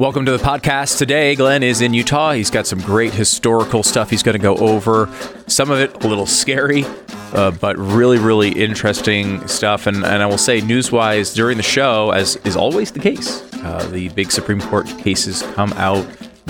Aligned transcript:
Welcome 0.00 0.26
to 0.26 0.30
the 0.30 0.38
podcast 0.38 0.98
today. 0.98 1.34
Glenn 1.34 1.64
is 1.64 1.80
in 1.80 1.92
Utah. 1.92 2.30
He's 2.30 2.52
got 2.52 2.68
some 2.68 2.80
great 2.80 3.12
historical 3.12 3.82
stuff 3.82 4.10
he's 4.10 4.22
going 4.22 4.36
to 4.36 4.40
go 4.40 4.54
over. 4.58 5.12
Some 5.48 5.72
of 5.72 5.80
it 5.80 6.04
a 6.04 6.06
little 6.06 6.24
scary, 6.24 6.84
uh, 7.32 7.50
but 7.50 7.76
really, 7.76 8.16
really 8.18 8.50
interesting 8.50 9.44
stuff. 9.48 9.88
And, 9.88 10.04
and 10.04 10.22
I 10.22 10.26
will 10.26 10.38
say, 10.38 10.60
news 10.60 10.92
wise, 10.92 11.34
during 11.34 11.56
the 11.56 11.64
show, 11.64 12.12
as 12.12 12.36
is 12.44 12.54
always 12.54 12.92
the 12.92 13.00
case, 13.00 13.42
uh, 13.54 13.88
the 13.90 14.08
big 14.10 14.30
Supreme 14.30 14.60
Court 14.60 14.86
cases 14.98 15.42
come 15.56 15.72
out 15.72 16.06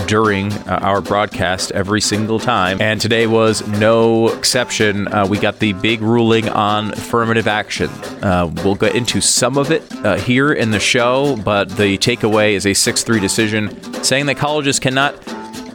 during 0.07 0.53
uh, 0.53 0.79
our 0.83 1.01
broadcast 1.01 1.73
every 1.73 2.01
single 2.01 2.39
time. 2.39 2.81
And 2.81 3.01
today 3.01 3.27
was 3.27 3.67
no 3.67 4.29
exception. 4.29 5.09
Uh, 5.09 5.27
we 5.27 5.39
got 5.39 5.59
the 5.59 5.73
big 5.75 6.01
ruling 6.01 6.49
on 6.49 6.93
affirmative 6.93 7.47
action. 7.47 7.89
Uh, 8.23 8.53
we'll 8.65 8.75
get 8.75 8.95
into 8.95 9.21
some 9.21 9.57
of 9.59 9.71
it 9.71 9.83
uh, 10.05 10.17
here 10.17 10.53
in 10.53 10.71
the 10.71 10.81
show, 10.81 11.37
but 11.37 11.69
the 11.71 11.99
takeaway 11.99 12.53
is 12.53 12.67
a 12.67 12.75
6 12.75 13.03
3 13.03 13.21
decision 13.21 13.69
saying 14.05 14.27
that 14.27 14.37
colleges 14.37 14.79
cannot 14.79 15.15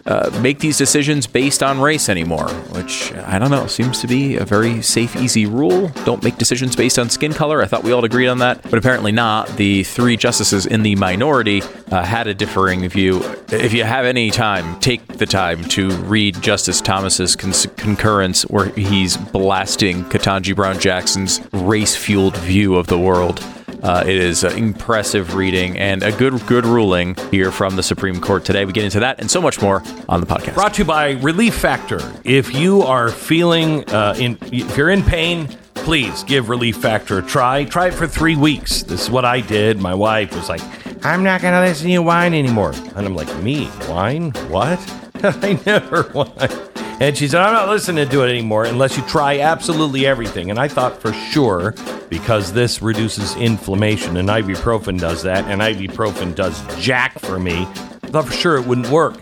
uh, 0.05 0.29
make 0.41 0.59
these 0.59 0.77
decisions 0.77 1.27
based 1.27 1.63
on 1.63 1.79
race 1.79 2.09
anymore, 2.09 2.49
which 2.71 3.13
I 3.13 3.39
don't 3.39 3.51
know, 3.51 3.67
seems 3.67 4.01
to 4.01 4.07
be 4.07 4.37
a 4.37 4.45
very 4.45 4.81
safe, 4.81 5.15
easy 5.15 5.45
rule. 5.45 5.89
Don't 6.03 6.23
make 6.23 6.37
decisions 6.37 6.75
based 6.75 6.99
on 6.99 7.09
skin 7.09 7.33
color. 7.33 7.61
I 7.61 7.65
thought 7.65 7.83
we 7.83 7.91
all 7.93 8.03
agreed 8.03 8.27
on 8.27 8.39
that, 8.39 8.61
but 8.63 8.75
apparently 8.75 9.11
not. 9.11 9.47
The 9.55 9.83
three 9.83 10.17
justices 10.17 10.65
in 10.65 10.83
the 10.83 10.95
minority 10.95 11.61
uh, 11.91 12.03
had 12.03 12.27
a 12.27 12.33
differing 12.33 12.87
view. 12.89 13.21
If 13.49 13.73
you 13.73 13.83
have 13.83 14.05
any 14.05 14.29
time, 14.29 14.79
take 14.79 15.05
the 15.07 15.25
time 15.25 15.63
to 15.65 15.89
read 15.91 16.41
Justice 16.41 16.81
Thomas's 16.81 17.35
con- 17.35 17.53
concurrence, 17.77 18.43
where 18.43 18.69
he's 18.69 19.15
blasting 19.15 20.03
Ketanji 20.05 20.55
Brown 20.55 20.79
Jackson's 20.79 21.39
race 21.53 21.95
fueled 21.95 22.35
view 22.37 22.75
of 22.75 22.87
the 22.87 22.99
world. 22.99 23.43
Uh, 23.83 24.01
it 24.07 24.15
is 24.15 24.45
uh, 24.45 24.49
impressive 24.49 25.35
reading 25.35 25.77
and 25.77 26.03
a 26.03 26.11
good 26.13 26.33
good 26.47 26.65
ruling 26.65 27.15
here 27.31 27.51
from 27.51 27.75
the 27.75 27.83
Supreme 27.83 28.21
Court 28.21 28.45
today. 28.45 28.63
We 28.63 28.71
get 28.71 28.85
into 28.85 29.01
that 29.01 29.19
and 29.19 29.29
so 29.29 29.41
much 29.41 29.61
more 29.61 29.83
on 30.07 30.21
the 30.21 30.25
podcast. 30.25 30.53
Brought 30.53 30.75
to 30.75 30.83
you 30.83 30.85
by 30.85 31.11
Relief 31.11 31.53
Factor. 31.53 31.99
If 32.23 32.55
you 32.55 32.81
are 32.83 33.09
feeling 33.09 33.87
uh, 33.89 34.15
in, 34.17 34.37
if 34.53 34.77
you're 34.77 34.89
in 34.89 35.03
pain, 35.03 35.49
please 35.73 36.23
give 36.23 36.47
Relief 36.47 36.77
Factor 36.77 37.17
a 37.19 37.21
try. 37.21 37.65
Try 37.65 37.87
it 37.87 37.93
for 37.93 38.07
three 38.07 38.37
weeks. 38.37 38.83
This 38.83 39.01
is 39.01 39.09
what 39.09 39.25
I 39.25 39.41
did. 39.41 39.81
My 39.81 39.93
wife 39.93 40.33
was 40.33 40.47
like, 40.47 40.61
"I'm 41.05 41.23
not 41.23 41.41
gonna 41.41 41.59
listen 41.59 41.87
to 41.87 41.91
you 41.91 42.03
whine 42.03 42.33
anymore," 42.33 42.71
and 42.95 43.05
I'm 43.05 43.15
like, 43.15 43.35
"Me 43.43 43.65
whine? 43.65 44.31
What? 44.47 44.79
I 45.23 45.59
never 45.65 46.03
whine." 46.03 46.72
And 47.03 47.17
she 47.17 47.27
said, 47.27 47.41
I'm 47.41 47.51
not 47.51 47.67
listening 47.67 48.07
to 48.07 48.21
it 48.21 48.29
anymore 48.29 48.63
unless 48.63 48.95
you 48.95 49.03
try 49.03 49.39
absolutely 49.39 50.05
everything. 50.05 50.49
And 50.49 50.57
I 50.57 50.69
thought 50.69 51.01
for 51.01 51.11
sure, 51.11 51.75
because 52.09 52.53
this 52.53 52.81
reduces 52.81 53.35
inflammation 53.35 54.15
and 54.15 54.29
ibuprofen 54.29 55.01
does 55.01 55.23
that, 55.23 55.43
and 55.49 55.59
ibuprofen 55.59 56.33
does 56.33 56.63
jack 56.81 57.19
for 57.19 57.37
me, 57.37 57.63
I 57.63 58.07
thought 58.07 58.27
for 58.27 58.31
sure 58.31 58.55
it 58.55 58.65
wouldn't 58.65 58.87
work. 58.87 59.17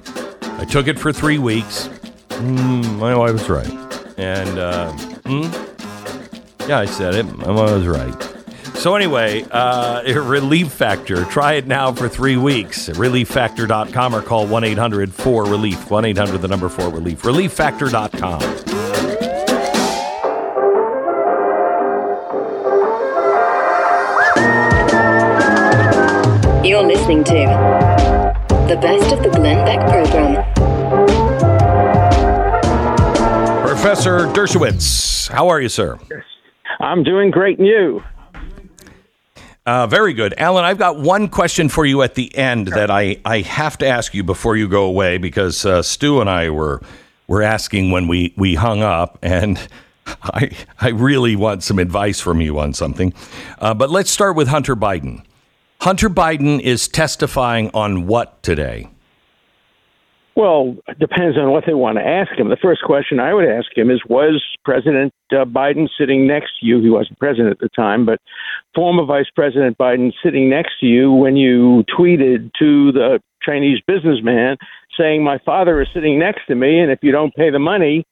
I 0.60 0.66
took 0.66 0.88
it 0.88 1.00
for 1.00 1.12
three 1.12 1.40
weeks. 1.40 1.88
Mm, 2.30 3.00
my 3.00 3.16
wife 3.16 3.34
was 3.34 3.50
right. 3.50 3.72
And, 4.16 4.60
uh, 4.60 4.94
mm, 5.24 6.70
yeah, 6.70 6.78
I 6.78 6.86
said 6.86 7.16
it. 7.16 7.24
My 7.36 7.50
wife 7.50 7.72
was 7.72 7.88
right. 7.88 8.31
So 8.82 8.96
anyway, 8.96 9.46
uh, 9.52 10.02
Relief 10.24 10.72
Factor. 10.72 11.24
Try 11.26 11.54
it 11.54 11.68
now 11.68 11.92
for 11.94 12.10
three 12.10 12.36
weeks. 12.36 12.90
ReliefFactor.com 12.90 14.16
or 14.16 14.24
call 14.24 14.48
1-800-4-RELIEF. 14.48 15.88
1-800, 15.88 16.42
the 16.42 16.48
number 16.48 16.68
4-RELIEF. 16.68 17.22
ReliefFactor.com. 17.22 18.42
You're 26.66 26.82
listening 26.82 27.24
to 27.26 27.34
the 28.68 28.80
best 28.82 29.14
of 29.14 29.22
the 29.22 29.30
Glenn 29.30 29.64
Beck 29.64 29.88
program. 29.92 30.44
Professor 33.64 34.26
Dershowitz, 34.30 35.30
how 35.30 35.50
are 35.50 35.62
you, 35.62 35.70
sir? 35.70 36.00
I'm 36.80 37.04
doing 37.04 37.30
great, 37.30 37.60
and 37.60 37.68
you? 37.68 38.02
Uh, 39.66 39.86
very 39.86 40.14
good. 40.14 40.34
Alan, 40.38 40.66
I've 40.66 40.80
got 40.80 40.98
one 40.98 41.28
question 41.28 41.70
for 41.70 41.86
you 41.86 42.02
at 42.02 42.16
the 42.16 42.36
end 42.36 42.68
that 42.68 42.90
I, 42.90 43.18
I 43.24 43.42
have 43.42 43.78
to 43.80 43.88
ask 43.88 44.14
you 44.14 44.24
before 44.24 44.58
you 44.58 44.68
go 44.68 44.86
away 44.86 45.20
because 45.20 45.66
uh, 45.66 45.84
Stu 45.84 46.20
and 46.20 46.30
I 46.30 46.50
were 46.50 46.82
were 47.28 47.42
asking 47.42 47.92
when 47.92 48.10
we, 48.10 48.34
we 48.36 48.56
hung 48.56 48.82
up, 48.82 49.18
and 49.22 49.58
I, 50.06 50.52
I 50.80 50.90
really 50.90 51.38
want 51.38 51.64
some 51.64 51.80
advice 51.80 52.20
from 52.20 52.42
you 52.42 52.60
on 52.60 52.74
something. 52.74 53.14
Uh, 53.58 53.74
but 53.74 53.90
let's 53.90 54.12
start 54.12 54.36
with 54.36 54.50
Hunter 54.50 54.76
Biden. 54.76 55.24
Hunter 55.80 56.10
Biden 56.10 56.60
is 56.60 56.90
testifying 56.90 57.72
on 57.74 58.06
what 58.06 58.44
today? 58.44 58.90
Well, 60.36 60.78
it 60.88 60.98
depends 60.98 61.38
on 61.38 61.52
what 61.52 61.66
they 61.66 61.74
want 61.74 61.98
to 61.98 62.08
ask 62.08 62.32
him. 62.38 62.50
The 62.50 62.58
first 62.62 62.84
question 62.84 63.20
I 63.20 63.34
would 63.34 63.46
ask 63.46 63.68
him 63.76 63.92
is 63.92 64.02
Was 64.08 64.42
President 64.64 65.14
uh, 65.32 65.44
Biden 65.44 65.90
sitting 65.98 66.26
next 66.26 66.52
to 66.60 66.66
you? 66.66 66.82
He 66.82 66.90
wasn't 66.90 67.20
president 67.20 67.52
at 67.52 67.60
the 67.60 67.70
time, 67.76 68.06
but 68.06 68.20
former 68.74 69.06
Vice 69.06 69.30
President 69.36 69.78
Biden 69.78 70.14
sitting 70.24 70.50
next 70.50 70.80
to 70.80 70.86
you 70.86 71.12
when 71.12 71.36
you 71.36 71.84
tweeted 71.98 72.52
to 72.60 72.94
the 72.94 73.20
Chinese 73.44 73.80
businessman 73.86 74.56
saying, 74.98 75.22
My 75.22 75.38
father 75.46 75.82
is 75.82 75.90
sitting 75.94 76.18
next 76.18 76.46
to 76.48 76.56
me, 76.56 76.80
and 76.80 76.92
if 76.92 77.00
you 77.02 77.12
don't 77.12 77.36
pay 77.36 77.50
the 77.50 77.60
money, 77.60 78.06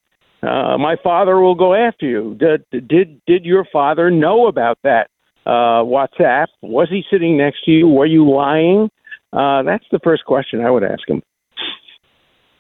uh, 0.44 0.78
my 0.78 0.98
father 1.02 1.40
will 1.40 1.56
go 1.56 1.74
after 1.74 2.06
you. 2.06 2.36
Did, 2.36 2.88
did, 2.88 3.22
did 3.28 3.46
your 3.46 3.66
father 3.72 4.12
know 4.12 4.48
about 4.48 4.78
that 4.84 5.10
uh, 5.46 5.84
WhatsApp? 5.84 6.48
Was 6.62 6.90
he 6.90 7.04
sitting 7.10 7.38
next 7.38 7.64
to 7.64 7.72
you? 7.72 7.88
Were 7.88 8.06
you 8.06 8.30
lying? 8.30 8.90
Uh, 9.32 9.64
that's 9.64 9.86
the 9.92 10.00
first 10.04 10.26
question 10.26 10.62
I 10.62 10.72
would 10.72 10.84
ask 10.84 11.08
him. 11.08 11.22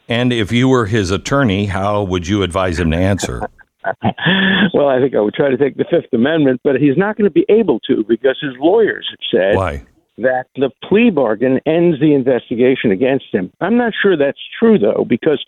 And 0.09 0.33
if 0.33 0.51
you 0.51 0.67
were 0.67 0.87
his 0.87 1.11
attorney, 1.11 1.67
how 1.67 2.01
would 2.03 2.27
you 2.27 2.41
advise 2.41 2.79
him 2.79 2.89
to 2.91 2.97
answer? 2.97 3.47
well, 4.73 4.87
I 4.89 4.99
think 4.99 5.15
I 5.15 5.21
would 5.21 5.35
try 5.35 5.49
to 5.49 5.57
take 5.57 5.77
the 5.77 5.85
Fifth 5.89 6.11
Amendment, 6.11 6.61
but 6.63 6.77
he's 6.77 6.97
not 6.97 7.15
going 7.15 7.29
to 7.29 7.33
be 7.33 7.45
able 7.47 7.79
to 7.81 8.03
because 8.09 8.37
his 8.41 8.53
lawyers 8.59 9.07
have 9.11 9.39
said 9.39 9.55
Why? 9.55 9.85
that 10.17 10.47
the 10.55 10.71
plea 10.83 11.11
bargain 11.11 11.59
ends 11.67 11.99
the 11.99 12.13
investigation 12.15 12.91
against 12.91 13.25
him. 13.31 13.53
I'm 13.61 13.77
not 13.77 13.93
sure 14.01 14.17
that's 14.17 14.41
true, 14.59 14.79
though, 14.79 15.05
because 15.07 15.45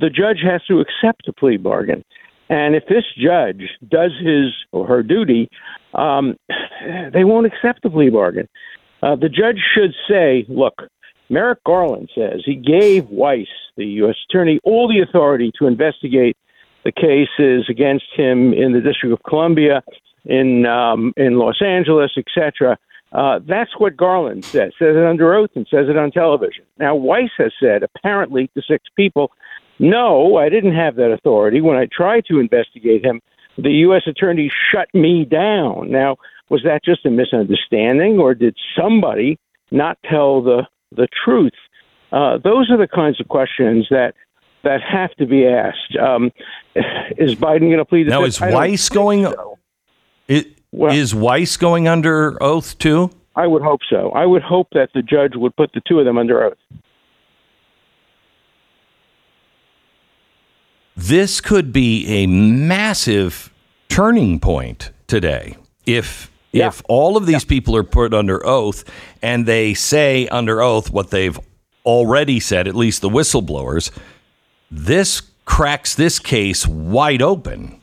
the 0.00 0.10
judge 0.10 0.40
has 0.42 0.62
to 0.66 0.80
accept 0.80 1.26
the 1.26 1.32
plea 1.32 1.56
bargain. 1.56 2.04
And 2.48 2.74
if 2.74 2.82
this 2.88 3.04
judge 3.16 3.62
does 3.88 4.10
his 4.20 4.52
or 4.72 4.86
her 4.88 5.04
duty, 5.04 5.48
um, 5.94 6.36
they 7.12 7.22
won't 7.22 7.46
accept 7.46 7.84
the 7.84 7.90
plea 7.90 8.10
bargain. 8.10 8.48
Uh, 9.02 9.14
the 9.14 9.28
judge 9.28 9.60
should 9.72 9.94
say, 10.08 10.44
look, 10.48 10.82
Merrick 11.30 11.62
Garland 11.64 12.10
says 12.14 12.42
he 12.44 12.56
gave 12.56 13.08
Weiss, 13.08 13.46
the 13.76 13.86
U.S. 13.86 14.16
attorney, 14.28 14.58
all 14.64 14.88
the 14.88 15.00
authority 15.00 15.52
to 15.58 15.66
investigate 15.66 16.36
the 16.84 16.92
cases 16.92 17.66
against 17.70 18.06
him 18.16 18.52
in 18.52 18.72
the 18.72 18.80
District 18.80 19.12
of 19.12 19.22
Columbia, 19.22 19.82
in 20.24 20.66
um, 20.66 21.14
in 21.16 21.38
Los 21.38 21.62
Angeles, 21.62 22.10
etc. 22.16 22.76
Uh, 23.12 23.38
that's 23.46 23.70
what 23.78 23.96
Garland 23.96 24.44
says. 24.44 24.72
Says 24.78 24.96
it 24.96 25.04
under 25.04 25.34
oath 25.34 25.50
and 25.54 25.66
says 25.70 25.86
it 25.88 25.96
on 25.96 26.10
television. 26.10 26.64
Now 26.78 26.94
Weiss 26.94 27.30
has 27.38 27.52
said, 27.60 27.82
apparently 27.82 28.50
to 28.54 28.62
six 28.68 28.84
people, 28.96 29.30
no, 29.78 30.36
I 30.36 30.48
didn't 30.48 30.74
have 30.74 30.96
that 30.96 31.12
authority. 31.12 31.60
When 31.60 31.76
I 31.76 31.86
tried 31.90 32.24
to 32.26 32.38
investigate 32.38 33.04
him, 33.04 33.20
the 33.56 33.70
U.S. 33.70 34.02
attorney 34.06 34.50
shut 34.70 34.88
me 34.94 35.24
down. 35.24 35.90
Now, 35.90 36.16
was 36.48 36.62
that 36.64 36.84
just 36.84 37.06
a 37.06 37.10
misunderstanding, 37.10 38.18
or 38.18 38.34
did 38.34 38.56
somebody 38.76 39.38
not 39.70 39.96
tell 40.08 40.42
the 40.42 40.66
the 40.92 41.08
truth? 41.24 41.52
Uh, 42.12 42.38
those 42.38 42.70
are 42.70 42.76
the 42.76 42.88
kinds 42.88 43.20
of 43.20 43.28
questions 43.28 43.86
that 43.90 44.14
that 44.62 44.80
have 44.82 45.14
to 45.14 45.26
be 45.26 45.46
asked. 45.46 45.96
Um, 45.96 46.32
is 47.16 47.34
Biden 47.34 47.60
going 47.60 47.78
to 47.78 47.84
plead? 47.84 48.08
Now, 48.08 48.24
is 48.24 48.40
Weiss 48.40 48.88
going? 48.88 49.24
So. 49.24 49.58
It, 50.28 50.58
well, 50.70 50.92
is 50.92 51.14
Weiss 51.14 51.56
going 51.56 51.88
under 51.88 52.40
oath 52.42 52.78
too? 52.78 53.10
I 53.36 53.46
would 53.46 53.62
hope 53.62 53.80
so. 53.88 54.10
I 54.10 54.26
would 54.26 54.42
hope 54.42 54.68
that 54.72 54.90
the 54.92 55.02
judge 55.02 55.32
would 55.34 55.56
put 55.56 55.72
the 55.72 55.80
two 55.88 55.98
of 55.98 56.04
them 56.04 56.18
under 56.18 56.44
oath. 56.44 56.58
This 60.96 61.40
could 61.40 61.72
be 61.72 62.06
a 62.06 62.26
massive 62.26 63.52
turning 63.88 64.38
point 64.38 64.90
today 65.06 65.56
if 65.86 66.29
yeah. 66.52 66.68
if 66.68 66.82
all 66.88 67.16
of 67.16 67.26
these 67.26 67.44
yeah. 67.44 67.48
people 67.48 67.76
are 67.76 67.84
put 67.84 68.12
under 68.14 68.44
oath 68.46 68.84
and 69.22 69.46
they 69.46 69.74
say 69.74 70.28
under 70.28 70.60
oath 70.60 70.90
what 70.90 71.10
they've 71.10 71.38
already 71.84 72.40
said, 72.40 72.68
at 72.68 72.74
least 72.74 73.02
the 73.02 73.08
whistleblowers, 73.08 73.90
this 74.70 75.22
cracks 75.44 75.94
this 75.94 76.18
case 76.18 76.66
wide 76.66 77.22
open. 77.22 77.80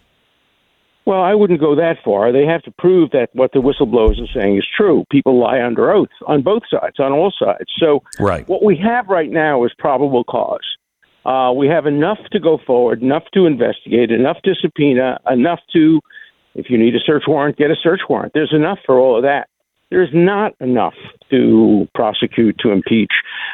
Well, 1.06 1.22
I 1.22 1.36
wouldn't 1.36 1.62
go 1.62 1.74
that 1.76 1.98
far. 2.04 2.34
They 2.34 2.46
have 2.46 2.64
to 2.64 2.72
prove 2.72 3.12
that 3.12 3.30
what 3.32 3.54
the 3.54 3.60
whistleblowers 3.60 4.22
are 4.22 4.28
saying 4.34 4.58
is 4.58 4.68
true. 4.76 5.06
People 5.10 5.40
lie 5.40 5.62
under 5.62 5.90
oath 5.90 6.10
on 6.28 6.42
both 6.42 6.64
sides, 6.70 7.00
on 7.00 7.14
all 7.14 7.32
sides. 7.32 7.72
So, 7.78 8.04
right. 8.20 8.46
what 8.50 8.62
we 8.62 8.76
have 8.78 9.08
right 9.08 9.32
now 9.32 9.64
is 9.64 9.72
probable 9.80 10.26
cause. 10.26 10.60
Uh, 11.26 11.54
we 11.54 11.68
have 11.68 11.86
enough 11.86 12.20
to 12.32 12.40
go 12.42 12.58
forward, 12.66 13.02
enough 13.02 13.24
to 13.34 13.46
investigate, 13.46 14.12
enough 14.12 14.42
to 14.44 14.54
subpoena, 14.56 15.18
enough 15.30 15.60
to, 15.74 16.02
if 16.58 16.70
you 16.70 16.78
need 16.78 16.96
a 16.96 17.00
search 17.00 17.24
warrant, 17.28 17.56
get 17.56 17.72
a 17.72 17.76
search 17.82 18.02
warrant. 18.10 18.34
There's 18.34 18.54
enough 18.54 18.80
for 18.86 19.00
all 19.00 19.16
of 19.16 19.24
that. 19.24 19.48
there's 19.90 20.10
not 20.14 20.54
enough 20.60 20.96
to 21.30 21.88
prosecute, 21.96 22.58
to 22.60 22.72
impeach. 22.72 23.14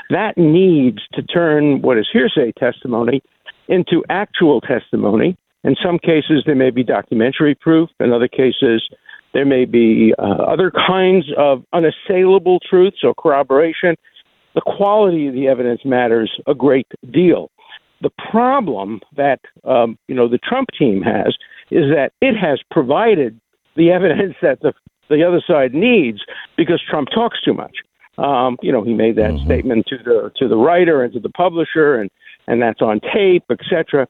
That 0.10 0.36
needs 0.38 1.00
to 1.14 1.22
turn 1.22 1.84
what 1.84 2.00
is 2.00 2.08
hearsay 2.12 2.54
testimony 2.58 3.22
into 3.68 4.04
actual 4.10 4.60
testimony. 4.62 5.38
In 5.64 5.76
some 5.84 6.00
cases, 6.00 6.44
there 6.46 6.56
may 6.56 6.72
be 6.72 6.84
documentary 6.84 7.54
proof. 7.56 7.90
In 8.00 8.12
other 8.12 8.28
cases, 8.28 8.90
there 9.34 9.46
may 9.46 9.66
be 9.66 10.14
uh, 10.18 10.22
other 10.22 10.72
kinds 10.72 11.26
of 11.38 11.64
unassailable 11.72 12.60
truths 12.68 12.98
or 13.04 13.14
corroboration. 13.14 13.96
The 14.56 14.62
quality 14.62 15.28
of 15.28 15.34
the 15.34 15.48
evidence 15.48 15.82
matters 15.86 16.32
a 16.48 16.54
great 16.54 16.88
deal. 17.12 17.50
The 18.04 18.12
problem 18.30 19.00
that 19.16 19.40
um, 19.64 19.98
you 20.10 20.16
know 20.16 20.28
the 20.28 20.38
Trump 20.38 20.70
team 20.78 21.02
has 21.02 21.36
is 21.72 21.86
that 21.96 22.12
it 22.22 22.36
has 22.36 22.60
provided 22.70 23.40
the 23.78 23.92
evidence 23.92 24.36
that 24.42 24.60
the 24.62 24.74
the 25.10 25.24
other 25.26 25.42
side 25.46 25.74
needs 25.74 26.20
because 26.58 26.82
Trump 26.88 27.10
talks 27.14 27.42
too 27.42 27.54
much. 27.54 27.78
Um, 28.18 28.58
you 28.62 28.72
know, 28.72 28.84
he 28.84 28.94
made 28.94 29.16
that 29.16 29.32
mm-hmm. 29.32 29.46
statement 29.46 29.88
to 29.88 29.98
the 29.98 30.32
to 30.36 30.48
the 30.50 30.58
writer 30.58 31.02
and 31.04 31.14
to 31.14 31.20
the 31.20 31.30
publisher, 31.30 31.96
and 31.96 32.12
and 32.48 32.62
that's 32.62 32.82
on 32.82 33.00
tape, 33.14 33.46
etc. 33.50 34.08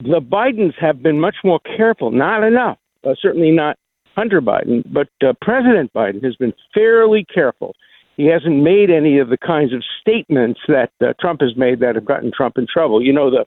The 0.00 0.20
Bidens 0.20 0.74
have 0.78 1.02
been 1.02 1.20
much 1.20 1.36
more 1.44 1.60
careful. 1.76 2.10
Not 2.10 2.42
enough. 2.42 2.78
Uh, 3.04 3.14
certainly 3.20 3.52
not 3.52 3.78
Hunter 4.16 4.42
Biden, 4.42 4.82
but 4.92 5.08
uh, 5.26 5.34
President 5.40 5.92
Biden 5.92 6.22
has 6.24 6.34
been 6.36 6.52
fairly 6.74 7.24
careful. 7.32 7.76
He 8.16 8.26
hasn't 8.26 8.62
made 8.62 8.90
any 8.90 9.18
of 9.18 9.28
the 9.28 9.36
kinds 9.36 9.74
of 9.74 9.82
statements 10.00 10.60
that 10.68 10.90
uh, 11.02 11.12
Trump 11.20 11.42
has 11.42 11.56
made 11.56 11.80
that 11.80 11.94
have 11.96 12.04
gotten 12.04 12.32
Trump 12.34 12.56
in 12.56 12.66
trouble. 12.66 13.02
You 13.02 13.12
know 13.12 13.30
the 13.30 13.44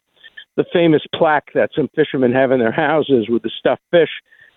the 0.55 0.65
famous 0.73 1.01
plaque 1.15 1.53
that 1.53 1.69
some 1.73 1.89
fishermen 1.95 2.33
have 2.33 2.51
in 2.51 2.59
their 2.59 2.71
houses 2.71 3.27
with 3.29 3.43
the 3.43 3.51
stuffed 3.57 3.81
fish 3.91 4.09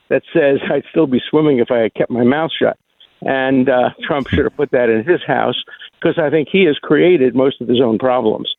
that 0.09 0.23
says 0.33 0.59
I'd 0.71 0.85
still 0.91 1.07
be 1.07 1.21
swimming 1.31 1.59
if 1.59 1.71
I 1.71 1.79
had 1.79 1.95
kept 1.95 2.11
my 2.11 2.25
mouth 2.25 2.51
shut. 2.57 2.77
And 3.23 3.69
uh, 3.69 3.91
Trump 4.05 4.29
should 4.29 4.45
have 4.45 4.57
put 4.57 4.73
that 4.73 4.91
in 4.91 5.05
his 5.05 5.23
house 5.25 5.55
because 6.01 6.19
I 6.19 6.29
think 6.29 6.49
he 6.51 6.65
has 6.65 6.77
created 6.79 7.37
most 7.37 7.61
of 7.61 7.69
his 7.69 7.81
own 7.81 7.99
problems. 7.99 8.53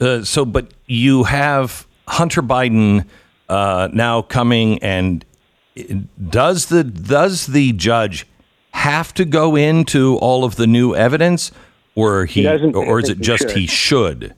Uh, 0.00 0.24
so, 0.24 0.46
but 0.46 0.72
you 0.86 1.24
have 1.24 1.86
Hunter 2.08 2.40
Biden 2.40 3.04
uh, 3.50 3.90
now 3.92 4.22
coming, 4.22 4.82
and 4.82 5.26
does 6.30 6.66
the 6.66 6.84
does 6.84 7.48
the 7.48 7.72
judge 7.72 8.26
have 8.72 9.12
to 9.14 9.24
go 9.24 9.56
into 9.56 10.16
all 10.18 10.44
of 10.44 10.56
the 10.56 10.66
new 10.66 10.94
evidence, 10.94 11.50
or 11.94 12.24
he, 12.24 12.42
he 12.42 12.72
or 12.72 13.00
is 13.00 13.08
it 13.08 13.20
just 13.20 13.50
he 13.50 13.66
should? 13.66 14.34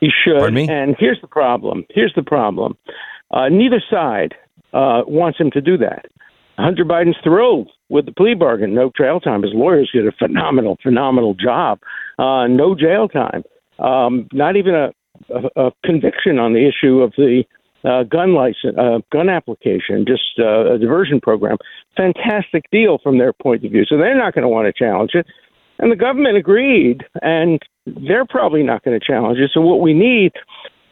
He 0.00 0.08
should. 0.24 0.42
And 0.68 0.96
here's 0.98 1.20
the 1.20 1.28
problem. 1.28 1.84
Here's 1.90 2.14
the 2.14 2.22
problem. 2.22 2.76
Uh, 3.30 3.48
neither 3.48 3.82
side 3.90 4.34
uh, 4.72 5.02
wants 5.06 5.38
him 5.38 5.50
to 5.52 5.60
do 5.60 5.76
that. 5.78 6.06
Hunter 6.58 6.84
Biden's 6.84 7.16
thrilled 7.22 7.70
with 7.88 8.06
the 8.06 8.12
plea 8.12 8.34
bargain. 8.34 8.74
No 8.74 8.90
jail 8.96 9.20
time. 9.20 9.42
His 9.42 9.52
lawyers 9.54 9.90
did 9.92 10.06
a 10.06 10.12
phenomenal, 10.12 10.78
phenomenal 10.82 11.34
job. 11.34 11.78
Uh, 12.18 12.46
no 12.46 12.74
jail 12.74 13.08
time. 13.08 13.44
Um, 13.78 14.28
not 14.32 14.56
even 14.56 14.74
a, 14.74 14.92
a, 15.34 15.66
a 15.68 15.72
conviction 15.84 16.38
on 16.38 16.52
the 16.52 16.68
issue 16.68 17.00
of 17.00 17.12
the 17.16 17.44
uh, 17.84 18.02
gun 18.04 18.34
license, 18.34 18.76
uh, 18.78 18.98
gun 19.12 19.28
application, 19.28 20.04
just 20.06 20.38
uh, 20.38 20.74
a 20.74 20.78
diversion 20.78 21.20
program. 21.20 21.56
Fantastic 21.96 22.64
deal 22.70 22.98
from 23.02 23.18
their 23.18 23.32
point 23.32 23.64
of 23.64 23.72
view. 23.72 23.84
So 23.86 23.96
they're 23.96 24.16
not 24.16 24.34
going 24.34 24.42
to 24.42 24.48
want 24.48 24.66
to 24.66 24.72
challenge 24.72 25.12
it. 25.14 25.26
And 25.78 25.90
the 25.90 25.96
government 25.96 26.36
agreed, 26.36 27.04
and 27.22 27.58
they're 27.86 28.26
probably 28.26 28.62
not 28.62 28.84
going 28.84 28.98
to 28.98 29.04
challenge 29.04 29.38
it. 29.38 29.50
So 29.54 29.62
what 29.62 29.80
we 29.80 29.94
need 29.94 30.32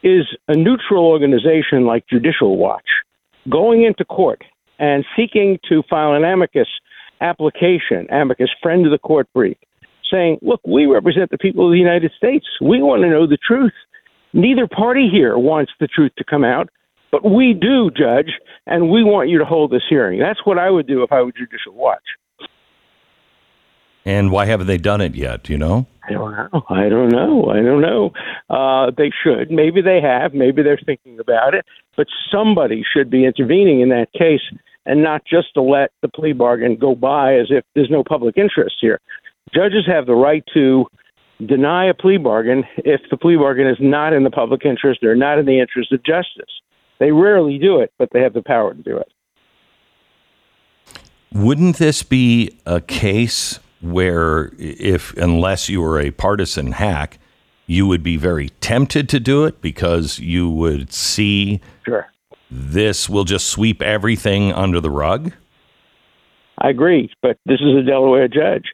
is 0.01 0.25
a 0.47 0.55
neutral 0.55 1.05
organization 1.05 1.85
like 1.85 2.05
Judicial 2.09 2.57
Watch 2.57 2.87
going 3.49 3.83
into 3.83 4.03
court 4.05 4.43
and 4.79 5.05
seeking 5.15 5.59
to 5.69 5.83
file 5.89 6.13
an 6.13 6.23
amicus 6.23 6.67
application, 7.21 8.07
amicus 8.11 8.49
friend 8.61 8.85
of 8.85 8.91
the 8.91 8.97
court 8.97 9.27
brief, 9.33 9.57
saying, 10.09 10.39
look, 10.41 10.61
we 10.65 10.85
represent 10.85 11.29
the 11.29 11.37
people 11.37 11.67
of 11.67 11.71
the 11.71 11.77
United 11.77 12.11
States. 12.17 12.45
We 12.61 12.81
want 12.81 13.03
to 13.03 13.09
know 13.09 13.27
the 13.27 13.37
truth. 13.37 13.73
Neither 14.33 14.67
party 14.67 15.09
here 15.11 15.37
wants 15.37 15.71
the 15.79 15.87
truth 15.87 16.11
to 16.17 16.23
come 16.23 16.43
out, 16.43 16.69
but 17.11 17.29
we 17.29 17.53
do, 17.53 17.89
Judge, 17.91 18.33
and 18.65 18.89
we 18.89 19.03
want 19.03 19.29
you 19.29 19.39
to 19.39 19.45
hold 19.45 19.71
this 19.71 19.83
hearing. 19.89 20.19
That's 20.19 20.45
what 20.45 20.57
I 20.57 20.69
would 20.69 20.87
do 20.87 21.03
if 21.03 21.11
I 21.11 21.21
were 21.21 21.31
Judicial 21.31 21.73
Watch. 21.73 22.03
And 24.05 24.31
why 24.31 24.45
haven't 24.45 24.67
they 24.67 24.77
done 24.77 25.01
it 25.01 25.15
yet? 25.15 25.43
Do 25.43 25.53
you 25.53 25.59
know? 25.59 25.85
I 26.07 26.13
don't 26.13 26.31
know. 26.31 26.63
I 26.69 26.89
don't 26.89 27.09
know. 27.09 27.49
I 27.49 27.61
don't 27.61 27.81
know. 27.81 28.11
Uh, 28.49 28.91
they 28.97 29.11
should. 29.23 29.51
Maybe 29.51 29.81
they 29.81 30.01
have. 30.01 30.33
Maybe 30.33 30.63
they're 30.63 30.79
thinking 30.83 31.19
about 31.19 31.53
it. 31.53 31.65
But 31.95 32.07
somebody 32.31 32.83
should 32.91 33.09
be 33.09 33.25
intervening 33.25 33.81
in 33.81 33.89
that 33.89 34.11
case 34.13 34.41
and 34.85 35.03
not 35.03 35.23
just 35.25 35.53
to 35.53 35.61
let 35.61 35.91
the 36.01 36.07
plea 36.07 36.33
bargain 36.33 36.77
go 36.77 36.95
by 36.95 37.35
as 37.35 37.47
if 37.49 37.63
there's 37.75 37.91
no 37.91 38.03
public 38.03 38.37
interest 38.37 38.77
here. 38.81 38.99
Judges 39.53 39.85
have 39.85 40.05
the 40.05 40.15
right 40.15 40.43
to 40.53 40.85
deny 41.45 41.85
a 41.85 41.93
plea 41.93 42.17
bargain 42.17 42.63
if 42.77 43.01
the 43.11 43.17
plea 43.17 43.35
bargain 43.35 43.67
is 43.67 43.77
not 43.79 44.13
in 44.13 44.23
the 44.23 44.31
public 44.31 44.65
interest 44.65 45.03
or 45.03 45.15
not 45.15 45.37
in 45.37 45.45
the 45.45 45.59
interest 45.59 45.91
of 45.91 46.03
justice. 46.03 46.51
They 46.99 47.11
rarely 47.11 47.57
do 47.57 47.79
it, 47.79 47.93
but 47.97 48.09
they 48.11 48.21
have 48.21 48.33
the 48.33 48.41
power 48.41 48.73
to 48.73 48.81
do 48.81 48.97
it. 48.97 49.11
Wouldn't 51.31 51.77
this 51.77 52.03
be 52.03 52.59
a 52.65 52.81
case 52.81 53.59
where 53.81 54.51
if 54.57 55.15
unless 55.15 55.69
you 55.69 55.81
were 55.81 55.99
a 55.99 56.11
partisan 56.11 56.73
hack, 56.73 57.19
you 57.67 57.85
would 57.87 58.03
be 58.03 58.17
very 58.17 58.49
tempted 58.61 59.07
to 59.09 59.19
do 59.19 59.45
it 59.45 59.61
because 59.61 60.19
you 60.19 60.49
would 60.49 60.91
see 60.91 61.61
sure. 61.85 62.07
this 62.49 63.07
will 63.07 63.25
just 63.25 63.47
sweep 63.47 63.81
everything 63.81 64.51
under 64.51 64.81
the 64.81 64.89
rug? 64.89 65.31
I 66.57 66.69
agree, 66.69 67.11
but 67.21 67.37
this 67.45 67.61
is 67.61 67.77
a 67.77 67.83
Delaware 67.83 68.27
judge. 68.27 68.65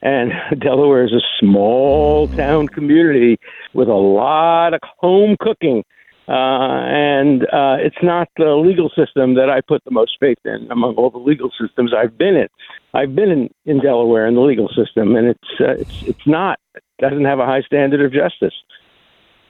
And 0.00 0.32
Delaware 0.60 1.04
is 1.04 1.12
a 1.12 1.20
small 1.40 2.28
town 2.28 2.68
community 2.68 3.38
with 3.74 3.88
a 3.88 3.94
lot 3.94 4.74
of 4.74 4.80
home 4.98 5.36
cooking 5.40 5.82
uh, 6.28 6.32
and 6.32 7.44
uh, 7.44 7.76
it's 7.78 8.02
not 8.02 8.28
the 8.36 8.56
legal 8.56 8.90
system 8.90 9.34
that 9.34 9.48
I 9.48 9.60
put 9.60 9.84
the 9.84 9.92
most 9.92 10.16
faith 10.18 10.38
in 10.44 10.68
among 10.70 10.94
all 10.96 11.10
the 11.10 11.18
legal 11.18 11.50
systems 11.60 11.92
I've 11.96 12.18
been 12.18 12.36
in. 12.36 12.48
I've 12.94 13.14
been 13.14 13.30
in, 13.30 13.50
in 13.64 13.80
Delaware 13.80 14.26
in 14.26 14.34
the 14.34 14.40
legal 14.40 14.68
system, 14.68 15.14
and 15.14 15.28
it's 15.28 15.60
uh, 15.60 15.72
it's 15.72 16.02
it's 16.02 16.26
not 16.26 16.58
it 16.74 16.82
doesn't 16.98 17.24
have 17.24 17.38
a 17.38 17.46
high 17.46 17.62
standard 17.62 18.04
of 18.04 18.12
justice. 18.12 18.54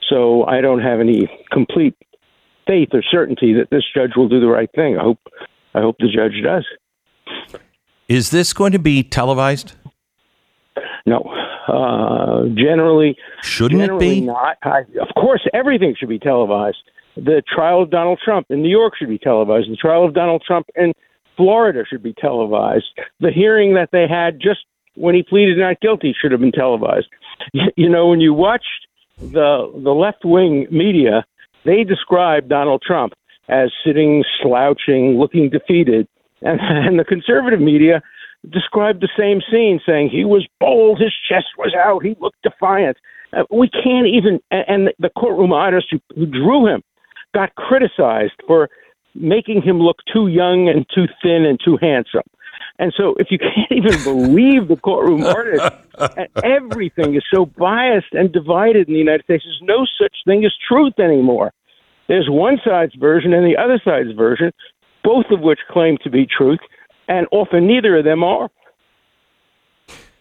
So 0.08 0.44
I 0.44 0.60
don't 0.60 0.80
have 0.80 1.00
any 1.00 1.28
complete 1.50 1.96
faith 2.66 2.90
or 2.92 3.02
certainty 3.02 3.54
that 3.54 3.70
this 3.70 3.84
judge 3.94 4.12
will 4.16 4.28
do 4.28 4.40
the 4.40 4.48
right 4.48 4.70
thing. 4.74 4.98
I 4.98 5.02
hope 5.02 5.20
I 5.74 5.80
hope 5.80 5.96
the 5.98 6.08
judge 6.08 6.42
does. 6.42 6.66
Is 8.08 8.30
this 8.30 8.52
going 8.52 8.72
to 8.72 8.78
be 8.78 9.02
televised? 9.02 9.72
No. 11.06 11.24
Uh, 11.66 12.44
generally, 12.54 13.16
shouldn't 13.42 13.80
generally 13.80 14.18
it 14.18 14.20
be? 14.20 14.26
Not. 14.26 14.56
I, 14.62 14.80
of 15.00 15.08
course, 15.16 15.46
everything 15.52 15.94
should 15.98 16.08
be 16.08 16.18
televised. 16.18 16.78
The 17.16 17.42
trial 17.52 17.82
of 17.82 17.90
Donald 17.90 18.20
Trump 18.24 18.46
in 18.50 18.62
New 18.62 18.70
York 18.70 18.94
should 18.98 19.08
be 19.08 19.18
televised. 19.18 19.70
The 19.70 19.76
trial 19.76 20.04
of 20.04 20.14
Donald 20.14 20.42
Trump 20.46 20.66
in 20.76 20.92
Florida 21.36 21.84
should 21.88 22.02
be 22.02 22.14
televised. 22.14 22.86
The 23.20 23.30
hearing 23.30 23.74
that 23.74 23.88
they 23.92 24.06
had 24.08 24.40
just 24.40 24.60
when 24.94 25.14
he 25.14 25.22
pleaded 25.22 25.58
not 25.58 25.80
guilty 25.80 26.14
should 26.18 26.32
have 26.32 26.40
been 26.40 26.52
televised. 26.52 27.08
You 27.76 27.88
know, 27.88 28.08
when 28.08 28.20
you 28.20 28.32
watched 28.32 28.86
the 29.18 29.70
the 29.82 29.92
left 29.92 30.24
wing 30.24 30.66
media, 30.70 31.24
they 31.64 31.84
described 31.84 32.48
Donald 32.48 32.82
Trump 32.82 33.12
as 33.48 33.70
sitting 33.84 34.24
slouching, 34.42 35.18
looking 35.18 35.50
defeated, 35.50 36.08
and, 36.42 36.60
and 36.62 36.98
the 36.98 37.04
conservative 37.04 37.60
media 37.60 38.02
described 38.50 39.00
the 39.00 39.08
same 39.18 39.40
scene, 39.50 39.80
saying 39.86 40.10
he 40.10 40.24
was 40.24 40.46
bold, 40.60 41.00
his 41.00 41.14
chest 41.28 41.46
was 41.58 41.74
out, 41.74 42.04
he 42.04 42.16
looked 42.20 42.42
defiant. 42.42 42.96
Uh, 43.36 43.44
we 43.50 43.68
can't 43.68 44.06
even, 44.06 44.40
and 44.50 44.90
the 44.98 45.10
courtroom 45.18 45.52
artist 45.52 45.88
who, 45.90 46.00
who 46.14 46.26
drew 46.26 46.66
him 46.66 46.82
got 47.34 47.54
criticized 47.56 48.32
for 48.46 48.68
making 49.14 49.62
him 49.62 49.80
look 49.80 49.98
too 50.12 50.28
young 50.28 50.68
and 50.68 50.86
too 50.94 51.06
thin 51.22 51.44
and 51.44 51.58
too 51.62 51.78
handsome. 51.80 52.22
And 52.78 52.92
so, 52.96 53.14
if 53.18 53.28
you 53.30 53.38
can't 53.54 53.72
even 53.72 54.02
believe 54.04 54.68
the 54.68 54.76
courtroom 54.76 55.24
artist, 55.24 55.70
everything 56.44 57.14
is 57.14 57.24
so 57.32 57.46
biased 57.46 58.12
and 58.12 58.32
divided 58.32 58.88
in 58.88 58.94
the 58.94 59.00
United 59.00 59.24
States. 59.24 59.44
There's 59.44 59.62
no 59.62 59.86
such 60.00 60.14
thing 60.26 60.44
as 60.44 60.52
truth 60.68 60.98
anymore. 60.98 61.52
There's 62.08 62.28
one 62.30 62.58
side's 62.64 62.94
version 62.94 63.32
and 63.32 63.44
the 63.44 63.56
other 63.56 63.80
side's 63.84 64.12
version, 64.16 64.52
both 65.02 65.26
of 65.30 65.40
which 65.40 65.58
claim 65.70 65.98
to 66.04 66.10
be 66.10 66.26
truth 66.26 66.60
and 67.08 67.26
often 67.30 67.66
neither 67.66 67.98
of 67.98 68.04
them 68.04 68.22
are. 68.24 68.50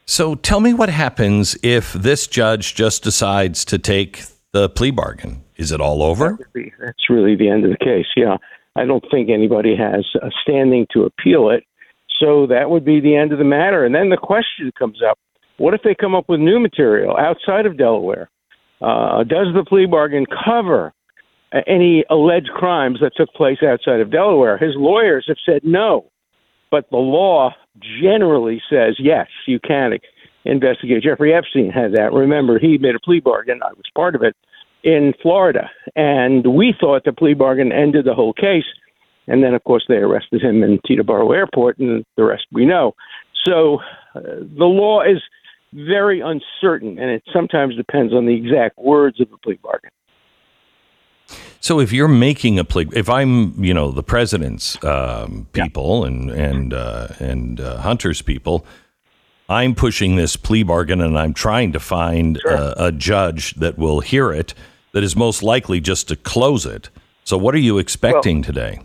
So 0.05 0.35
tell 0.35 0.59
me 0.59 0.73
what 0.73 0.89
happens 0.89 1.57
if 1.63 1.93
this 1.93 2.27
judge 2.27 2.75
just 2.75 3.03
decides 3.03 3.65
to 3.65 3.79
take 3.79 4.23
the 4.51 4.69
plea 4.69 4.91
bargain. 4.91 5.43
Is 5.57 5.71
it 5.71 5.81
all 5.81 6.03
over? 6.03 6.37
That's 6.53 7.09
really 7.09 7.35
the 7.35 7.49
end 7.49 7.65
of 7.65 7.71
the 7.71 7.77
case. 7.77 8.05
Yeah. 8.15 8.37
I 8.75 8.85
don't 8.85 9.03
think 9.09 9.29
anybody 9.29 9.75
has 9.75 10.05
a 10.21 10.29
standing 10.43 10.85
to 10.91 11.03
appeal 11.03 11.49
it. 11.49 11.63
So 12.19 12.47
that 12.47 12.69
would 12.69 12.85
be 12.85 12.99
the 12.99 13.15
end 13.15 13.31
of 13.31 13.39
the 13.39 13.45
matter. 13.45 13.85
And 13.85 13.95
then 13.95 14.09
the 14.09 14.17
question 14.17 14.71
comes 14.77 15.01
up 15.01 15.17
what 15.57 15.73
if 15.73 15.81
they 15.83 15.95
come 15.95 16.15
up 16.15 16.27
with 16.27 16.39
new 16.39 16.59
material 16.59 17.15
outside 17.17 17.65
of 17.65 17.77
Delaware? 17.77 18.29
Uh, 18.81 19.23
does 19.23 19.47
the 19.53 19.63
plea 19.65 19.85
bargain 19.85 20.25
cover 20.45 20.93
any 21.65 22.03
alleged 22.09 22.49
crimes 22.49 22.99
that 23.01 23.13
took 23.15 23.29
place 23.33 23.59
outside 23.63 24.01
of 24.01 24.11
Delaware? 24.11 24.57
His 24.57 24.73
lawyers 24.75 25.25
have 25.27 25.37
said 25.45 25.61
no. 25.63 26.11
But 26.71 26.89
the 26.89 26.97
law 26.97 27.53
generally 28.01 28.61
says 28.69 28.95
yes, 28.99 29.27
you 29.47 29.59
can 29.59 29.97
investigate. 30.45 31.03
Jeffrey 31.03 31.33
Epstein 31.33 31.69
had 31.69 31.93
that. 31.93 32.13
Remember, 32.13 32.59
he 32.59 32.77
made 32.77 32.95
a 32.95 32.99
plea 32.99 33.19
bargain. 33.19 33.59
I 33.63 33.73
was 33.73 33.85
part 33.95 34.15
of 34.15 34.23
it 34.23 34.35
in 34.83 35.13
Florida, 35.21 35.69
and 35.95 36.45
we 36.55 36.73
thought 36.79 37.03
the 37.03 37.13
plea 37.13 37.33
bargain 37.33 37.71
ended 37.71 38.05
the 38.05 38.13
whole 38.13 38.33
case. 38.33 38.65
And 39.27 39.43
then, 39.43 39.55
of 39.55 39.63
course, 39.63 39.83
they 39.87 39.95
arrested 39.95 40.43
him 40.43 40.61
in 40.61 40.79
Teterboro 40.87 41.35
Airport, 41.35 41.79
and 41.79 42.05
the 42.15 42.23
rest 42.23 42.45
we 42.51 42.65
know. 42.65 42.93
So 43.43 43.79
uh, 44.13 44.21
the 44.57 44.65
law 44.65 45.01
is 45.01 45.21
very 45.73 46.21
uncertain, 46.21 46.99
and 46.99 47.09
it 47.09 47.23
sometimes 47.33 47.75
depends 47.75 48.13
on 48.13 48.27
the 48.27 48.35
exact 48.35 48.77
words 48.77 49.19
of 49.19 49.29
the 49.31 49.37
plea 49.37 49.59
bargain. 49.61 49.89
So 51.65 51.79
if 51.79 51.91
you're 51.91 52.07
making 52.07 52.59
a 52.59 52.63
plea, 52.63 52.85
if 52.93 53.09
I'm, 53.09 53.63
you 53.63 53.73
know, 53.73 53.89
the 53.89 54.03
president's 54.03 54.77
um, 54.83 55.47
people 55.51 56.01
yeah. 56.01 56.07
and 56.07 56.29
and 56.29 56.73
uh, 56.75 57.07
and 57.17 57.59
uh, 57.59 57.77
Hunter's 57.77 58.21
people, 58.21 58.67
I'm 59.49 59.73
pushing 59.73 60.15
this 60.15 60.35
plea 60.35 60.61
bargain, 60.61 61.01
and 61.01 61.17
I'm 61.17 61.33
trying 61.33 61.71
to 61.73 61.79
find 61.79 62.39
sure. 62.39 62.51
a, 62.51 62.73
a 62.77 62.91
judge 62.91 63.55
that 63.55 63.79
will 63.79 64.01
hear 64.01 64.31
it, 64.31 64.53
that 64.91 65.03
is 65.03 65.15
most 65.15 65.41
likely 65.41 65.81
just 65.81 66.07
to 66.09 66.15
close 66.15 66.67
it. 66.67 66.91
So 67.23 67.35
what 67.35 67.55
are 67.55 67.65
you 67.69 67.79
expecting 67.79 68.41
well, 68.41 68.43
today? 68.43 68.79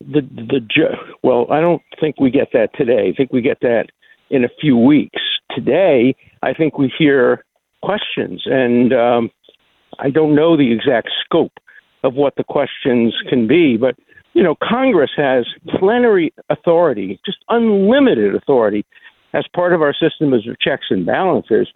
The 0.00 0.22
the 0.22 0.60
ju- 0.60 0.96
well, 1.22 1.46
I 1.50 1.60
don't 1.60 1.82
think 2.00 2.18
we 2.18 2.30
get 2.30 2.48
that 2.54 2.70
today. 2.78 3.10
I 3.10 3.14
think 3.14 3.30
we 3.30 3.42
get 3.42 3.60
that 3.60 3.88
in 4.30 4.42
a 4.42 4.48
few 4.58 4.78
weeks. 4.78 5.20
Today, 5.54 6.16
I 6.42 6.54
think 6.54 6.78
we 6.78 6.90
hear 6.98 7.44
questions, 7.82 8.40
and 8.46 8.94
um, 8.94 9.30
I 9.98 10.08
don't 10.08 10.34
know 10.34 10.56
the 10.56 10.72
exact 10.72 11.10
scope 11.26 11.52
of 12.04 12.14
what 12.14 12.36
the 12.36 12.44
questions 12.44 13.14
can 13.28 13.48
be, 13.48 13.76
but 13.76 13.96
you 14.34 14.42
know, 14.42 14.56
Congress 14.62 15.10
has 15.16 15.46
plenary 15.78 16.34
authority, 16.50 17.18
just 17.24 17.38
unlimited 17.48 18.34
authority, 18.34 18.84
as 19.32 19.44
part 19.54 19.72
of 19.72 19.80
our 19.80 19.94
system 19.94 20.32
of 20.32 20.42
checks 20.60 20.86
and 20.90 21.06
balances, 21.06 21.68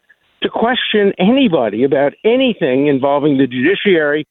to 0.42 0.49
question 0.49 1.12
anybody 1.18 1.82
about 1.82 2.12
anything 2.25 2.87
involving 2.87 3.38
the 3.38 3.47
judiciary 3.47 4.26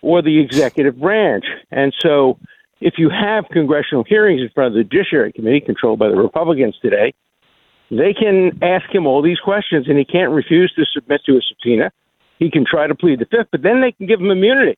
or 0.00 0.22
the 0.22 0.40
executive 0.40 0.98
branch. 0.98 1.44
And 1.70 1.92
so, 2.00 2.38
if 2.80 2.94
you 2.98 3.10
have 3.10 3.44
congressional 3.52 4.04
hearings 4.04 4.40
in 4.40 4.48
front 4.50 4.68
of 4.68 4.74
the 4.74 4.84
Judiciary 4.84 5.32
Committee, 5.32 5.60
controlled 5.60 5.98
by 5.98 6.08
the 6.08 6.16
Republicans 6.16 6.76
today, 6.82 7.14
they 7.90 8.12
can 8.12 8.58
ask 8.62 8.92
him 8.92 9.06
all 9.06 9.22
these 9.22 9.38
questions, 9.38 9.88
and 9.88 9.98
he 9.98 10.04
can't 10.04 10.32
refuse 10.32 10.72
to 10.76 10.84
submit 10.92 11.20
to 11.26 11.36
a 11.36 11.40
subpoena. 11.42 11.92
He 12.38 12.50
can 12.50 12.64
try 12.68 12.86
to 12.86 12.94
plead 12.94 13.20
the 13.20 13.26
fifth, 13.26 13.48
but 13.52 13.62
then 13.62 13.80
they 13.80 13.92
can 13.92 14.06
give 14.06 14.20
him 14.20 14.30
immunity 14.30 14.76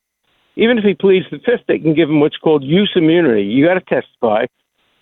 even 0.56 0.78
if 0.78 0.84
he 0.84 0.94
pleads 0.94 1.26
the 1.30 1.38
fifth, 1.38 1.66
they 1.66 1.78
can 1.78 1.94
give 1.94 2.08
him 2.08 2.20
what's 2.20 2.36
called 2.36 2.62
use 2.62 2.92
immunity. 2.94 3.42
You 3.42 3.66
got 3.66 3.74
to 3.74 3.80
testify, 3.80 4.46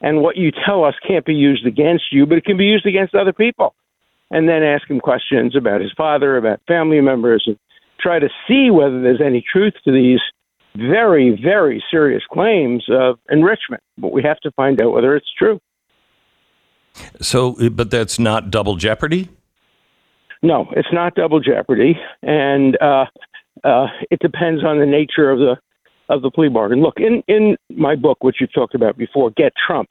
and 0.01 0.21
what 0.21 0.37
you 0.37 0.51
tell 0.51 0.85
us 0.85 0.95
can't 1.07 1.25
be 1.25 1.35
used 1.35 1.67
against 1.67 2.13
you, 2.13 2.27
but 2.27 2.39
it 2.39 2.45
can 2.45 2.57
be 2.57 2.65
used 2.65 2.87
against 2.87 3.15
other 3.15 3.33
people. 3.33 3.75
And 4.31 4.49
then 4.49 4.63
ask 4.63 4.89
him 4.89 4.99
questions 4.99 5.55
about 5.55 5.83
his 5.83 5.93
father, 5.95 6.39
about 6.39 6.61
family 6.67 7.01
members, 7.03 7.45
and 7.47 7.59
try 8.01 8.19
to 8.19 8.29
see 8.49 8.71
whether 8.71 9.03
there's 9.03 9.21
any 9.21 9.45
truth 9.53 9.75
to 9.85 9.93
these 9.93 10.21
very, 10.75 11.39
very 11.43 11.85
serious 11.91 12.23
claims 12.31 12.85
of 12.89 13.19
enrichment. 13.31 13.83
But 13.99 14.13
we 14.13 14.23
have 14.23 14.41
to 14.41 14.51
find 14.53 14.81
out 14.81 14.93
whether 14.93 15.15
it's 15.15 15.31
true. 15.39 15.61
So, 17.21 17.57
but 17.71 17.91
that's 17.91 18.19
not 18.19 18.51
double 18.51 18.77
jeopardy? 18.77 19.29
No, 20.43 20.67
it's 20.73 20.93
not 20.93 21.15
double 21.15 21.41
jeopardy. 21.41 21.99
And 22.23 22.81
uh, 22.81 23.07
uh, 23.65 23.87
it 24.11 24.19
depends 24.21 24.65
on 24.65 24.79
the 24.79 24.87
nature 24.87 25.31
of 25.31 25.39
the 25.39 25.57
of 26.09 26.23
the 26.23 26.31
plea 26.31 26.49
bargain. 26.49 26.83
Look, 26.83 26.99
in 26.99 27.23
in 27.29 27.57
my 27.71 27.95
book, 27.97 28.23
which 28.23 28.37
you've 28.41 28.53
talked 28.53 28.75
about 28.75 28.97
before, 28.97 29.31
Get 29.31 29.53
Trump, 29.67 29.91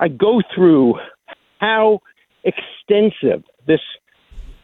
I 0.00 0.08
go 0.08 0.42
through 0.54 0.94
how 1.60 2.00
extensive 2.44 3.44
this 3.66 3.80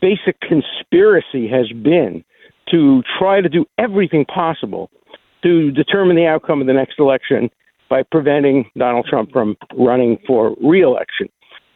basic 0.01 0.41
conspiracy 0.41 1.49
has 1.49 1.69
been 1.83 2.25
to 2.71 3.03
try 3.19 3.41
to 3.41 3.49
do 3.49 3.65
everything 3.79 4.25
possible 4.25 4.91
to 5.43 5.71
determine 5.71 6.17
the 6.17 6.27
outcome 6.27 6.61
of 6.61 6.67
the 6.67 6.73
next 6.73 6.99
election 6.99 7.51
by 7.89 8.03
preventing 8.03 8.71
Donald 8.77 9.07
Trump 9.09 9.31
from 9.33 9.57
running 9.77 10.19
for 10.27 10.55
reelection. 10.63 11.29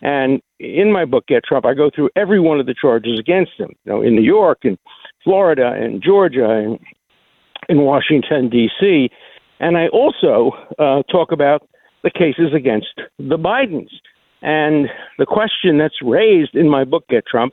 And 0.03 0.43
in 0.59 0.93
my 0.93 1.05
book, 1.05 1.27
Get 1.29 1.45
Trump, 1.45 1.65
I 1.65 1.75
go 1.75 1.91
through 1.95 2.11
every 2.17 2.41
one 2.41 2.59
of 2.59 2.67
the 2.67 2.75
charges 2.75 3.19
against 3.19 3.53
him. 3.57 3.71
You 3.85 3.93
know, 3.93 4.03
in 4.03 4.17
New 4.17 4.23
York 4.23 4.59
and 4.65 4.77
Florida 5.25 5.73
and 5.75 6.03
Georgia 6.03 6.51
and 6.51 6.79
in 7.69 7.83
Washington, 7.83 8.49
D.C. 8.49 9.11
And 9.61 9.77
I 9.77 9.89
also 9.89 10.53
uh, 10.79 11.03
talk 11.11 11.33
about 11.33 11.69
the 12.03 12.11
cases 12.11 12.53
against 12.55 12.95
the 13.19 13.39
Bidens. 13.39 13.91
And 14.43 14.89
the 15.19 15.27
question 15.27 15.79
that's 15.79 16.03
raised 16.03 16.55
in 16.55 16.69
my 16.69 16.85
book, 16.85 17.05
Get 17.09 17.25
Trump, 17.27 17.53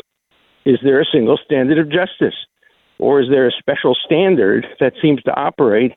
is 0.65 0.79
there 0.83 0.99
a 0.99 1.05
single 1.05 1.37
standard 1.43 1.77
of 1.77 1.91
justice? 1.91 2.35
Or 2.97 3.21
is 3.21 3.29
there 3.29 3.47
a 3.47 3.51
special 3.51 3.95
standard 4.05 4.65
that 4.79 4.93
seems 5.01 5.21
to 5.23 5.39
operate 5.39 5.93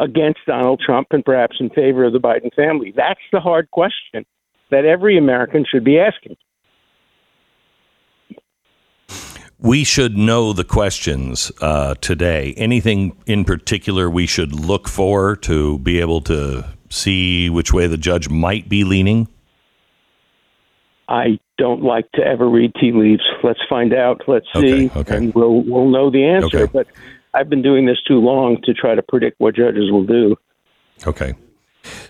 against 0.00 0.40
Donald 0.46 0.80
Trump 0.84 1.08
and 1.10 1.24
perhaps 1.24 1.56
in 1.60 1.70
favor 1.70 2.04
of 2.04 2.12
the 2.12 2.20
Biden 2.20 2.54
family? 2.54 2.92
That's 2.94 3.20
the 3.32 3.40
hard 3.40 3.70
question 3.70 4.26
that 4.70 4.84
every 4.84 5.16
American 5.16 5.64
should 5.68 5.84
be 5.84 5.98
asking. 5.98 6.36
We 9.60 9.84
should 9.84 10.16
know 10.16 10.52
the 10.52 10.64
questions 10.64 11.50
uh, 11.60 11.94
today. 12.00 12.54
Anything 12.56 13.16
in 13.26 13.44
particular 13.44 14.08
we 14.08 14.26
should 14.26 14.54
look 14.54 14.88
for 14.88 15.36
to 15.36 15.78
be 15.80 16.00
able 16.00 16.20
to 16.22 16.64
see 16.90 17.50
which 17.50 17.72
way 17.72 17.86
the 17.86 17.96
judge 17.96 18.28
might 18.28 18.68
be 18.68 18.84
leaning? 18.84 19.28
I 21.08 21.40
don't 21.56 21.82
like 21.82 22.10
to 22.12 22.22
ever 22.22 22.48
read 22.48 22.72
tea 22.80 22.92
leaves. 22.92 23.22
Let's 23.42 23.60
find 23.68 23.94
out. 23.94 24.22
Let's 24.28 24.46
see, 24.54 24.86
okay, 24.86 25.00
okay. 25.00 25.16
and 25.16 25.34
we'll 25.34 25.62
we'll 25.62 25.88
know 25.88 26.10
the 26.10 26.24
answer. 26.24 26.64
Okay. 26.64 26.70
But 26.72 26.86
I've 27.34 27.48
been 27.48 27.62
doing 27.62 27.86
this 27.86 27.98
too 28.06 28.20
long 28.20 28.60
to 28.64 28.74
try 28.74 28.94
to 28.94 29.02
predict 29.02 29.40
what 29.40 29.56
judges 29.56 29.90
will 29.90 30.04
do. 30.04 30.36
Okay. 31.06 31.34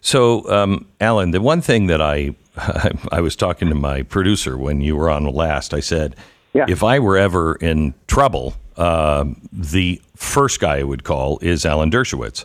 So, 0.01 0.51
um, 0.51 0.87
Alan, 1.01 1.31
the 1.31 1.41
one 1.41 1.61
thing 1.61 1.87
that 1.87 2.03
I 2.03 2.35
I 3.13 3.21
was 3.21 3.37
talking 3.37 3.69
to 3.69 3.75
my 3.75 4.03
producer 4.03 4.59
when 4.59 4.81
you 4.81 4.97
were 4.97 5.09
on 5.09 5.25
last, 5.25 5.73
I 5.73 5.81
said 5.81 6.17
yeah. 6.55 6.67
If 6.69 6.83
I 6.83 6.99
were 6.99 7.17
ever 7.17 7.55
in 7.57 7.95
trouble, 8.07 8.55
uh, 8.77 9.25
the 9.53 10.01
first 10.17 10.61
guy 10.61 10.79
I 10.79 10.83
would 10.83 11.05
call 11.05 11.39
is 11.43 11.67
Alan 11.67 11.91
Dershowitz. 11.91 12.45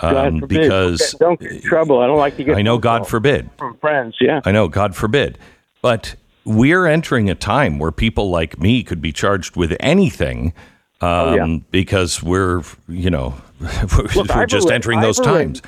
Um, 0.00 0.40
because 0.40 1.14
don't 1.20 1.38
get 1.38 1.52
in 1.52 1.62
trouble. 1.62 2.00
I 2.00 2.06
don't 2.06 2.18
like 2.18 2.36
to 2.36 2.44
get. 2.44 2.56
I 2.56 2.62
know, 2.62 2.78
God 2.78 3.06
forbid. 3.06 3.50
From 3.56 3.76
friends, 3.78 4.16
yeah. 4.20 4.40
I 4.44 4.50
know, 4.50 4.66
God 4.66 4.96
forbid. 4.96 5.38
But 5.80 6.16
we're 6.44 6.86
entering 6.86 7.30
a 7.30 7.36
time 7.36 7.78
where 7.78 7.92
people 7.92 8.30
like 8.30 8.58
me 8.58 8.82
could 8.82 9.00
be 9.00 9.12
charged 9.12 9.54
with 9.54 9.76
anything 9.78 10.54
um, 11.00 11.08
oh, 11.08 11.34
yeah. 11.34 11.42
Um, 11.42 11.64
because 11.70 12.22
we're, 12.22 12.62
you 12.88 13.10
know, 13.10 13.34
we're, 13.60 14.04
Look, 14.14 14.28
we're 14.34 14.46
just 14.46 14.70
entering 14.70 15.00
those 15.00 15.18
times. 15.18 15.60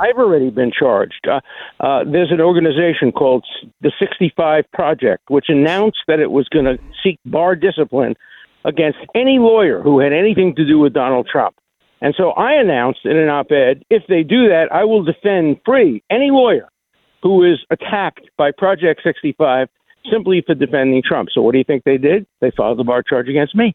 I've 0.00 0.16
already 0.16 0.50
been 0.50 0.72
charged. 0.72 1.28
Uh, 1.28 1.40
uh, 1.78 2.04
there's 2.10 2.32
an 2.32 2.40
organization 2.40 3.12
called 3.12 3.44
the 3.82 3.92
65 4.00 4.64
Project, 4.72 5.24
which 5.28 5.46
announced 5.48 5.98
that 6.08 6.20
it 6.20 6.30
was 6.30 6.48
going 6.48 6.64
to 6.64 6.78
seek 7.02 7.18
bar 7.26 7.54
discipline 7.54 8.14
against 8.64 8.98
any 9.14 9.38
lawyer 9.38 9.82
who 9.82 10.00
had 10.00 10.12
anything 10.12 10.54
to 10.56 10.66
do 10.66 10.78
with 10.78 10.94
Donald 10.94 11.28
Trump. 11.30 11.56
And 12.00 12.14
so 12.16 12.30
I 12.30 12.54
announced 12.54 13.00
in 13.04 13.16
an 13.16 13.28
op 13.28 13.50
ed 13.52 13.84
if 13.90 14.02
they 14.08 14.22
do 14.22 14.48
that, 14.48 14.68
I 14.72 14.84
will 14.84 15.02
defend 15.02 15.60
free 15.66 16.02
any 16.10 16.30
lawyer 16.30 16.68
who 17.22 17.44
is 17.44 17.58
attacked 17.70 18.30
by 18.38 18.52
Project 18.56 19.02
65 19.04 19.68
simply 20.10 20.42
for 20.46 20.54
defending 20.54 21.02
Trump. 21.06 21.28
So 21.34 21.42
what 21.42 21.52
do 21.52 21.58
you 21.58 21.64
think 21.64 21.84
they 21.84 21.98
did? 21.98 22.26
They 22.40 22.50
filed 22.56 22.80
a 22.80 22.84
bar 22.84 23.02
charge 23.02 23.28
against 23.28 23.54
me 23.54 23.74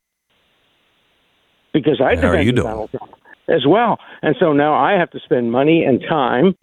because 1.72 2.02
I 2.04 2.16
defended 2.16 2.56
Donald 2.56 2.90
Trump 2.90 3.12
as 3.48 3.66
well. 3.68 4.00
And 4.22 4.36
so 4.40 4.54
now 4.54 4.74
I 4.74 4.94
have 4.94 5.10
to 5.12 5.20
spend 5.20 5.52
money 5.52 5.84
and 5.84 6.02
time 6.02 6.56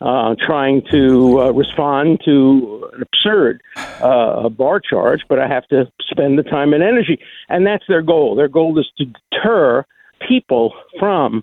uh, 0.00 0.34
trying 0.46 0.82
to 0.90 1.40
uh, 1.40 1.50
respond 1.52 2.20
to 2.24 2.90
an 2.94 3.02
absurd 3.02 3.62
uh, 3.76 4.48
bar 4.50 4.80
charge, 4.80 5.22
but 5.28 5.38
I 5.38 5.48
have 5.48 5.66
to 5.68 5.90
spend 6.10 6.38
the 6.38 6.42
time 6.42 6.74
and 6.74 6.82
energy. 6.82 7.18
And 7.48 7.66
that's 7.66 7.84
their 7.88 8.02
goal. 8.02 8.36
Their 8.36 8.48
goal 8.48 8.78
is 8.78 8.86
to 8.98 9.06
deter 9.06 9.86
people 10.28 10.74
from 10.98 11.42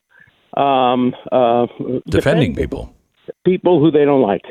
um, 0.55 1.15
uh, 1.31 1.67
defending 2.07 2.55
people. 2.55 2.95
People 3.45 3.79
who 3.79 3.89
they 3.89 4.05
don't 4.05 4.21
like. 4.21 4.43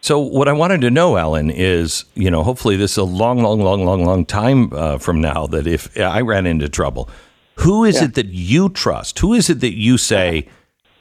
So 0.00 0.18
what 0.18 0.48
I 0.48 0.52
wanted 0.52 0.80
to 0.82 0.90
know, 0.90 1.16
Alan, 1.16 1.50
is 1.50 2.04
you 2.14 2.30
know 2.30 2.42
hopefully 2.42 2.76
this 2.76 2.92
is 2.92 2.98
a 2.98 3.04
long, 3.04 3.42
long, 3.42 3.60
long, 3.60 3.84
long, 3.84 4.04
long 4.04 4.24
time 4.24 4.72
uh, 4.72 4.98
from 4.98 5.20
now 5.20 5.46
that 5.48 5.66
if 5.66 5.96
I 5.98 6.22
ran 6.22 6.46
into 6.46 6.68
trouble, 6.68 7.10
who 7.58 7.84
is 7.84 7.96
yeah. 7.96 8.04
it 8.04 8.14
that 8.14 8.26
you 8.26 8.68
trust? 8.68 9.18
Who 9.18 9.34
is 9.34 9.50
it 9.50 9.60
that 9.60 9.76
you 9.76 9.98
say 9.98 10.48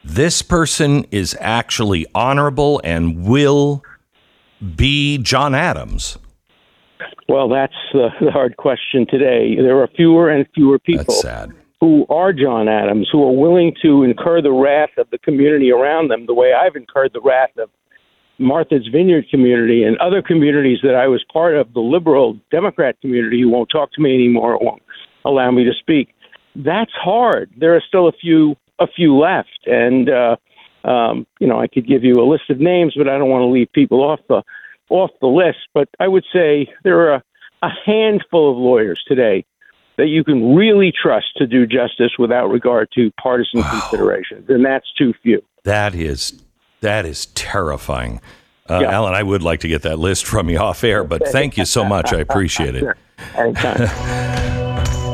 this 0.03 0.41
person 0.41 1.05
is 1.11 1.35
actually 1.39 2.05
honorable 2.15 2.81
and 2.83 3.25
will 3.25 3.83
be 4.75 5.17
John 5.19 5.53
Adams? 5.53 6.17
Well, 7.29 7.49
that's 7.49 7.73
the, 7.93 8.09
the 8.21 8.31
hard 8.31 8.57
question 8.57 9.05
today. 9.09 9.55
There 9.55 9.81
are 9.81 9.87
fewer 9.95 10.29
and 10.29 10.47
fewer 10.55 10.79
people 10.79 11.15
who 11.79 12.07
are 12.09 12.33
John 12.33 12.67
Adams, 12.67 13.07
who 13.11 13.21
are 13.23 13.31
willing 13.31 13.75
to 13.83 14.03
incur 14.03 14.41
the 14.41 14.51
wrath 14.51 14.89
of 14.97 15.09
the 15.11 15.19
community 15.19 15.71
around 15.71 16.09
them, 16.09 16.25
the 16.25 16.33
way 16.33 16.53
I've 16.53 16.75
incurred 16.75 17.11
the 17.13 17.21
wrath 17.21 17.55
of 17.57 17.69
Martha's 18.39 18.87
Vineyard 18.91 19.25
community 19.29 19.83
and 19.83 19.97
other 19.97 20.21
communities 20.21 20.79
that 20.83 20.95
I 20.95 21.07
was 21.07 21.23
part 21.31 21.55
of, 21.55 21.73
the 21.73 21.81
liberal 21.81 22.39
Democrat 22.49 22.99
community 23.01 23.41
who 23.41 23.49
won't 23.49 23.69
talk 23.69 23.91
to 23.93 24.01
me 24.01 24.13
anymore, 24.13 24.57
won't 24.59 24.81
allow 25.25 25.51
me 25.51 25.63
to 25.65 25.73
speak. 25.79 26.09
That's 26.57 26.91
hard. 26.93 27.51
There 27.55 27.75
are 27.75 27.81
still 27.87 28.07
a 28.07 28.11
few 28.11 28.57
a 28.79 28.87
few 28.87 29.17
left, 29.17 29.59
and 29.67 30.09
uh, 30.09 30.35
um, 30.83 31.27
you 31.39 31.47
know 31.47 31.59
I 31.59 31.67
could 31.67 31.87
give 31.87 32.03
you 32.03 32.15
a 32.15 32.27
list 32.27 32.49
of 32.49 32.59
names, 32.59 32.95
but 32.97 33.07
I 33.07 33.17
don't 33.17 33.29
want 33.29 33.43
to 33.43 33.47
leave 33.47 33.71
people 33.73 34.03
off 34.03 34.19
the 34.27 34.41
off 34.89 35.11
the 35.21 35.27
list. 35.27 35.59
But 35.73 35.87
I 35.99 36.07
would 36.07 36.25
say 36.33 36.67
there 36.83 36.99
are 37.01 37.13
a, 37.15 37.23
a 37.61 37.69
handful 37.85 38.51
of 38.51 38.57
lawyers 38.57 39.03
today 39.07 39.45
that 39.97 40.07
you 40.07 40.23
can 40.23 40.55
really 40.55 40.91
trust 40.91 41.27
to 41.37 41.47
do 41.47 41.67
justice 41.67 42.13
without 42.17 42.47
regard 42.47 42.89
to 42.95 43.11
partisan 43.21 43.61
wow. 43.61 43.79
considerations, 43.79 44.49
and 44.49 44.65
that's 44.65 44.91
too 44.93 45.13
few. 45.21 45.43
That 45.63 45.93
is 45.93 46.41
that 46.81 47.05
is 47.05 47.27
terrifying. 47.27 48.19
Uh, 48.67 48.79
yeah. 48.81 48.91
Alan, 48.91 49.13
I 49.13 49.23
would 49.23 49.43
like 49.43 49.61
to 49.61 49.67
get 49.67 49.83
that 49.83 49.97
list 49.97 50.25
from 50.25 50.49
you 50.49 50.57
off 50.57 50.83
air, 50.83 51.03
but 51.03 51.27
thank 51.27 51.55
you 51.55 51.65
so 51.65 51.85
much. 51.85 52.11
I 52.11 52.17
appreciate 52.17 52.75
it. 52.75 52.97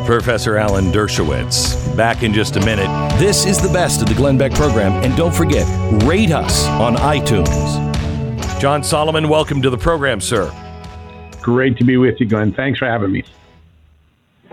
Professor 0.06 0.58
Alan 0.58 0.92
Dershowitz. 0.92 1.96
Back 1.96 2.24
in 2.24 2.34
just 2.34 2.58
a 2.58 2.60
minute. 2.60 2.88
This 3.18 3.46
is 3.46 3.62
the 3.62 3.70
best 3.70 4.02
of 4.02 4.10
the 4.10 4.14
Glenn 4.14 4.38
Beck 4.38 4.52
program, 4.54 4.92
and 5.04 5.16
don't 5.16 5.34
forget, 5.34 5.66
rate 6.04 6.32
us 6.32 6.66
on 6.68 6.96
iTunes. 6.96 8.60
John 8.60 8.84
Solomon, 8.84 9.30
welcome 9.30 9.62
to 9.62 9.70
the 9.70 9.78
program, 9.78 10.20
sir. 10.20 10.52
Great 11.42 11.78
to 11.78 11.84
be 11.84 11.98
with 11.98 12.20
you, 12.20 12.26
Glenn. 12.26 12.54
Thanks 12.54 12.80
for 12.80 12.86
having 12.86 13.12
me. 13.12 13.24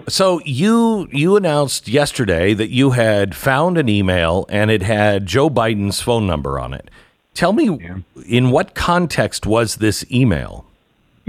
So 0.09 0.41
you 0.45 1.09
you 1.13 1.37
announced 1.37 1.87
yesterday 1.89 2.55
that 2.55 2.71
you 2.71 2.91
had 2.91 3.35
found 3.37 3.79
an 3.79 3.89
email 3.89 4.47
and 4.49 4.71
it 4.71 4.83
had 4.83 5.27
Joe 5.27 5.51
Biden's 5.51 6.01
phone 6.01 6.27
number 6.27 6.59
on 6.59 6.75
it. 6.75 6.91
Tell 7.35 7.53
me, 7.53 7.79
yeah. 7.81 7.99
in 8.27 8.51
what 8.51 8.75
context 8.75 9.47
was 9.47 9.77
this 9.77 10.05
email? 10.11 10.67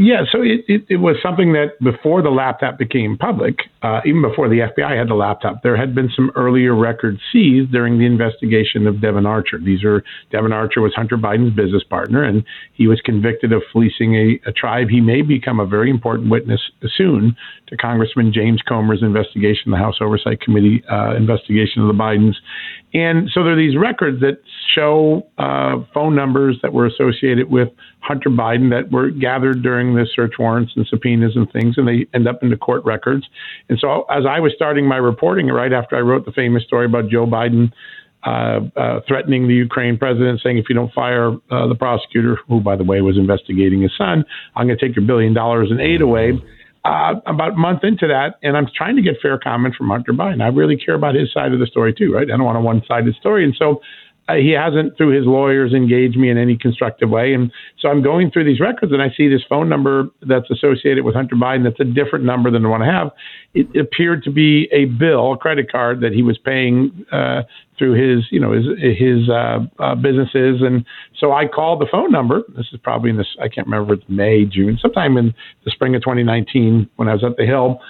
Yeah, 0.02 0.24
so 0.32 0.42
it, 0.42 0.66
it, 0.68 0.86
it, 0.90 0.96
was 0.96 1.18
something 1.22 1.54
that 1.54 1.78
before 1.80 2.24
the 2.24 2.32
laptop 2.32 2.80
became 2.80 3.20
public, 3.20 3.60
uh, 3.84 4.02
even 4.04 4.24
before 4.24 4.50
the 4.50 4.68
FBI 4.74 4.98
had 4.98 5.10
the 5.10 5.14
laptop, 5.14 5.62
there 5.62 5.78
had 5.78 5.94
been 5.94 6.10
some 6.16 6.32
earlier 6.36 6.76
records 6.76 7.20
seized 7.32 7.72
during 7.72 8.00
the 8.00 8.08
investigation 8.08 8.88
of 8.88 9.00
Devon 9.00 9.28
Archer. 9.28 9.60
These 9.64 9.84
are 9.84 10.04
Devon 10.32 10.54
Archer 10.54 10.82
was 10.82 10.92
Hunter 10.96 11.18
Biden's 11.18 11.56
business 11.56 11.84
partner, 11.84 12.24
and 12.24 12.44
he 12.74 12.88
was 12.88 13.00
convicted 13.06 13.54
of 13.54 13.62
fleecing 13.72 14.16
a, 14.16 14.50
a 14.50 14.52
tribe. 14.52 14.88
He 14.90 15.02
may 15.02 15.22
become 15.22 15.60
a 15.60 15.68
very 15.68 15.92
important 15.92 16.32
witness 16.32 16.62
soon 16.98 17.36
to 17.68 17.78
Congressman 17.78 18.34
James 18.34 18.64
Comer's 18.68 19.04
investigation, 19.04 19.70
the 19.70 19.78
House 19.78 19.98
Oversight 20.02 20.42
Committee 20.42 20.84
uh, 20.92 21.16
investigation 21.16 21.84
of 21.84 21.88
the 21.88 21.94
Bidens. 21.94 22.34
And 22.94 23.30
so 23.34 23.44
there 23.44 23.54
are 23.54 23.58
these 23.58 23.78
records 23.78 24.20
that 24.22 24.40
show 24.76 25.26
uh, 25.38 25.78
phone 25.94 26.16
numbers 26.16 26.58
that 26.62 26.74
were 26.74 26.86
associated 26.86 27.50
with 27.50 27.70
Hunter 28.02 28.30
Biden 28.30 28.70
that 28.72 28.92
were 28.92 29.10
gathered 29.12 29.64
during 29.64 29.96
the 29.96 30.06
search 30.14 30.34
warrants 30.38 30.74
and 30.76 30.86
subpoenas 30.88 31.36
and 31.36 31.50
things, 31.52 31.78
and 31.78 31.88
they 31.88 32.08
end 32.14 32.28
up 32.28 32.44
in 32.44 32.50
the 32.50 32.58
court 32.58 32.84
records. 32.84 33.26
And 33.70 33.80
so 33.80 34.06
as 34.10 34.26
I 34.26 34.40
was 34.40 34.52
starting 34.56 34.86
my 34.86 34.98
reporting, 34.98 35.48
right 35.48 35.72
after 35.72 35.96
I 35.96 36.02
wrote 36.02 36.26
the 36.26 36.32
famous 36.32 36.64
story 36.64 36.86
about 36.86 37.10
Joe 37.10 37.26
Biden 37.26 37.72
uh, 38.24 38.60
uh, 38.76 39.00
threatening 39.08 39.48
the 39.48 39.56
Ukraine 39.56 39.98
president, 39.98 40.42
saying 40.44 40.58
if 40.58 40.66
you 40.70 40.76
don't 40.76 40.94
fire 40.94 41.32
uh, 41.50 41.68
the 41.68 41.76
prosecutor, 41.76 42.38
who 42.48 42.60
by 42.60 42.76
the 42.76 42.84
way 42.84 43.02
was 43.02 43.18
investigating 43.18 43.82
his 43.82 43.92
son, 43.98 44.24
I'm 44.56 44.68
going 44.68 44.78
to 44.78 44.86
take 44.86 44.96
your 44.96 45.06
billion 45.06 45.34
dollars 45.34 45.72
in 45.72 45.80
aid 45.80 46.02
away 46.02 46.34
uh, 46.84 47.16
about 47.26 47.54
a 47.54 47.56
month 47.56 47.84
into 47.84 48.08
that, 48.08 48.40
and 48.42 48.58
I'm 48.58 48.68
trying 48.76 48.96
to 48.96 49.02
get 49.02 49.16
fair 49.22 49.38
comment 49.38 49.76
from 49.76 49.90
Hunter 49.90 50.14
Biden. 50.14 50.42
I 50.42 50.48
really 50.48 50.78
care 50.78 50.96
about 50.96 51.16
his 51.16 51.32
side 51.32 51.54
of 51.54 51.60
the 51.60 51.68
story 51.68 51.94
too, 51.94 52.14
right? 52.14 52.24
I 52.24 52.38
don't 52.38 52.44
want 52.44 52.58
a 52.58 52.62
one-sided 52.62 53.16
story, 53.16 53.44
and 53.44 53.56
so 53.58 53.82
he 54.38 54.52
hasn't, 54.52 54.98
through 54.98 55.16
his 55.16 55.26
lawyers, 55.26 55.74
engaged 55.74 56.18
me 56.18 56.30
in 56.30 56.38
any 56.38 56.58
constructive 56.58 57.10
way. 57.10 57.34
And 57.34 57.52
so 57.80 57.90
I'm 57.90 58.02
going 58.02 58.32
through 58.32 58.46
these 58.46 58.60
records, 58.60 58.92
and 58.92 59.02
I 59.02 59.10
see 59.16 59.28
this 59.28 59.42
phone 59.48 59.70
number 59.70 60.10
that's 60.22 60.50
associated 60.50 61.04
with 61.04 61.16
Hunter 61.16 61.36
Biden. 61.36 61.64
That's 61.64 61.80
a 61.80 61.86
different 61.86 62.26
number 62.26 62.52
than 62.52 62.64
the 62.64 62.70
one 62.70 62.82
I 62.82 62.94
have. 62.94 63.12
It 63.54 63.76
appeared 63.80 64.24
to 64.24 64.32
be 64.32 64.70
a 64.72 64.86
bill, 64.86 65.34
a 65.34 65.38
credit 65.38 65.72
card 65.72 66.02
that 66.02 66.14
he 66.14 66.22
was 66.22 66.38
paying 66.38 67.06
uh, 67.12 67.44
through 67.78 67.94
his, 67.94 68.26
you 68.32 68.40
know, 68.40 68.52
his 68.52 68.66
his 68.80 69.30
uh, 69.30 69.60
uh, 69.80 69.96
businesses. 69.96 70.62
And 70.62 70.86
so 71.18 71.34
I 71.34 71.48
called 71.48 71.82
the 71.82 71.88
phone 71.92 72.12
number. 72.12 72.44
This 72.56 72.68
is 72.72 72.80
probably 72.84 73.10
in 73.10 73.18
this, 73.18 73.36
I 73.42 73.48
can't 73.48 73.66
remember, 73.66 73.96
it's 73.96 74.04
May, 74.08 74.46
June, 74.46 74.78
sometime 74.82 75.18
in 75.18 75.34
the 75.66 75.72
spring 75.72 75.96
of 75.96 76.02
2019 76.02 76.90
when 76.98 77.08
I 77.08 77.14
was 77.14 77.24
at 77.24 77.38
the 77.38 77.46
Hill. 77.46 77.82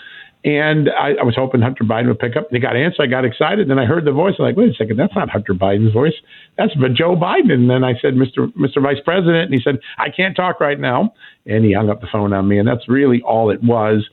And 0.44 0.90
I, 0.90 1.14
I 1.22 1.24
was 1.24 1.36
hoping 1.36 1.62
Hunter 1.62 1.84
Biden 1.84 2.08
would 2.08 2.18
pick 2.18 2.36
up. 2.36 2.50
They 2.50 2.58
got 2.58 2.76
answered. 2.76 3.04
I 3.04 3.08
got 3.08 3.26
excited. 3.26 3.70
Then 3.70 3.78
I 3.78 3.86
heard 3.86 4.06
the 4.06 4.12
voice. 4.12 4.34
I'm 4.40 4.46
like, 4.46 4.58
wait 4.58 4.70
a 4.70 4.74
second, 4.74 4.98
that's 4.98 5.14
not 5.16 5.30
Hunter 5.30 5.54
Biden's 5.54 5.94
voice. 5.94 6.16
That's 6.58 6.74
Joe 6.94 7.16
Biden. 7.16 7.52
And 7.52 7.70
then 7.70 7.84
I 7.84 7.94
said, 8.02 8.16
Mr. 8.16 8.52
Mr. 8.54 8.82
Vice 8.82 9.02
President, 9.06 9.46
and 9.46 9.54
he 9.54 9.62
said, 9.64 9.78
I 10.00 10.10
can't 10.10 10.36
talk 10.36 10.60
right 10.60 10.80
now. 10.80 11.14
And 11.46 11.64
he 11.64 11.74
hung 11.74 11.90
up 11.90 12.02
the 12.02 12.08
phone 12.12 12.34
on 12.34 12.48
me. 12.48 12.58
And 12.58 12.68
that's 12.68 12.90
really 12.90 13.22
all 13.22 13.52
it 13.52 13.64
was. 13.64 14.10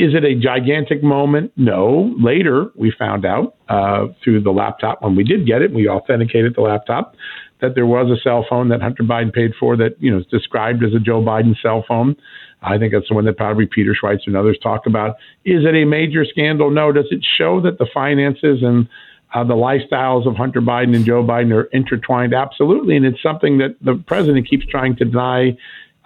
Is 0.00 0.14
it 0.14 0.24
a 0.24 0.34
gigantic 0.34 1.02
moment? 1.02 1.52
No. 1.56 2.14
Later, 2.18 2.70
we 2.74 2.90
found 2.98 3.26
out 3.26 3.56
uh, 3.68 4.06
through 4.24 4.40
the 4.40 4.50
laptop 4.50 5.02
when 5.02 5.14
we 5.14 5.24
did 5.24 5.46
get 5.46 5.60
it. 5.60 5.74
We 5.74 5.88
authenticated 5.88 6.54
the 6.56 6.62
laptop 6.62 7.16
that 7.60 7.74
there 7.74 7.86
was 7.86 8.10
a 8.10 8.20
cell 8.22 8.44
phone 8.48 8.68
that 8.68 8.80
Hunter 8.80 9.02
Biden 9.02 9.32
paid 9.32 9.52
for 9.58 9.76
that 9.76 10.00
you 10.00 10.10
know 10.10 10.18
is 10.18 10.26
described 10.26 10.84
as 10.84 10.94
a 10.94 10.98
Joe 10.98 11.22
Biden 11.22 11.54
cell 11.62 11.84
phone. 11.86 12.16
I 12.62 12.78
think 12.78 12.92
that's 12.92 13.08
the 13.08 13.14
one 13.14 13.24
that 13.24 13.36
probably 13.36 13.66
Peter 13.66 13.94
Schweizer 14.00 14.26
and 14.26 14.36
others 14.36 14.58
talk 14.62 14.86
about. 14.86 15.16
Is 15.44 15.64
it 15.64 15.74
a 15.74 15.84
major 15.84 16.24
scandal? 16.24 16.70
No. 16.70 16.92
Does 16.92 17.06
it 17.10 17.24
show 17.38 17.60
that 17.62 17.78
the 17.78 17.86
finances 17.92 18.62
and 18.62 18.88
uh, 19.34 19.44
the 19.44 19.54
lifestyles 19.54 20.26
of 20.26 20.36
Hunter 20.36 20.60
Biden 20.60 20.94
and 20.94 21.04
Joe 21.04 21.22
Biden 21.22 21.52
are 21.52 21.64
intertwined? 21.72 22.34
Absolutely, 22.34 22.96
and 22.96 23.06
it's 23.06 23.22
something 23.22 23.58
that 23.58 23.76
the 23.80 24.02
president 24.06 24.48
keeps 24.48 24.66
trying 24.66 24.96
to 24.96 25.04
deny. 25.04 25.56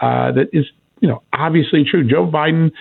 Uh, 0.00 0.32
that 0.32 0.48
is 0.52 0.66
you 1.04 1.08
know, 1.08 1.22
obviously 1.34 1.84
true. 1.84 2.02
Joe 2.02 2.26
Biden 2.26 2.72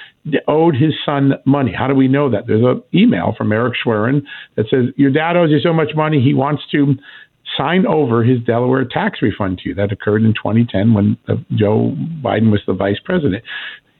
owed 0.48 0.76
his 0.76 0.94
son 1.06 1.34
money. 1.46 1.74
How 1.78 1.88
do 1.88 1.94
we 1.94 2.08
know 2.08 2.30
that? 2.30 2.48
There's 2.48 2.64
an 2.64 2.82
email 2.94 3.36
from 3.38 3.52
Eric 3.52 3.74
Schwerin 3.84 4.24
that 4.56 4.70
says, 4.70 4.86
Your 4.96 5.12
dad 5.12 5.36
owes 5.36 5.50
you 5.52 5.60
so 5.60 5.74
much 5.74 5.90
money, 5.94 6.22
he 6.22 6.34
wants 6.34 6.64
to 6.72 6.96
sign 7.58 7.86
over 7.86 8.24
his 8.24 8.42
Delaware 8.44 8.86
tax 8.86 9.22
refund 9.22 9.60
to 9.60 9.70
you. 9.70 9.76
That 9.76 9.92
occurred 9.92 10.24
in 10.24 10.34
2010 10.34 10.94
when 10.94 11.18
Joe 11.56 11.96
Biden 12.24 12.52
was 12.52 12.62
the 12.66 12.74
vice 12.74 13.00
president 13.04 13.44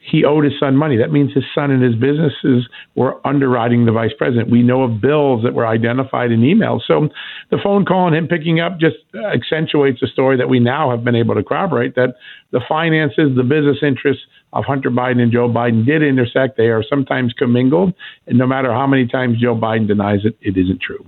he 0.04 0.26
owed 0.26 0.44
his 0.44 0.54
son 0.60 0.76
money. 0.76 0.98
That 0.98 1.12
means 1.12 1.34
his 1.34 1.46
son 1.56 1.72
and 1.72 1.82
his 1.82 1.96
businesses 1.96 2.68
were 2.96 3.26
underwriting 3.26 3.86
the 3.86 3.92
vice 3.92 4.12
president. 4.18 4.52
We 4.52 4.62
know 4.62 4.84
of 4.84 5.00
bills 5.00 5.44
that 5.44 5.54
were 5.54 5.66
identified 5.66 6.32
in 6.32 6.42
emails. 6.42 6.82
So 6.86 7.08
the 7.52 7.58
phone 7.64 7.86
call 7.86 8.08
and 8.08 8.16
him 8.16 8.28
picking 8.28 8.60
up 8.60 8.80
just 8.80 8.98
accentuates 9.34 10.04
a 10.04 10.08
story 10.08 10.38
that 10.38 10.50
we 10.50 10.60
now 10.60 10.92
have 10.92 11.04
been 11.04 11.16
able 11.16 11.36
to 11.36 11.44
corroborate 11.44 11.96
that 11.96 12.16
the 12.52 12.60
finances, 12.68 13.36
the 13.36 13.44
business 13.44 13.78
interests 13.82 14.24
of 14.52 14.66
Hunter 14.66 14.92
Biden 14.92 15.22
and 15.22 15.32
Joe 15.32 15.48
Biden 15.48 15.86
did 15.86 16.04
intersect. 16.04 16.58
They 16.58 16.68
are 16.68 16.84
sometimes 16.88 17.34
commingled. 17.34 17.94
And 18.28 18.38
no 18.38 18.46
matter 18.46 18.74
how 18.74 18.86
many 18.86 19.08
times 19.08 19.40
Joe 19.42 19.56
Biden 19.56 19.88
denies 19.88 20.26
it, 20.26 20.38
it 20.42 20.58
isn't 20.58 20.82
true. 20.82 21.06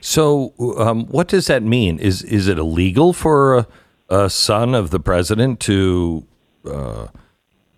So, 0.00 0.52
um, 0.78 1.06
what 1.06 1.28
does 1.28 1.46
that 1.46 1.62
mean? 1.62 1.98
Is 1.98 2.22
is 2.22 2.48
it 2.48 2.58
illegal 2.58 3.12
for 3.12 3.58
a, 3.58 3.66
a 4.08 4.30
son 4.30 4.74
of 4.74 4.90
the 4.90 5.00
president 5.00 5.60
to 5.60 6.26
uh, 6.64 7.06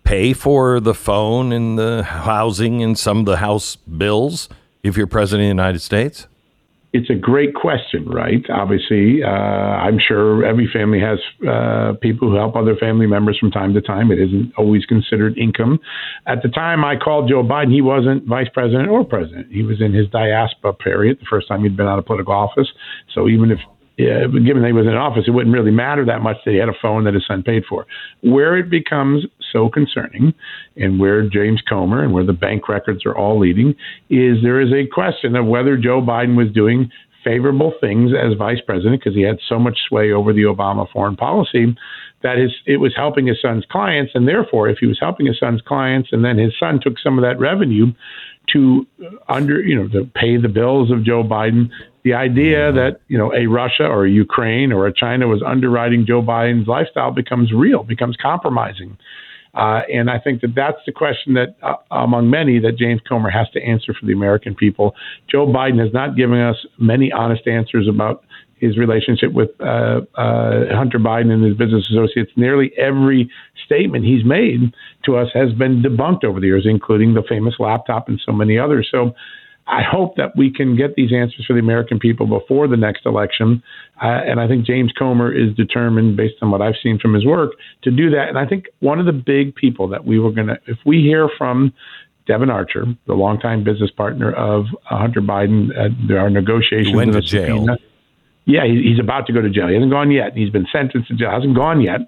pay 0.03 0.33
for 0.33 0.79
the 0.79 0.93
phone 0.93 1.51
and 1.51 1.77
the 1.77 2.03
housing 2.03 2.81
and 2.81 2.97
some 2.97 3.19
of 3.19 3.25
the 3.25 3.37
house 3.37 3.75
bills 3.75 4.49
if 4.83 4.97
you're 4.97 5.07
president 5.07 5.43
of 5.43 5.45
the 5.45 5.63
United 5.63 5.79
States? 5.79 6.27
It's 6.95 7.09
a 7.09 7.13
great 7.13 7.53
question, 7.53 8.07
right? 8.07 8.41
Obviously, 8.49 9.21
uh, 9.21 9.27
I'm 9.27 9.99
sure 9.99 10.45
every 10.45 10.65
family 10.71 11.01
has 11.01 11.19
uh, 11.45 11.91
people 12.01 12.29
who 12.29 12.37
help 12.37 12.55
other 12.55 12.77
family 12.77 13.05
members 13.05 13.37
from 13.37 13.51
time 13.51 13.73
to 13.73 13.81
time. 13.81 14.11
It 14.11 14.19
isn't 14.19 14.53
always 14.57 14.85
considered 14.85 15.37
income. 15.37 15.77
At 16.25 16.41
the 16.41 16.47
time 16.47 16.85
I 16.85 16.95
called 16.95 17.27
Joe 17.27 17.43
Biden, 17.43 17.73
he 17.73 17.81
wasn't 17.81 18.25
vice 18.25 18.47
president 18.53 18.87
or 18.87 19.03
president. 19.03 19.51
He 19.51 19.61
was 19.61 19.81
in 19.81 19.91
his 19.91 20.07
diaspora 20.07 20.73
period, 20.73 21.19
the 21.19 21.25
first 21.29 21.49
time 21.49 21.63
he'd 21.63 21.75
been 21.75 21.85
out 21.85 21.99
of 21.99 22.05
political 22.05 22.33
office. 22.33 22.69
So 23.13 23.27
even 23.27 23.51
if 23.51 23.59
yeah, 23.97 24.27
given 24.27 24.61
that 24.61 24.67
he 24.67 24.73
was 24.73 24.87
in 24.87 24.93
office, 24.93 25.23
it 25.27 25.31
wouldn't 25.31 25.53
really 25.53 25.71
matter 25.71 26.05
that 26.05 26.21
much 26.21 26.37
that 26.45 26.51
he 26.51 26.57
had 26.57 26.67
a 26.67 26.79
phone 26.81 27.05
that 27.05 27.13
his 27.13 27.25
son 27.25 27.43
paid 27.43 27.63
for. 27.67 27.85
Where 28.23 28.57
it 28.57 28.69
becomes 28.69 29.25
so 29.55 29.69
concerning, 29.69 30.33
and 30.75 30.99
where 30.99 31.27
James 31.27 31.61
Comer 31.67 32.03
and 32.03 32.13
where 32.13 32.25
the 32.25 32.33
bank 32.33 32.67
records 32.67 33.05
are 33.05 33.15
all 33.15 33.39
leading, 33.39 33.69
is 34.09 34.43
there 34.43 34.59
is 34.59 34.73
a 34.73 34.85
question 34.85 35.35
of 35.35 35.45
whether 35.45 35.77
Joe 35.77 36.01
Biden 36.01 36.35
was 36.35 36.51
doing 36.51 36.91
favorable 37.23 37.73
things 37.81 38.11
as 38.13 38.37
vice 38.37 38.61
president 38.65 39.01
because 39.01 39.15
he 39.15 39.23
had 39.23 39.39
so 39.47 39.57
much 39.57 39.79
sway 39.87 40.11
over 40.11 40.33
the 40.33 40.43
Obama 40.43 40.87
foreign 40.91 41.15
policy 41.15 41.75
that 42.21 42.37
his 42.37 42.51
it 42.65 42.77
was 42.77 42.93
helping 42.95 43.27
his 43.27 43.41
son's 43.41 43.65
clients, 43.71 44.11
and 44.13 44.27
therefore, 44.27 44.67
if 44.67 44.77
he 44.79 44.87
was 44.87 44.97
helping 44.99 45.25
his 45.25 45.39
son's 45.39 45.61
clients, 45.61 46.09
and 46.11 46.25
then 46.25 46.37
his 46.37 46.53
son 46.59 46.79
took 46.81 46.99
some 46.99 47.17
of 47.17 47.23
that 47.23 47.39
revenue 47.39 47.93
to 48.51 48.85
uh, 49.03 49.09
under 49.27 49.61
you 49.61 49.75
know 49.75 49.87
to 49.89 50.05
pay 50.15 50.37
the 50.37 50.49
bills 50.49 50.91
of 50.91 51.03
Joe 51.03 51.23
Biden, 51.23 51.69
the 52.03 52.13
idea 52.13 52.71
that 52.71 53.01
you 53.07 53.17
know 53.17 53.33
a 53.33 53.47
Russia 53.47 53.85
or 53.85 54.05
a 54.05 54.09
Ukraine 54.09 54.71
or 54.71 54.87
a 54.87 54.93
China 54.93 55.27
was 55.27 55.41
underwriting 55.45 56.05
Joe 56.05 56.21
Biden's 56.21 56.67
lifestyle 56.67 57.11
becomes 57.11 57.51
real, 57.51 57.83
becomes 57.83 58.15
compromising. 58.21 58.97
Uh, 59.55 59.81
and 59.91 60.09
I 60.09 60.19
think 60.19 60.41
that 60.41 60.53
that's 60.53 60.79
the 60.85 60.91
question 60.91 61.33
that, 61.35 61.55
uh, 61.63 61.75
among 61.91 62.29
many, 62.29 62.59
that 62.59 62.77
James 62.77 63.01
Comer 63.07 63.29
has 63.29 63.49
to 63.51 63.61
answer 63.61 63.93
for 63.93 64.05
the 64.05 64.11
American 64.11 64.53
people. 64.53 64.93
Joe 65.31 65.47
Biden 65.47 65.79
has 65.79 65.93
not 65.93 66.17
given 66.17 66.39
us 66.39 66.57
many 66.77 67.11
honest 67.11 67.47
answers 67.47 67.87
about 67.87 68.23
his 68.57 68.77
relationship 68.77 69.33
with 69.33 69.49
uh, 69.59 70.01
uh, 70.15 70.75
Hunter 70.75 70.99
Biden 70.99 71.31
and 71.31 71.43
his 71.43 71.55
business 71.55 71.89
associates. 71.89 72.31
Nearly 72.35 72.71
every 72.77 73.29
statement 73.65 74.05
he's 74.05 74.25
made 74.25 74.73
to 75.05 75.17
us 75.17 75.29
has 75.33 75.51
been 75.53 75.81
debunked 75.81 76.23
over 76.23 76.39
the 76.39 76.47
years, 76.47 76.65
including 76.65 77.13
the 77.13 77.23
famous 77.27 77.55
laptop 77.59 78.07
and 78.07 78.21
so 78.25 78.31
many 78.31 78.57
others. 78.57 78.87
So 78.91 79.13
I 79.67 79.81
hope 79.81 80.15
that 80.17 80.35
we 80.37 80.51
can 80.51 80.75
get 80.75 80.95
these 80.95 81.11
answers 81.11 81.43
for 81.45 81.53
the 81.53 81.59
American 81.59 81.97
people 81.97 82.27
before 82.27 82.67
the 82.67 82.77
next 82.77 83.05
election. 83.05 83.63
Uh, 84.01 84.21
and 84.25 84.39
I 84.39 84.47
think 84.47 84.65
James 84.65 84.91
Comer 84.97 85.33
is 85.33 85.55
determined, 85.55 86.15
based 86.15 86.35
on 86.41 86.51
what 86.51 86.61
I've 86.61 86.75
seen 86.83 86.99
from 86.99 87.13
his 87.13 87.25
work, 87.25 87.53
to 87.83 87.91
do 87.91 88.09
that. 88.11 88.29
And 88.29 88.37
I 88.37 88.45
think 88.45 88.65
one 88.79 88.99
of 88.99 89.05
the 89.07 89.13
big 89.13 89.55
people 89.55 89.87
that 89.87 90.05
we 90.05 90.19
were 90.19 90.31
going 90.31 90.47
to, 90.47 90.57
if 90.67 90.77
we 90.85 91.01
hear 91.01 91.29
from 91.37 91.73
Devon 92.27 92.49
Archer, 92.49 92.85
the 93.07 93.13
longtime 93.13 93.63
business 93.63 93.89
partner 93.91 94.31
of 94.33 94.65
uh, 94.89 94.97
Hunter 94.97 95.21
Biden, 95.21 95.69
uh, 95.71 95.89
there 96.07 96.19
are 96.19 96.29
negotiations. 96.29 96.95
Went 96.95 97.13
to 97.13 97.21
jail. 97.21 97.59
Subpoena. 97.59 97.77
Yeah, 98.47 98.65
he's 98.67 98.99
about 98.99 99.25
to 99.25 99.33
go 99.33 99.41
to 99.41 99.49
jail. 99.49 99.67
He 99.67 99.73
hasn't 99.73 99.91
gone 99.91 100.11
yet. 100.11 100.33
He's 100.35 100.51
been 100.51 100.67
sentenced 100.71 101.07
to 101.07 101.15
jail. 101.15 101.31
Hasn't 101.31 101.55
gone 101.55 101.81
yet. 101.81 102.01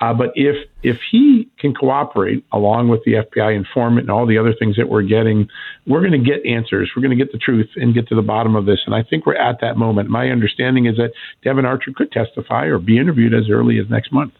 Uh, 0.00 0.14
but 0.14 0.30
if 0.34 0.56
if 0.82 0.98
he 1.10 1.48
can 1.58 1.74
cooperate 1.74 2.44
along 2.52 2.88
with 2.88 3.02
the 3.04 3.14
FBI 3.14 3.56
informant 3.56 4.02
and 4.02 4.10
all 4.10 4.26
the 4.26 4.38
other 4.38 4.54
things 4.58 4.76
that 4.76 4.88
we're 4.88 5.02
getting, 5.02 5.48
we're 5.86 6.00
going 6.00 6.12
to 6.12 6.18
get 6.18 6.44
answers. 6.46 6.90
We're 6.94 7.02
going 7.02 7.16
to 7.16 7.24
get 7.24 7.32
the 7.32 7.38
truth 7.38 7.68
and 7.76 7.94
get 7.94 8.06
to 8.08 8.14
the 8.14 8.22
bottom 8.22 8.54
of 8.54 8.64
this. 8.66 8.80
And 8.86 8.94
I 8.94 9.02
think 9.02 9.26
we're 9.26 9.36
at 9.36 9.60
that 9.60 9.76
moment. 9.76 10.08
My 10.08 10.28
understanding 10.28 10.86
is 10.86 10.96
that 10.96 11.12
Devon 11.42 11.64
Archer 11.64 11.92
could 11.94 12.12
testify 12.12 12.66
or 12.66 12.78
be 12.78 12.98
interviewed 12.98 13.34
as 13.34 13.50
early 13.50 13.78
as 13.78 13.90
next 13.90 14.12
month. 14.12 14.34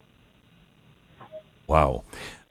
Wow. 1.66 2.04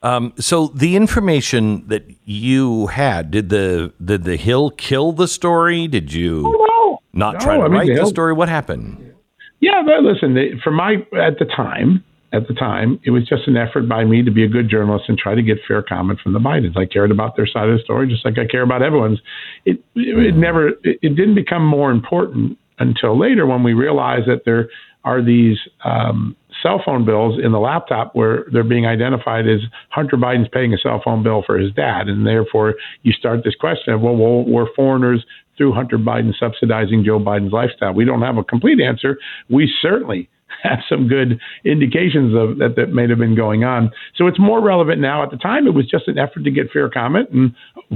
Um, 0.04 0.34
so 0.38 0.68
the 0.68 0.96
information 0.96 1.88
that 1.88 2.06
you 2.26 2.88
had 2.88 3.32
did 3.32 3.50
the 3.50 3.94
did 4.04 4.26
the 4.26 4.36
Hill 4.36 4.70
kill 4.72 5.12
the 5.12 5.28
story? 5.28 5.88
Did 5.88 6.14
you 6.14 6.44
oh, 6.46 7.00
no. 7.14 7.20
not 7.20 7.34
no, 7.36 7.40
try 7.40 7.58
to 7.58 7.64
I 7.64 7.68
mean, 7.68 7.74
write 7.74 7.88
the, 7.88 8.04
the 8.04 8.06
story? 8.06 8.34
What 8.34 8.50
happened? 8.50 9.16
Yeah, 9.60 9.82
but 9.84 10.04
listen, 10.04 10.36
they, 10.36 10.52
for 10.64 10.72
my 10.72 10.98
at 11.20 11.40
the 11.40 11.46
time, 11.46 12.04
at 12.34 12.48
the 12.48 12.54
time, 12.54 13.00
it 13.04 13.12
was 13.12 13.26
just 13.28 13.48
an 13.48 13.56
effort 13.56 13.88
by 13.88 14.04
me 14.04 14.22
to 14.22 14.32
be 14.32 14.44
a 14.44 14.48
good 14.48 14.70
journalist 14.70 15.06
and 15.08 15.18
try 15.18 15.34
to 15.34 15.42
get 15.42 15.58
fair 15.68 15.82
comment 15.82 16.20
from 16.22 16.34
the 16.34 16.40
Bidens. 16.40 16.78
I 16.78 16.86
cared 16.86 17.12
about 17.12 17.38
their 17.38 17.48
side 17.48 17.70
of 17.70 17.78
the 17.78 17.84
story, 17.84 18.08
just 18.08 18.26
like 18.26 18.38
I 18.38 18.46
care 18.46 18.64
about 18.64 18.82
everyone's. 18.82 19.20
It 19.66 19.82
it, 19.96 20.36
never 20.36 20.70
it, 20.70 21.00
it 21.02 21.16
didn't 21.16 21.36
become 21.36 21.66
more 21.66 21.90
important 21.90 22.58
until 22.80 23.18
later 23.18 23.46
when 23.48 23.64
we 23.64 23.74
realized 23.74 24.28
that 24.28 24.42
there 24.46 24.70
are 25.06 25.24
these 25.24 25.58
um, 25.86 26.36
cell 26.62 26.82
phone 26.86 27.06
bills 27.06 27.40
in 27.42 27.54
the 27.54 27.60
laptop 27.60 28.14
where 28.14 28.46
they're 28.52 28.64
being 28.64 28.86
identified 28.86 29.48
as 29.48 29.62
Hunter 29.90 30.18
Biden's 30.18 30.50
paying 30.52 30.74
a 30.74 30.78
cell 30.78 31.02
phone 31.04 31.24
bill 31.24 31.44
for 31.46 31.58
his 31.58 31.72
dad, 31.74 32.10
and 32.10 32.28
therefore 32.28 32.76
you 33.04 33.14
start 33.14 33.44
this 33.46 33.56
question 33.56 33.94
of 33.94 34.02
well, 34.02 34.18
well 34.18 34.44
we're 34.44 34.68
foreigners 34.76 35.26
through 35.58 35.74
Hunter 35.74 35.98
Biden 35.98 36.34
subsidizing 36.38 37.04
Joe 37.06 37.20
Biden's 37.20 37.54
lifestyle. 37.54 37.94
We 37.94 38.06
don't 38.06 38.22
have 38.22 38.38
a 38.38 38.44
complete 38.44 38.82
answer. 38.82 39.18
We 39.50 39.72
certainly 39.82 40.30
have 40.64 40.80
some 40.90 41.08
good 41.08 41.40
indications 41.66 42.36
of 42.36 42.58
that 42.58 42.76
that 42.76 42.90
may 42.94 43.08
have 43.08 43.18
been 43.18 43.36
going 43.36 43.64
on. 43.64 43.92
So 44.16 44.28
it's 44.28 44.40
more 44.40 44.62
relevant 44.62 45.02
now. 45.02 45.24
At 45.24 45.32
the 45.32 45.38
time, 45.38 45.68
it 45.68 45.74
was 45.74 45.86
just 45.90 46.08
an 46.08 46.18
effort 46.18 46.44
to 46.44 46.52
get 46.52 46.72
fair 46.72 46.90
comment, 46.90 47.30
and 47.32 47.54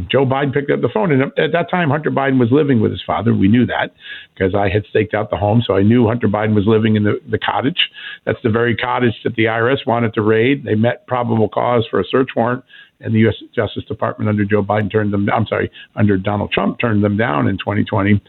Joe 0.09 0.25
Biden 0.25 0.53
picked 0.53 0.71
up 0.71 0.81
the 0.81 0.89
phone. 0.93 1.11
And 1.11 1.23
at 1.23 1.51
that 1.53 1.69
time, 1.69 1.89
Hunter 1.89 2.11
Biden 2.11 2.39
was 2.39 2.49
living 2.51 2.81
with 2.81 2.91
his 2.91 3.01
father. 3.05 3.33
We 3.33 3.47
knew 3.47 3.65
that 3.65 3.91
because 4.33 4.55
I 4.55 4.69
had 4.69 4.85
staked 4.89 5.13
out 5.13 5.29
the 5.29 5.37
home, 5.37 5.61
so 5.65 5.75
I 5.75 5.83
knew 5.83 6.07
Hunter 6.07 6.27
Biden 6.27 6.55
was 6.55 6.65
living 6.67 6.95
in 6.95 7.03
the, 7.03 7.19
the 7.29 7.39
cottage. 7.39 7.89
That's 8.25 8.39
the 8.43 8.49
very 8.49 8.75
cottage 8.75 9.15
that 9.23 9.35
the 9.35 9.45
IRS 9.45 9.85
wanted 9.85 10.13
to 10.15 10.21
raid. 10.21 10.63
They 10.63 10.75
met 10.75 11.07
probable 11.07 11.49
cause 11.49 11.87
for 11.89 11.99
a 11.99 12.05
search 12.05 12.29
warrant 12.35 12.63
and 13.03 13.15
the 13.15 13.19
U.S. 13.19 13.35
Justice 13.55 13.83
Department 13.85 14.29
under 14.29 14.45
Joe 14.45 14.63
Biden 14.63 14.91
turned 14.91 15.11
them. 15.11 15.27
I'm 15.33 15.47
sorry, 15.47 15.71
under 15.95 16.17
Donald 16.17 16.51
Trump 16.51 16.79
turned 16.79 17.03
them 17.03 17.17
down 17.17 17.47
in 17.47 17.57
2020. 17.57 18.21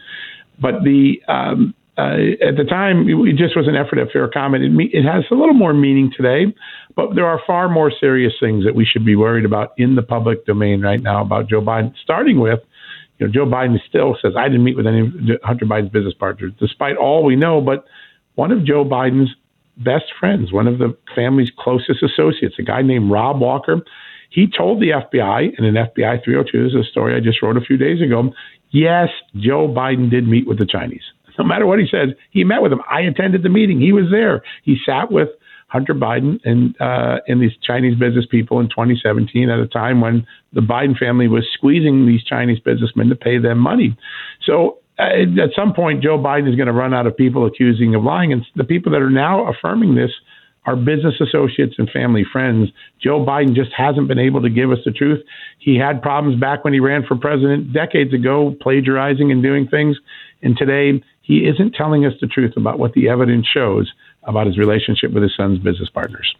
But 0.59 0.83
the 0.83 1.21
um, 1.27 1.73
uh, 1.95 2.33
at 2.41 2.57
the 2.57 2.65
time, 2.67 3.07
it 3.07 3.35
just 3.37 3.55
was 3.55 3.67
an 3.67 3.75
effort 3.75 3.99
at 3.99 4.11
fair 4.11 4.27
comment. 4.27 4.63
It, 4.63 4.97
it 4.97 5.03
has 5.03 5.25
a 5.29 5.35
little 5.35 5.53
more 5.53 5.73
meaning 5.73 6.11
today, 6.15 6.51
but 6.95 7.13
there 7.13 7.27
are 7.27 7.39
far 7.45 7.69
more 7.69 7.91
serious 7.91 8.33
things 8.39 8.65
that 8.65 8.73
we 8.73 8.83
should 8.83 9.05
be 9.05 9.15
worried 9.15 9.45
about 9.45 9.73
in 9.77 9.93
the 9.93 10.01
public 10.01 10.45
domain 10.45 10.81
right 10.81 11.01
now 11.01 11.21
about 11.21 11.49
Joe 11.49 11.61
Biden. 11.61 11.93
Starting 12.03 12.39
with, 12.39 12.59
you 13.19 13.27
know, 13.27 13.31
Joe 13.31 13.45
Biden 13.45 13.77
still 13.87 14.17
says 14.19 14.33
I 14.35 14.47
didn't 14.47 14.63
meet 14.63 14.75
with 14.75 14.87
any 14.87 15.11
Hunter 15.43 15.65
Biden's 15.65 15.91
business 15.91 16.15
partners, 16.15 16.53
despite 16.59 16.97
all 16.97 17.23
we 17.23 17.35
know. 17.35 17.61
But 17.61 17.85
one 18.33 18.51
of 18.51 18.65
Joe 18.65 18.83
Biden's 18.83 19.29
best 19.77 20.05
friends, 20.19 20.51
one 20.51 20.65
of 20.67 20.79
the 20.79 20.97
family's 21.15 21.51
closest 21.57 22.01
associates, 22.01 22.55
a 22.57 22.63
guy 22.63 22.81
named 22.81 23.11
Rob 23.11 23.39
Walker, 23.39 23.81
he 24.31 24.47
told 24.47 24.81
the 24.81 24.89
FBI 24.89 25.59
in 25.59 25.63
an 25.63 25.75
FBI 25.75 26.23
302. 26.23 26.63
This 26.63 26.73
is 26.73 26.87
a 26.87 26.89
story 26.89 27.15
I 27.15 27.19
just 27.19 27.43
wrote 27.43 27.55
a 27.55 27.61
few 27.61 27.77
days 27.77 28.01
ago. 28.01 28.33
Yes, 28.71 29.09
Joe 29.35 29.67
Biden 29.67 30.09
did 30.09 30.27
meet 30.27 30.47
with 30.47 30.57
the 30.57 30.65
Chinese. 30.65 31.03
No 31.37 31.45
matter 31.45 31.65
what 31.65 31.79
he 31.79 31.87
says, 31.89 32.09
he 32.31 32.43
met 32.43 32.61
with 32.61 32.71
them. 32.71 32.81
I 32.89 33.01
attended 33.01 33.43
the 33.43 33.49
meeting. 33.49 33.79
He 33.79 33.91
was 33.91 34.05
there. 34.11 34.43
He 34.63 34.77
sat 34.85 35.11
with 35.11 35.29
Hunter 35.67 35.95
Biden 35.95 36.39
and 36.45 36.79
uh, 36.79 37.17
and 37.27 37.41
these 37.41 37.57
Chinese 37.63 37.97
business 37.97 38.25
people 38.29 38.59
in 38.59 38.69
2017 38.69 39.49
at 39.49 39.59
a 39.59 39.67
time 39.67 40.01
when 40.01 40.25
the 40.53 40.61
Biden 40.61 40.97
family 40.97 41.27
was 41.27 41.45
squeezing 41.53 42.05
these 42.05 42.23
Chinese 42.23 42.59
businessmen 42.59 43.09
to 43.09 43.15
pay 43.15 43.39
them 43.39 43.57
money. 43.57 43.97
So 44.45 44.77
uh, 44.99 45.43
at 45.43 45.49
some 45.55 45.73
point, 45.73 46.03
Joe 46.03 46.19
Biden 46.19 46.47
is 46.47 46.55
going 46.55 46.67
to 46.67 46.73
run 46.73 46.93
out 46.93 47.07
of 47.07 47.17
people 47.17 47.47
accusing 47.47 47.95
of 47.95 48.03
lying, 48.03 48.31
and 48.31 48.45
the 48.55 48.63
people 48.63 48.91
that 48.91 49.01
are 49.01 49.09
now 49.09 49.49
affirming 49.49 49.95
this 49.95 50.11
are 50.65 50.75
business 50.75 51.15
associates 51.19 51.75
and 51.77 51.89
family 51.89 52.23
friends. 52.31 52.69
Joe 53.01 53.25
Biden 53.25 53.55
just 53.55 53.71
hasn't 53.75 54.07
been 54.07 54.19
able 54.19 54.41
to 54.41 54.49
give 54.49 54.71
us 54.71 54.77
the 54.85 54.91
truth. 54.91 55.19
He 55.59 55.77
had 55.77 56.01
problems 56.01 56.39
back 56.39 56.63
when 56.63 56.73
he 56.73 56.79
ran 56.79 57.03
for 57.05 57.17
president 57.17 57.73
decades 57.73 58.13
ago, 58.13 58.55
plagiarizing 58.61 59.31
and 59.31 59.43
doing 59.43 59.67
things. 59.67 59.97
And 60.41 60.55
today, 60.55 61.03
he 61.23 61.47
isn't 61.47 61.73
telling 61.73 62.05
us 62.05 62.13
the 62.21 62.27
truth 62.27 62.53
about 62.55 62.77
what 62.77 62.93
the 62.93 63.09
evidence 63.09 63.47
shows 63.47 63.91
about 64.23 64.45
his 64.45 64.57
relationship 64.57 65.11
with 65.11 65.23
his 65.23 65.35
son's 65.35 65.57
business 65.57 65.89
partners. 65.89 66.35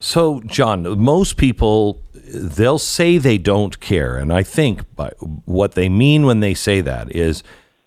So, 0.00 0.40
John, 0.46 0.98
most 0.98 1.36
people 1.36 2.00
they'll 2.34 2.78
say 2.78 3.18
they 3.18 3.38
don't 3.38 3.78
care, 3.78 4.16
and 4.16 4.32
I 4.32 4.42
think 4.42 4.82
what 5.44 5.72
they 5.72 5.88
mean 5.88 6.26
when 6.26 6.40
they 6.40 6.54
say 6.54 6.80
that 6.80 7.14
is, 7.14 7.44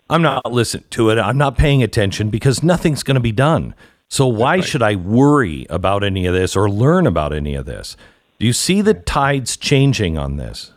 "I'm 0.08 0.22
not 0.22 0.50
listening 0.50 0.84
to 0.90 1.10
it. 1.10 1.18
I'm 1.18 1.36
not 1.36 1.58
paying 1.58 1.82
attention 1.82 2.30
because 2.30 2.62
nothing's 2.62 3.02
going 3.02 3.16
to 3.16 3.20
be 3.20 3.32
done. 3.32 3.74
So 4.08 4.26
why 4.26 4.56
right. 4.56 4.64
should 4.64 4.82
I 4.82 4.94
worry 4.94 5.66
about 5.68 6.04
any 6.04 6.26
of 6.26 6.32
this 6.32 6.56
or 6.56 6.70
learn 6.70 7.06
about 7.06 7.34
any 7.34 7.54
of 7.54 7.66
this?" 7.66 7.96
Do 8.38 8.46
you 8.46 8.52
see 8.52 8.82
the 8.82 8.94
tides 8.94 9.56
changing 9.56 10.16
on 10.16 10.36
this? 10.36 10.72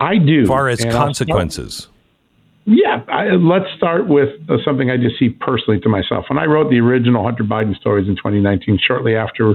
I 0.00 0.18
do. 0.18 0.42
As 0.42 0.48
far 0.48 0.68
as 0.68 0.84
consequences. 0.84 1.88
Yeah, 2.68 3.04
I, 3.08 3.26
let's 3.36 3.72
start 3.76 4.08
with 4.08 4.30
uh, 4.50 4.56
something 4.64 4.90
I 4.90 4.96
just 4.96 5.20
see 5.20 5.28
personally 5.28 5.78
to 5.82 5.88
myself. 5.88 6.24
When 6.28 6.36
I 6.36 6.46
wrote 6.46 6.68
the 6.68 6.80
original 6.80 7.22
Hunter 7.22 7.44
Biden 7.44 7.76
stories 7.76 8.08
in 8.08 8.16
2019, 8.16 8.80
shortly 8.84 9.14
after, 9.14 9.50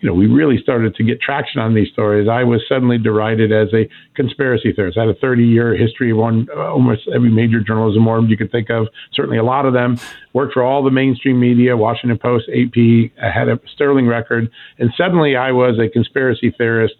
you 0.00 0.08
know, 0.08 0.14
we 0.14 0.26
really 0.26 0.56
started 0.62 0.94
to 0.94 1.04
get 1.04 1.20
traction 1.20 1.60
on 1.60 1.74
these 1.74 1.88
stories, 1.92 2.26
I 2.26 2.42
was 2.42 2.62
suddenly 2.66 2.96
derided 2.96 3.52
as 3.52 3.68
a 3.74 3.86
conspiracy 4.14 4.72
theorist. 4.72 4.96
I 4.96 5.02
had 5.02 5.10
a 5.10 5.20
30-year 5.20 5.76
history 5.76 6.12
of 6.12 6.16
one, 6.16 6.48
uh, 6.56 6.70
almost 6.70 7.02
every 7.14 7.30
major 7.30 7.60
journalism 7.60 8.06
org 8.06 8.30
you 8.30 8.36
could 8.38 8.50
think 8.50 8.70
of. 8.70 8.88
Certainly, 9.12 9.36
a 9.36 9.44
lot 9.44 9.66
of 9.66 9.74
them 9.74 10.00
worked 10.32 10.54
for 10.54 10.62
all 10.62 10.82
the 10.82 10.90
mainstream 10.90 11.38
media, 11.38 11.76
Washington 11.76 12.16
Post, 12.16 12.48
AP. 12.48 13.10
I 13.22 13.30
had 13.30 13.50
a 13.50 13.60
sterling 13.74 14.06
record, 14.06 14.50
and 14.78 14.90
suddenly 14.96 15.36
I 15.36 15.52
was 15.52 15.78
a 15.78 15.90
conspiracy 15.90 16.50
theorist 16.56 16.94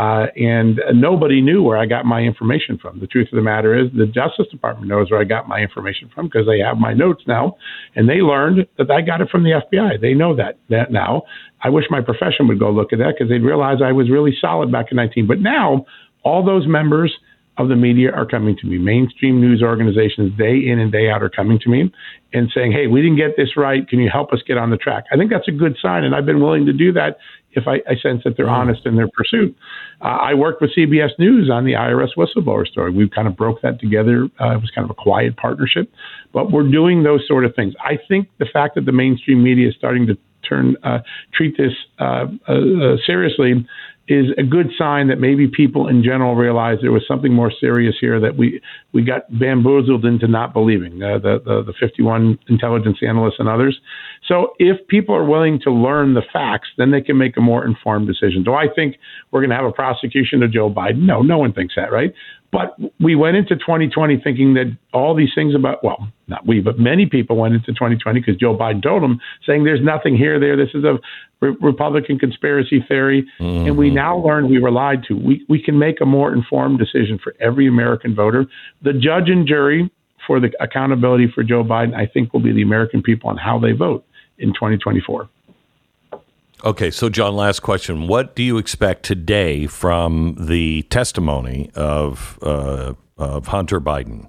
uh, 0.00 0.28
and 0.34 0.80
nobody 0.94 1.42
knew 1.42 1.62
where 1.62 1.76
I 1.76 1.84
got 1.84 2.06
my 2.06 2.20
information 2.20 2.78
from. 2.78 3.00
The 3.00 3.06
truth 3.06 3.28
of 3.30 3.36
the 3.36 3.42
matter 3.42 3.78
is, 3.78 3.92
the 3.92 4.06
Justice 4.06 4.46
Department 4.50 4.88
knows 4.88 5.10
where 5.10 5.20
I 5.20 5.24
got 5.24 5.46
my 5.46 5.58
information 5.58 6.10
from 6.14 6.24
because 6.24 6.46
they 6.46 6.58
have 6.58 6.78
my 6.78 6.94
notes 6.94 7.22
now, 7.26 7.58
and 7.94 8.08
they 8.08 8.22
learned 8.22 8.66
that 8.78 8.90
I 8.90 9.02
got 9.02 9.20
it 9.20 9.28
from 9.28 9.42
the 9.42 9.60
FBI. 9.60 10.00
They 10.00 10.14
know 10.14 10.34
that 10.36 10.56
that 10.70 10.90
now. 10.90 11.24
I 11.62 11.68
wish 11.68 11.84
my 11.90 12.00
profession 12.00 12.48
would 12.48 12.58
go 12.58 12.70
look 12.70 12.94
at 12.94 12.98
that 13.00 13.16
because 13.18 13.28
they'd 13.28 13.42
realize 13.42 13.82
I 13.84 13.92
was 13.92 14.08
really 14.08 14.34
solid 14.40 14.72
back 14.72 14.86
in 14.90 14.96
19. 14.96 15.26
But 15.26 15.40
now, 15.40 15.84
all 16.22 16.42
those 16.46 16.66
members 16.66 17.14
of 17.58 17.68
the 17.68 17.76
media 17.76 18.10
are 18.10 18.24
coming 18.24 18.56
to 18.62 18.66
me. 18.66 18.78
Mainstream 18.78 19.38
news 19.38 19.62
organizations, 19.62 20.32
day 20.38 20.56
in 20.66 20.78
and 20.78 20.90
day 20.90 21.10
out, 21.10 21.22
are 21.22 21.28
coming 21.28 21.58
to 21.58 21.68
me 21.68 21.92
and 22.32 22.50
saying, 22.54 22.72
"Hey, 22.72 22.86
we 22.86 23.02
didn't 23.02 23.18
get 23.18 23.36
this 23.36 23.54
right. 23.54 23.86
Can 23.86 23.98
you 23.98 24.08
help 24.08 24.32
us 24.32 24.40
get 24.46 24.56
on 24.56 24.70
the 24.70 24.78
track?" 24.78 25.04
I 25.12 25.18
think 25.18 25.30
that's 25.30 25.48
a 25.48 25.52
good 25.52 25.76
sign, 25.76 26.04
and 26.04 26.14
I've 26.14 26.24
been 26.24 26.40
willing 26.40 26.64
to 26.64 26.72
do 26.72 26.90
that 26.92 27.18
if 27.52 27.66
I, 27.66 27.76
I 27.88 27.96
sense 28.02 28.22
that 28.24 28.36
they're 28.36 28.46
mm. 28.46 28.52
honest 28.52 28.86
in 28.86 28.96
their 28.96 29.08
pursuit. 29.08 29.56
Uh, 30.00 30.18
I 30.20 30.34
worked 30.34 30.60
with 30.60 30.70
CBS 30.76 31.18
News 31.18 31.50
on 31.50 31.64
the 31.64 31.72
IRS 31.72 32.10
whistleblower 32.16 32.66
story. 32.66 32.92
We 32.92 33.08
kind 33.08 33.28
of 33.28 33.36
broke 33.36 33.62
that 33.62 33.80
together. 33.80 34.28
Uh, 34.40 34.52
it 34.52 34.60
was 34.60 34.70
kind 34.74 34.84
of 34.84 34.90
a 34.90 34.94
quiet 34.94 35.36
partnership, 35.36 35.90
but 36.32 36.52
we're 36.52 36.70
doing 36.70 37.02
those 37.02 37.26
sort 37.26 37.44
of 37.44 37.54
things. 37.54 37.74
I 37.84 37.98
think 38.08 38.28
the 38.38 38.46
fact 38.46 38.74
that 38.76 38.86
the 38.86 38.92
mainstream 38.92 39.42
media 39.42 39.68
is 39.68 39.74
starting 39.76 40.06
to 40.06 40.16
turn 40.48 40.76
uh, 40.82 40.98
treat 41.32 41.56
this 41.56 41.72
uh, 41.98 42.26
uh, 42.48 42.52
uh, 42.52 42.96
seriously 43.06 43.66
is 44.10 44.26
a 44.36 44.42
good 44.42 44.70
sign 44.76 45.08
that 45.08 45.20
maybe 45.20 45.46
people 45.46 45.86
in 45.86 46.02
general 46.02 46.34
realize 46.34 46.78
there 46.82 46.92
was 46.92 47.04
something 47.06 47.32
more 47.32 47.52
serious 47.60 47.94
here 48.00 48.18
that 48.20 48.36
we 48.36 48.60
we 48.92 49.02
got 49.02 49.22
bamboozled 49.38 50.04
into 50.04 50.26
not 50.26 50.52
believing 50.52 51.02
uh, 51.02 51.18
the, 51.18 51.40
the 51.44 51.62
the 51.62 51.72
51 51.78 52.38
intelligence 52.48 52.98
analysts 53.06 53.36
and 53.38 53.48
others. 53.48 53.80
So 54.26 54.52
if 54.58 54.86
people 54.88 55.14
are 55.14 55.24
willing 55.24 55.60
to 55.62 55.70
learn 55.70 56.14
the 56.14 56.22
facts, 56.32 56.68
then 56.76 56.90
they 56.90 57.00
can 57.00 57.16
make 57.16 57.36
a 57.36 57.40
more 57.40 57.64
informed 57.64 58.08
decision. 58.08 58.42
Do 58.44 58.54
I 58.54 58.66
think 58.74 58.96
we're 59.30 59.40
going 59.40 59.50
to 59.50 59.56
have 59.56 59.64
a 59.64 59.72
prosecution 59.72 60.42
of 60.42 60.52
Joe 60.52 60.70
Biden? 60.70 61.06
No, 61.06 61.22
no 61.22 61.38
one 61.38 61.52
thinks 61.52 61.74
that, 61.76 61.92
right? 61.92 62.12
But 62.52 62.76
we 62.98 63.14
went 63.14 63.36
into 63.36 63.54
2020 63.54 64.20
thinking 64.24 64.54
that 64.54 64.76
all 64.92 65.14
these 65.14 65.30
things 65.34 65.54
about, 65.54 65.84
well, 65.84 66.10
not 66.26 66.46
we, 66.46 66.60
but 66.60 66.78
many 66.78 67.06
people 67.06 67.36
went 67.36 67.54
into 67.54 67.68
2020 67.68 68.20
because 68.20 68.36
Joe 68.36 68.56
Biden 68.56 68.82
told 68.82 69.02
them, 69.02 69.20
saying 69.46 69.64
there's 69.64 69.82
nothing 69.82 70.16
here, 70.16 70.40
there. 70.40 70.56
This 70.56 70.70
is 70.74 70.82
a 70.82 70.98
re- 71.40 71.56
Republican 71.60 72.18
conspiracy 72.18 72.84
theory. 72.88 73.24
Mm-hmm. 73.38 73.68
And 73.68 73.78
we 73.78 73.90
now 73.90 74.18
learn 74.18 74.48
we 74.48 74.58
were 74.58 74.72
lied 74.72 75.04
to. 75.08 75.14
We, 75.14 75.44
we 75.48 75.62
can 75.62 75.78
make 75.78 76.00
a 76.00 76.06
more 76.06 76.32
informed 76.32 76.78
decision 76.80 77.20
for 77.22 77.34
every 77.40 77.68
American 77.68 78.14
voter. 78.16 78.46
The 78.82 78.94
judge 78.94 79.28
and 79.28 79.46
jury 79.46 79.90
for 80.26 80.40
the 80.40 80.50
accountability 80.60 81.30
for 81.32 81.44
Joe 81.44 81.62
Biden, 81.62 81.94
I 81.94 82.06
think, 82.06 82.32
will 82.32 82.40
be 82.40 82.52
the 82.52 82.62
American 82.62 83.02
people 83.02 83.30
on 83.30 83.36
how 83.36 83.58
they 83.58 83.72
vote 83.72 84.04
in 84.38 84.48
2024. 84.54 85.28
Okay, 86.64 86.90
so 86.90 87.08
John, 87.08 87.34
last 87.36 87.60
question. 87.60 88.06
What 88.06 88.36
do 88.36 88.42
you 88.42 88.58
expect 88.58 89.04
today 89.04 89.66
from 89.66 90.36
the 90.38 90.82
testimony 90.84 91.70
of 91.74 92.38
uh, 92.42 92.94
of 93.16 93.46
Hunter 93.46 93.80
Biden? 93.80 94.28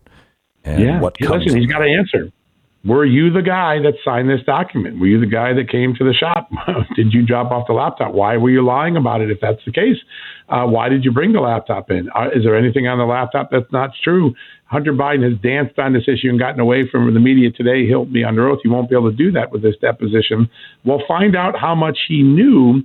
And 0.63 0.81
yeah, 0.81 0.99
what 0.99 1.17
comes 1.17 1.45
listen, 1.45 1.59
he's 1.59 1.69
got 1.69 1.79
to 1.79 1.89
answer. 1.89 2.31
Were 2.83 3.05
you 3.05 3.31
the 3.31 3.43
guy 3.43 3.77
that 3.79 3.93
signed 4.03 4.27
this 4.27 4.41
document? 4.43 4.99
Were 4.99 5.05
you 5.05 5.19
the 5.19 5.27
guy 5.27 5.53
that 5.53 5.69
came 5.69 5.93
to 5.95 6.03
the 6.03 6.13
shop? 6.13 6.49
did 6.95 7.13
you 7.13 7.23
drop 7.23 7.51
off 7.51 7.67
the 7.67 7.73
laptop? 7.73 8.13
Why 8.13 8.37
were 8.37 8.49
you 8.49 8.65
lying 8.65 8.97
about 8.97 9.21
it 9.21 9.29
if 9.29 9.37
that's 9.39 9.63
the 9.65 9.71
case? 9.71 9.97
Uh, 10.49 10.65
why 10.65 10.89
did 10.89 11.05
you 11.05 11.11
bring 11.11 11.31
the 11.31 11.41
laptop 11.41 11.91
in? 11.91 12.09
Uh, 12.15 12.29
is 12.35 12.43
there 12.43 12.57
anything 12.57 12.87
on 12.87 12.97
the 12.97 13.05
laptop 13.05 13.51
that's 13.51 13.71
not 13.71 13.91
true? 14.03 14.33
Hunter 14.65 14.93
Biden 14.93 15.29
has 15.29 15.39
danced 15.41 15.77
on 15.77 15.93
this 15.93 16.07
issue 16.07 16.29
and 16.29 16.39
gotten 16.39 16.59
away 16.59 16.89
from 16.89 17.13
the 17.13 17.19
media 17.19 17.51
today. 17.51 17.85
He'll 17.85 18.05
be 18.05 18.23
under 18.23 18.49
oath. 18.49 18.59
He 18.63 18.69
won't 18.69 18.89
be 18.89 18.95
able 18.95 19.11
to 19.11 19.17
do 19.17 19.31
that 19.33 19.51
with 19.51 19.61
this 19.61 19.75
deposition. 19.79 20.49
We'll 20.83 21.03
find 21.07 21.35
out 21.35 21.55
how 21.59 21.75
much 21.75 21.99
he 22.07 22.23
knew 22.23 22.81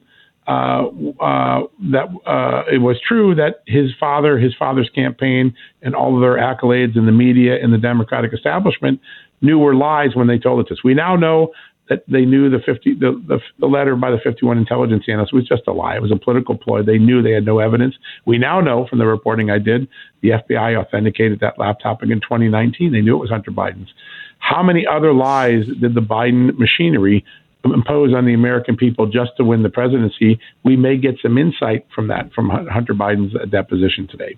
uh, 0.46 0.86
uh, 1.20 1.62
that 1.90 2.06
uh, 2.24 2.62
it 2.72 2.78
was 2.78 3.00
true 3.06 3.34
that 3.34 3.62
his 3.66 3.90
father, 3.98 4.38
his 4.38 4.54
father's 4.56 4.88
campaign, 4.94 5.54
and 5.82 5.94
all 5.94 6.14
of 6.14 6.20
their 6.20 6.36
accolades 6.36 6.96
in 6.96 7.06
the 7.06 7.12
media 7.12 7.56
and 7.60 7.72
the 7.72 7.78
Democratic 7.78 8.32
establishment 8.32 9.00
knew 9.46 9.58
were 9.58 9.74
lies 9.74 10.14
when 10.14 10.26
they 10.26 10.38
told 10.38 10.60
it 10.60 10.68
to 10.68 10.74
us. 10.74 10.84
We 10.84 10.94
now 10.94 11.16
know 11.16 11.52
that 11.88 12.02
they 12.08 12.24
knew 12.24 12.50
the 12.50 12.58
50 12.58 12.94
the, 12.94 13.22
the, 13.28 13.38
the 13.58 13.66
letter 13.66 13.96
by 13.96 14.10
the 14.10 14.18
51 14.22 14.58
intelligence 14.58 15.04
analysts 15.08 15.32
was 15.32 15.46
just 15.46 15.62
a 15.66 15.72
lie. 15.72 15.96
It 15.96 16.02
was 16.02 16.12
a 16.12 16.16
political 16.16 16.56
ploy. 16.56 16.82
They 16.82 16.98
knew 16.98 17.22
they 17.22 17.32
had 17.32 17.44
no 17.44 17.58
evidence. 17.58 17.94
We 18.24 18.38
now 18.38 18.60
know 18.60 18.86
from 18.88 18.98
the 18.98 19.06
reporting 19.06 19.50
I 19.50 19.58
did, 19.58 19.88
the 20.20 20.30
FBI 20.30 20.76
authenticated 20.76 21.40
that 21.40 21.58
laptop 21.58 22.02
in 22.02 22.08
2019. 22.08 22.92
They 22.92 23.00
knew 23.00 23.16
it 23.16 23.20
was 23.20 23.30
Hunter 23.30 23.52
Biden's. 23.52 23.92
How 24.38 24.62
many 24.62 24.86
other 24.86 25.12
lies 25.12 25.64
did 25.80 25.94
the 25.94 26.00
Biden 26.00 26.58
machinery 26.58 27.24
impose 27.64 28.14
on 28.14 28.26
the 28.26 28.34
American 28.34 28.76
people 28.76 29.06
just 29.06 29.30
to 29.38 29.44
win 29.44 29.62
the 29.62 29.70
presidency? 29.70 30.38
We 30.64 30.76
may 30.76 30.96
get 30.96 31.16
some 31.22 31.38
insight 31.38 31.86
from 31.94 32.08
that 32.08 32.32
from 32.32 32.50
Hunter 32.50 32.94
Biden's 32.94 33.34
deposition 33.50 34.08
today. 34.08 34.36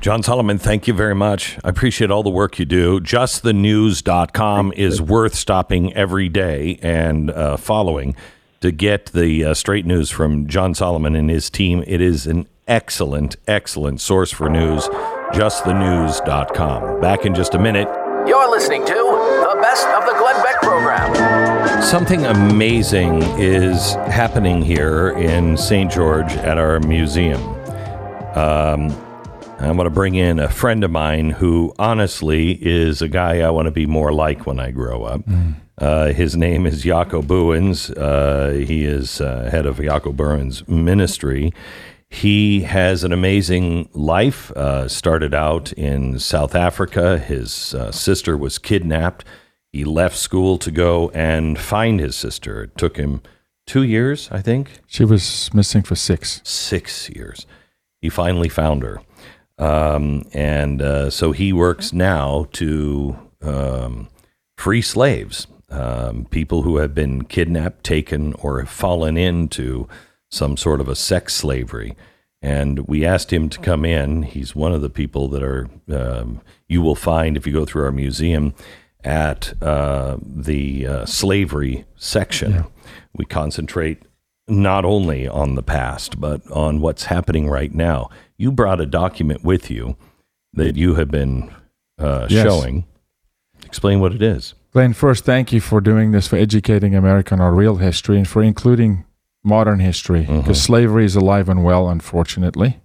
John 0.00 0.22
Solomon, 0.22 0.58
thank 0.58 0.86
you 0.86 0.94
very 0.94 1.14
much. 1.14 1.58
I 1.64 1.70
appreciate 1.70 2.10
all 2.10 2.22
the 2.22 2.30
work 2.30 2.58
you 2.60 2.64
do. 2.64 3.00
JustTheNews.com 3.00 4.72
is 4.76 5.02
worth 5.02 5.34
stopping 5.34 5.92
every 5.94 6.28
day 6.28 6.78
and 6.82 7.30
uh, 7.30 7.56
following 7.56 8.14
to 8.60 8.70
get 8.70 9.06
the 9.06 9.44
uh, 9.44 9.54
straight 9.54 9.84
news 9.86 10.08
from 10.10 10.46
John 10.46 10.74
Solomon 10.74 11.16
and 11.16 11.28
his 11.28 11.50
team. 11.50 11.82
It 11.86 12.00
is 12.00 12.28
an 12.28 12.46
excellent, 12.68 13.36
excellent 13.48 14.00
source 14.00 14.30
for 14.30 14.48
news. 14.48 14.86
JustTheNews.com. 15.32 17.00
Back 17.00 17.26
in 17.26 17.34
just 17.34 17.54
a 17.54 17.58
minute. 17.58 17.88
You're 18.26 18.50
listening 18.50 18.86
to 18.86 18.94
the 18.94 19.58
best 19.60 19.86
of 19.88 20.06
the 20.06 20.12
Glenn 20.16 20.40
Beck 20.44 20.60
program. 20.62 21.82
Something 21.82 22.24
amazing 22.24 23.22
is 23.38 23.94
happening 23.94 24.62
here 24.62 25.10
in 25.10 25.56
St. 25.56 25.90
George 25.90 26.32
at 26.36 26.56
our 26.56 26.78
museum. 26.80 27.42
Um, 28.36 29.07
I'm 29.58 29.76
going 29.76 29.86
to 29.86 29.90
bring 29.90 30.14
in 30.14 30.38
a 30.38 30.48
friend 30.48 30.84
of 30.84 30.90
mine 30.92 31.30
who 31.30 31.74
honestly 31.80 32.52
is 32.52 33.02
a 33.02 33.08
guy 33.08 33.40
I 33.40 33.50
want 33.50 33.66
to 33.66 33.72
be 33.72 33.86
more 33.86 34.12
like 34.12 34.46
when 34.46 34.60
I 34.60 34.70
grow 34.70 35.02
up. 35.02 35.22
Mm. 35.22 35.56
Uh, 35.76 36.06
his 36.12 36.36
name 36.36 36.64
is 36.64 36.84
Jaco 36.84 37.22
Booyens. 37.22 37.90
Uh, 37.96 38.50
he 38.64 38.84
is 38.84 39.20
uh, 39.20 39.48
head 39.50 39.66
of 39.66 39.78
Jaco 39.78 40.14
Booyens 40.14 40.66
Ministry. 40.68 41.52
He 42.08 42.62
has 42.62 43.02
an 43.02 43.12
amazing 43.12 43.88
life. 43.92 44.52
Uh, 44.52 44.86
started 44.86 45.34
out 45.34 45.72
in 45.72 46.20
South 46.20 46.54
Africa. 46.54 47.18
His 47.18 47.74
uh, 47.74 47.90
sister 47.90 48.36
was 48.36 48.58
kidnapped. 48.58 49.24
He 49.72 49.84
left 49.84 50.16
school 50.16 50.56
to 50.58 50.70
go 50.70 51.10
and 51.10 51.58
find 51.58 51.98
his 52.00 52.14
sister. 52.14 52.62
It 52.62 52.78
took 52.78 52.96
him 52.96 53.22
two 53.66 53.82
years, 53.82 54.28
I 54.30 54.40
think. 54.40 54.80
She 54.86 55.04
was 55.04 55.52
missing 55.52 55.82
for 55.82 55.96
six. 55.96 56.40
Six 56.44 57.10
years. 57.10 57.44
He 58.00 58.08
finally 58.08 58.48
found 58.48 58.82
her. 58.82 59.00
Um, 59.58 60.24
and 60.32 60.80
uh, 60.80 61.10
so 61.10 61.32
he 61.32 61.52
works 61.52 61.92
now 61.92 62.46
to 62.52 63.16
um, 63.42 64.08
free 64.56 64.82
slaves, 64.82 65.46
um, 65.70 66.26
people 66.30 66.62
who 66.62 66.76
have 66.76 66.94
been 66.94 67.24
kidnapped, 67.24 67.84
taken, 67.84 68.34
or 68.34 68.60
have 68.60 68.70
fallen 68.70 69.16
into 69.16 69.88
some 70.30 70.56
sort 70.56 70.80
of 70.80 70.88
a 70.88 70.96
sex 70.96 71.34
slavery. 71.34 71.96
And 72.40 72.86
we 72.86 73.04
asked 73.04 73.32
him 73.32 73.48
to 73.48 73.58
come 73.58 73.84
in. 73.84 74.22
He's 74.22 74.54
one 74.54 74.72
of 74.72 74.80
the 74.80 74.90
people 74.90 75.28
that 75.28 75.42
are 75.42 75.68
um, 75.90 76.40
you 76.68 76.82
will 76.82 76.94
find 76.94 77.36
if 77.36 77.46
you 77.46 77.52
go 77.52 77.64
through 77.64 77.84
our 77.84 77.92
museum 77.92 78.54
at 79.02 79.60
uh, 79.62 80.18
the 80.22 80.86
uh, 80.86 81.06
slavery 81.06 81.84
section. 81.96 82.52
Yeah. 82.52 82.64
We 83.14 83.24
concentrate 83.24 84.02
not 84.46 84.84
only 84.84 85.26
on 85.26 85.56
the 85.56 85.62
past, 85.62 86.20
but 86.20 86.48
on 86.50 86.80
what's 86.80 87.04
happening 87.04 87.48
right 87.48 87.74
now 87.74 88.10
you 88.38 88.52
brought 88.52 88.80
a 88.80 88.86
document 88.86 89.44
with 89.44 89.70
you 89.70 89.96
that 90.54 90.76
you 90.76 90.94
have 90.94 91.10
been 91.10 91.52
uh, 91.98 92.26
yes. 92.30 92.44
showing. 92.44 92.86
Explain 93.64 94.00
what 94.00 94.14
it 94.14 94.22
is. 94.22 94.54
Glenn, 94.72 94.92
first, 94.92 95.24
thank 95.24 95.52
you 95.52 95.60
for 95.60 95.80
doing 95.80 96.12
this, 96.12 96.28
for 96.28 96.36
educating 96.36 96.94
America 96.94 97.34
on 97.34 97.40
our 97.40 97.52
real 97.52 97.76
history 97.76 98.16
and 98.16 98.28
for 98.28 98.42
including 98.42 99.04
modern 99.42 99.80
history, 99.80 100.20
because 100.20 100.42
mm-hmm. 100.42 100.52
slavery 100.52 101.04
is 101.04 101.16
alive 101.16 101.48
and 101.48 101.64
well, 101.64 101.88
unfortunately. 101.88 102.80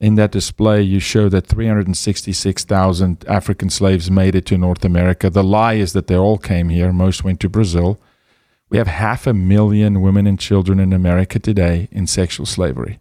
In 0.00 0.14
that 0.14 0.30
display, 0.30 0.80
you 0.82 1.00
show 1.00 1.28
that 1.28 1.46
366,000 1.46 3.24
African 3.26 3.68
slaves 3.68 4.10
made 4.10 4.34
it 4.34 4.46
to 4.46 4.56
North 4.56 4.84
America. 4.84 5.28
The 5.28 5.42
lie 5.42 5.74
is 5.74 5.92
that 5.92 6.06
they 6.06 6.16
all 6.16 6.38
came 6.38 6.68
here, 6.68 6.92
most 6.92 7.24
went 7.24 7.40
to 7.40 7.48
Brazil. 7.48 8.00
We 8.70 8.78
have 8.78 8.86
half 8.86 9.26
a 9.26 9.34
million 9.34 10.00
women 10.00 10.26
and 10.26 10.38
children 10.38 10.78
in 10.78 10.92
America 10.92 11.38
today 11.38 11.88
in 11.90 12.06
sexual 12.06 12.46
slavery 12.46 13.00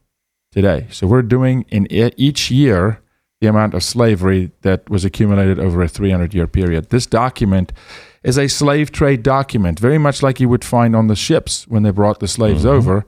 today. 0.57 0.87
So 0.89 1.05
we're 1.05 1.21
doing 1.21 1.65
in 1.69 1.85
each 1.91 2.49
year 2.49 2.99
the 3.41 3.47
amount 3.47 3.75
of 3.75 3.83
slavery 3.83 4.49
that 4.63 4.89
was 4.89 5.05
accumulated 5.05 5.59
over 5.59 5.83
a 5.83 5.87
300 5.87 6.33
year 6.33 6.47
period. 6.47 6.89
This 6.89 7.05
document 7.05 7.71
is 8.23 8.39
a 8.39 8.47
slave 8.47 8.91
trade 8.91 9.21
document, 9.21 9.79
very 9.79 9.99
much 9.99 10.23
like 10.23 10.39
you 10.39 10.49
would 10.49 10.65
find 10.65 10.95
on 10.95 11.05
the 11.05 11.15
ships 11.15 11.67
when 11.67 11.83
they 11.83 11.91
brought 11.91 12.19
the 12.19 12.27
slaves 12.27 12.61
mm-hmm. 12.61 12.75
over. 12.75 13.05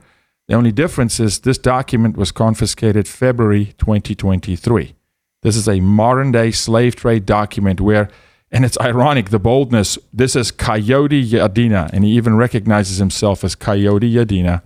The 0.47 0.53
only 0.53 0.71
difference 0.71 1.19
is 1.19 1.39
this 1.39 1.57
document 1.57 2.17
was 2.17 2.31
confiscated 2.31 3.07
February 3.07 3.73
2023. 3.79 4.93
This 5.41 5.55
is 5.55 5.67
a 5.67 5.79
modern 5.79 6.31
day 6.31 6.51
slave 6.51 6.95
trade 6.95 7.25
document 7.25 7.81
where, 7.81 8.09
and 8.51 8.63
it's 8.63 8.79
ironic, 8.79 9.31
the 9.31 9.39
boldness. 9.39 9.97
This 10.13 10.35
is 10.35 10.51
Coyote 10.51 11.27
Yadina, 11.27 11.89
and 11.93 12.03
he 12.03 12.11
even 12.11 12.35
recognizes 12.35 12.97
himself 12.97 13.43
as 13.43 13.55
Coyote 13.55 14.13
Yadina, 14.13 14.61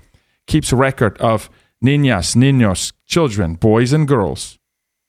keeps 0.48 0.74
record 0.74 1.17
of 1.19 1.50
niñas, 1.84 2.36
niños, 2.36 2.93
children, 3.06 3.56
boys 3.56 3.93
and 3.93 4.08
girls 4.08 4.58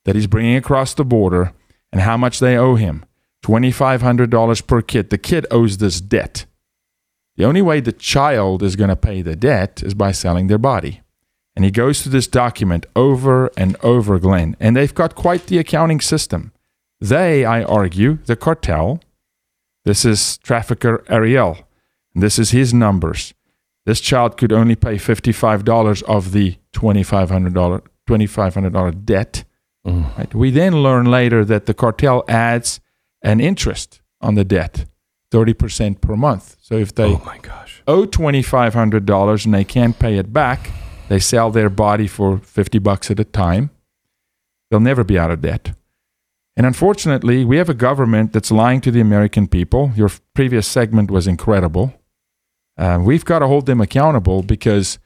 that 0.04 0.14
he's 0.14 0.26
bringing 0.26 0.56
across 0.56 0.94
the 0.94 1.04
border 1.04 1.52
and 1.92 2.02
how 2.02 2.16
much 2.16 2.40
they 2.40 2.56
owe 2.56 2.74
him 2.74 3.04
$2,500 3.44 4.66
per 4.66 4.82
kid. 4.82 5.10
The 5.10 5.18
kid 5.18 5.46
owes 5.50 5.78
this 5.78 6.00
debt. 6.00 6.46
The 7.36 7.44
only 7.44 7.62
way 7.62 7.80
the 7.80 7.92
child 7.92 8.62
is 8.62 8.76
going 8.76 8.90
to 8.90 8.96
pay 8.96 9.22
the 9.22 9.36
debt 9.36 9.82
is 9.82 9.94
by 9.94 10.12
selling 10.12 10.46
their 10.46 10.58
body. 10.58 11.02
And 11.56 11.64
he 11.64 11.70
goes 11.70 12.02
through 12.02 12.12
this 12.12 12.26
document 12.26 12.86
over 12.96 13.50
and 13.56 13.76
over, 13.82 14.18
Glenn. 14.18 14.56
And 14.58 14.76
they've 14.76 14.94
got 14.94 15.14
quite 15.14 15.46
the 15.46 15.58
accounting 15.58 16.00
system. 16.00 16.52
They, 17.00 17.44
I 17.44 17.62
argue, 17.62 18.18
the 18.24 18.36
cartel, 18.36 19.00
this 19.84 20.04
is 20.04 20.38
trafficker 20.38 21.04
Ariel, 21.08 21.68
this 22.14 22.38
is 22.38 22.50
his 22.50 22.72
numbers. 22.72 23.34
This 23.84 24.00
child 24.00 24.36
could 24.36 24.52
only 24.52 24.74
pay 24.74 24.94
$55 24.94 26.02
of 26.04 26.32
the 26.32 26.56
$2,500, 26.74 27.82
$2,500 28.08 29.04
debt. 29.04 29.44
Mm. 29.86 30.18
Right? 30.18 30.34
We 30.34 30.50
then 30.50 30.82
learn 30.82 31.06
later 31.06 31.44
that 31.44 31.66
the 31.66 31.74
cartel 31.74 32.24
adds 32.28 32.80
an 33.22 33.40
interest 33.40 34.00
on 34.20 34.34
the 34.34 34.44
debt, 34.44 34.86
30% 35.30 36.00
per 36.00 36.16
month. 36.16 36.56
So 36.60 36.76
if 36.76 36.94
they 36.94 37.04
oh 37.04 37.22
my 37.24 37.38
gosh. 37.38 37.82
owe 37.86 38.06
$2,500 38.06 39.44
and 39.44 39.54
they 39.54 39.64
can't 39.64 39.98
pay 39.98 40.18
it 40.18 40.32
back, 40.32 40.70
they 41.08 41.18
sell 41.18 41.50
their 41.50 41.70
body 41.70 42.06
for 42.06 42.38
50 42.38 42.78
bucks 42.78 43.10
at 43.10 43.20
a 43.20 43.24
time. 43.24 43.70
They'll 44.70 44.80
never 44.80 45.04
be 45.04 45.18
out 45.18 45.30
of 45.30 45.42
debt. 45.42 45.72
And 46.56 46.66
unfortunately, 46.66 47.44
we 47.44 47.56
have 47.56 47.68
a 47.68 47.74
government 47.74 48.32
that's 48.32 48.50
lying 48.50 48.80
to 48.82 48.90
the 48.90 49.00
American 49.00 49.48
people. 49.48 49.92
Your 49.96 50.10
previous 50.34 50.66
segment 50.66 51.10
was 51.10 51.26
incredible. 51.26 51.94
Uh, 52.78 52.98
we've 53.00 53.24
got 53.24 53.40
to 53.40 53.46
hold 53.46 53.66
them 53.66 53.80
accountable 53.80 54.42
because 54.42 54.98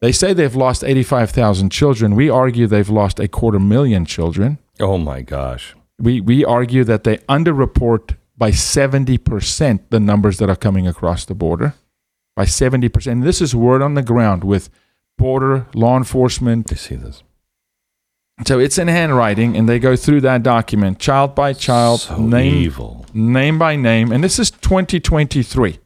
They 0.00 0.12
say 0.12 0.32
they've 0.32 0.54
lost 0.54 0.84
85,000 0.84 1.70
children. 1.70 2.14
We 2.14 2.30
argue 2.30 2.66
they've 2.66 2.88
lost 2.88 3.18
a 3.18 3.26
quarter 3.28 3.58
million 3.58 4.04
children. 4.04 4.58
Oh 4.80 4.96
my 4.98 5.22
gosh. 5.22 5.74
We, 5.98 6.20
we 6.20 6.44
argue 6.44 6.84
that 6.84 7.02
they 7.04 7.16
underreport 7.28 8.16
by 8.36 8.52
70% 8.52 9.80
the 9.90 9.98
numbers 9.98 10.38
that 10.38 10.48
are 10.48 10.54
coming 10.56 10.86
across 10.86 11.24
the 11.24 11.34
border. 11.34 11.74
By 12.36 12.44
70%. 12.44 13.10
And 13.10 13.22
this 13.24 13.40
is 13.40 13.54
word 13.56 13.82
on 13.82 13.94
the 13.94 14.02
ground 14.02 14.44
with 14.44 14.70
border 15.16 15.66
law 15.74 15.96
enforcement. 15.96 16.70
You 16.70 16.76
see 16.76 16.94
this? 16.94 17.24
So 18.46 18.60
it's 18.60 18.78
in 18.78 18.86
handwriting, 18.86 19.56
and 19.56 19.68
they 19.68 19.80
go 19.80 19.96
through 19.96 20.20
that 20.20 20.44
document 20.44 21.00
child 21.00 21.34
by 21.34 21.52
child, 21.54 22.02
So 22.02 22.18
name, 22.18 22.54
evil. 22.54 23.04
name 23.12 23.58
by 23.58 23.74
name. 23.74 24.12
And 24.12 24.22
this 24.22 24.38
is 24.38 24.52
2023. 24.52 25.80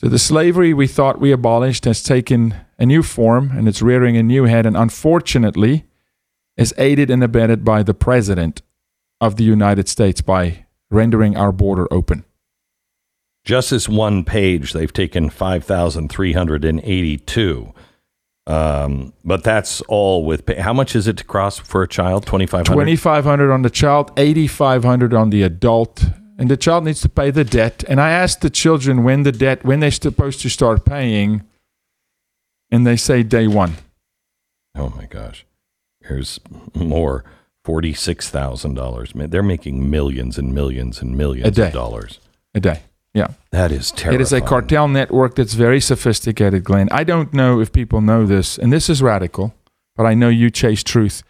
So 0.00 0.08
the 0.08 0.18
slavery 0.18 0.72
we 0.72 0.86
thought 0.86 1.20
we 1.20 1.30
abolished 1.30 1.84
has 1.84 2.02
taken 2.02 2.54
a 2.78 2.86
new 2.86 3.02
form 3.02 3.52
and 3.54 3.68
it's 3.68 3.82
rearing 3.82 4.16
a 4.16 4.22
new 4.22 4.44
head, 4.44 4.64
and 4.64 4.74
unfortunately 4.74 5.84
is 6.56 6.72
aided 6.78 7.10
and 7.10 7.22
abetted 7.22 7.66
by 7.66 7.82
the 7.82 7.92
president 7.92 8.62
of 9.20 9.36
the 9.36 9.44
United 9.44 9.90
States 9.90 10.22
by 10.22 10.64
rendering 10.90 11.36
our 11.36 11.52
border 11.52 11.86
open. 11.90 12.24
Just 13.44 13.72
this 13.72 13.90
one 13.90 14.24
page, 14.24 14.72
they've 14.72 14.90
taken 14.90 15.28
5,382. 15.28 17.74
Um, 18.46 19.12
but 19.22 19.44
that's 19.44 19.82
all 19.82 20.24
with 20.24 20.46
pay. 20.46 20.54
How 20.54 20.72
much 20.72 20.96
is 20.96 21.08
it 21.08 21.18
to 21.18 21.24
cross 21.24 21.58
for 21.58 21.82
a 21.82 21.88
child? 21.88 22.24
2,500? 22.24 22.72
2500 22.72 23.52
on 23.52 23.60
the 23.60 23.68
child 23.68 24.12
8500 24.16 25.12
on 25.12 25.28
the 25.28 25.42
adult 25.42 26.06
and 26.40 26.50
the 26.50 26.56
child 26.56 26.84
needs 26.84 27.00
to 27.02 27.08
pay 27.08 27.30
the 27.30 27.44
debt 27.44 27.84
and 27.88 28.00
i 28.00 28.10
ask 28.10 28.40
the 28.40 28.50
children 28.50 29.04
when 29.04 29.22
the 29.22 29.32
debt 29.32 29.62
when 29.64 29.78
they're 29.80 29.90
supposed 29.90 30.40
to 30.40 30.48
start 30.48 30.84
paying 30.84 31.42
and 32.72 32.86
they 32.86 32.96
say 32.96 33.22
day 33.22 33.46
one 33.46 33.74
Oh 34.76 34.92
my 34.96 35.06
gosh. 35.06 35.44
Here's 36.00 36.38
more. 36.74 37.24
$46,000. 37.66 39.30
They're 39.30 39.42
making 39.42 39.90
millions 39.90 40.38
and 40.38 40.54
millions 40.54 41.02
and 41.02 41.16
millions 41.16 41.58
of 41.58 41.72
dollars. 41.72 42.18
a 42.54 42.60
day 42.60 42.80
yeah 43.14 43.28
That 43.50 43.72
is 43.72 43.90
terrible. 43.90 44.20
it 44.20 44.22
is 44.22 44.32
a 44.32 44.40
cartel 44.40 44.86
network 44.88 45.34
that's 45.34 45.54
very 45.54 45.80
sophisticated 45.80 46.62
glenn 46.64 46.88
i 46.92 47.02
don't 47.04 47.32
know 47.34 47.60
if 47.60 47.72
people 47.72 48.00
know 48.00 48.24
this 48.26 48.56
and 48.58 48.72
this 48.72 48.88
is 48.88 49.02
radical 49.02 49.52
but 49.96 50.06
i 50.06 50.14
know 50.14 50.28
you 50.28 50.48
chase 50.50 50.82
truth 50.84 51.22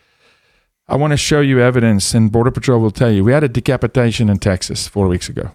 i 0.91 0.97
want 0.97 1.13
to 1.13 1.17
show 1.17 1.41
you 1.41 1.61
evidence 1.61 2.15
and 2.15 2.31
border 2.33 2.51
patrol 2.51 2.81
will 2.81 2.91
tell 2.91 3.11
you 3.11 3.25
we 3.25 3.33
had 3.33 3.45
a 3.45 3.49
decapitation 3.49 4.29
in 4.29 4.39
texas 4.39 4.87
four 4.89 5.07
weeks 5.09 5.29
ago 5.29 5.53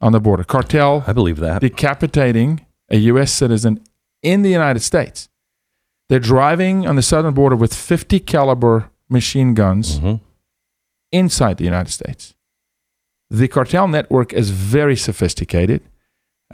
on 0.00 0.12
the 0.12 0.20
border 0.20 0.44
cartel 0.44 1.02
I 1.06 1.12
believe 1.12 1.38
that. 1.38 1.60
decapitating 1.60 2.66
a 2.90 2.98
U.S. 3.12 3.32
citizen 3.32 3.80
in 4.22 4.42
the 4.42 4.50
United 4.50 4.80
States. 4.80 5.28
They're 6.10 6.20
driving 6.20 6.86
on 6.86 6.96
the 6.96 7.02
southern 7.02 7.32
border 7.32 7.56
with 7.56 7.72
50 7.74 8.20
caliber 8.20 8.90
machine 9.08 9.54
guns 9.54 9.98
Mhm. 9.98 10.20
inside 11.10 11.56
the 11.56 11.64
United 11.64 11.90
States. 11.90 12.34
The 13.30 13.48
cartel 13.48 13.88
network 13.88 14.34
is 14.34 14.50
very 14.50 14.96
sophisticated, 14.96 15.80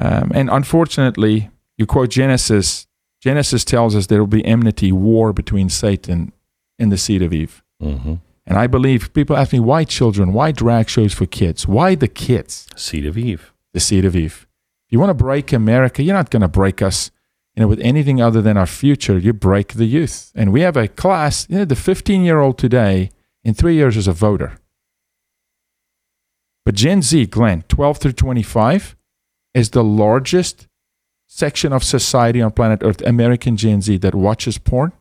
um, 0.01 0.31
and 0.33 0.49
unfortunately, 0.49 1.51
you 1.77 1.87
quote 1.87 2.11
Genesis. 2.11 2.87
Genesis 3.21 3.65
tells 3.65 3.97
us 3.97 4.07
there 4.07 4.21
will 4.21 4.29
be 4.41 4.45
enmity, 4.47 4.93
war 4.93 5.33
between 5.33 5.69
Satan 5.69 6.33
and 6.81 6.91
the 6.91 6.97
seed 6.99 7.23
of 7.23 7.33
Eve. 7.33 7.63
Mhm. 7.83 8.21
And 8.47 8.59
I 8.59 8.67
believe 8.67 9.13
people 9.13 9.37
ask 9.37 9.53
me 9.53 9.61
why 9.61 9.85
children, 9.85 10.33
why 10.33 10.51
drag 10.53 10.89
shows 10.89 11.13
for 11.15 11.27
kids, 11.27 11.69
why 11.69 11.95
the 11.95 12.09
kids 12.09 12.67
Seed 12.75 13.07
of 13.07 13.17
Eve. 13.17 13.53
the 13.73 13.81
seed 13.81 14.05
of 14.05 14.17
Eve. 14.17 14.47
If 14.89 14.93
you 14.93 14.99
want 14.99 15.11
to 15.11 15.25
break 15.25 15.53
America, 15.53 16.03
you're 16.03 16.17
not 16.17 16.31
going 16.31 16.43
to 16.43 16.49
break 16.49 16.83
us, 16.83 17.11
you 17.55 17.61
know, 17.61 17.69
with 17.69 17.79
anything 17.81 18.21
other 18.21 18.43
than 18.43 18.57
our 18.57 18.67
future. 18.67 19.17
You 19.19 19.33
break 19.33 19.75
the 19.75 19.85
youth, 19.85 20.33
and 20.35 20.53
we 20.53 20.63
have 20.63 20.77
a 20.77 20.89
class. 20.89 21.47
You 21.49 21.59
know, 21.59 21.65
the 21.65 21.77
15 21.77 22.23
year 22.25 22.41
old 22.41 22.59
today 22.59 23.11
in 23.45 23.55
three 23.55 23.75
years 23.77 23.97
is 23.97 24.09
a 24.09 24.13
voter. 24.13 24.59
But 26.65 26.75
Gen 26.75 27.03
Z, 27.03 27.27
Glenn, 27.27 27.63
12 27.69 27.99
through 27.99 28.13
25, 28.13 28.97
is 29.55 29.71
the 29.71 29.85
largest 29.85 30.67
section 31.27 31.73
of 31.73 31.83
society 31.85 32.43
on 32.43 32.51
planet 32.51 32.81
Earth. 32.83 33.01
American 33.03 33.57
Gen 33.57 33.81
Z 33.81 33.97
that 33.99 34.15
watches 34.15 34.59
porn 34.59 34.93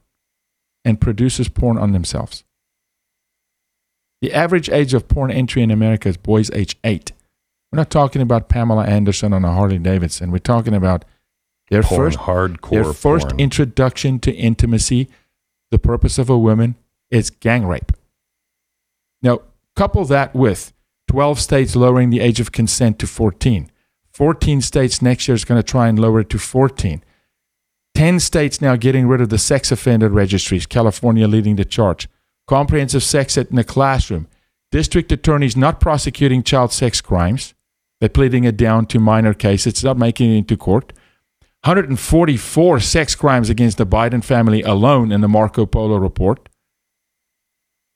and 0.86 1.02
produces 1.02 1.50
porn 1.50 1.78
on 1.78 1.92
themselves. 1.92 2.44
The 4.22 4.34
average 4.34 4.70
age 4.70 4.94
of 4.94 5.08
porn 5.08 5.32
entry 5.32 5.62
in 5.64 5.72
America 5.72 6.10
is 6.10 6.18
boys 6.18 6.52
age 6.52 6.78
eight. 6.84 7.12
We're 7.72 7.78
not 7.78 7.90
talking 7.90 8.22
about 8.22 8.50
Pamela 8.50 8.86
Anderson 8.86 9.32
on 9.32 9.46
a 9.46 9.54
Harley 9.54 9.78
Davidson. 9.78 10.32
We're 10.32 10.40
talking 10.40 10.74
about 10.74 11.06
their 11.70 11.84
Porn, 11.84 12.12
first 12.12 12.20
hardcore 12.20 12.84
their 12.84 12.94
first 12.94 13.30
porn. 13.30 13.40
introduction 13.40 14.20
to 14.20 14.34
intimacy. 14.34 15.08
The 15.72 15.80
purpose 15.80 16.18
of 16.18 16.30
a 16.30 16.38
woman 16.38 16.76
is 17.12 17.30
gang 17.30 17.66
rape. 17.66 17.92
Now, 19.22 19.42
couple 19.76 20.04
that 20.06 20.34
with 20.36 20.74
12 21.10 21.40
states 21.40 21.76
lowering 21.76 22.10
the 22.10 22.20
age 22.20 22.40
of 22.40 22.52
consent 22.52 23.00
to 23.00 23.08
14. 23.08 23.70
14 24.12 24.62
states 24.62 25.02
next 25.02 25.28
year 25.28 25.36
is 25.36 25.46
going 25.46 25.60
to 25.62 25.64
try 25.64 25.88
and 25.88 25.98
lower 26.00 26.22
it 26.22 26.30
to 26.32 26.40
14. 26.40 27.04
10 28.00 28.22
states 28.22 28.62
now 28.62 28.78
getting 28.78 29.10
rid 29.10 29.20
of 29.20 29.28
the 29.28 29.38
sex 29.38 29.74
offender 29.74 30.08
registries, 30.08 30.66
California 30.66 31.28
leading 31.28 31.58
the 31.58 31.66
charge. 31.66 32.08
Comprehensive 32.48 33.04
sex 33.04 33.38
ed 33.38 33.48
in 33.50 33.58
the 33.58 33.64
classroom. 33.66 34.26
District 34.72 35.12
attorneys 35.12 35.58
not 35.58 35.82
prosecuting 35.82 36.42
child 36.42 36.72
sex 36.72 37.02
crimes. 37.02 37.54
They're 38.00 38.08
pleading 38.08 38.46
it 38.46 38.56
down 38.56 38.86
to 38.86 39.02
minor 39.02 39.34
cases. 39.34 39.68
It's 39.68 39.84
not 39.84 39.98
making 39.98 40.32
it 40.32 40.38
into 40.38 40.56
court. 40.56 40.94
144 41.66 42.80
sex 42.80 43.16
crimes 43.16 43.50
against 43.50 43.78
the 43.78 43.86
Biden 43.86 44.24
family 44.24 44.62
alone 44.62 45.12
in 45.12 45.20
the 45.20 45.28
Marco 45.28 45.66
Polo 45.66 45.98
report. 45.98 46.48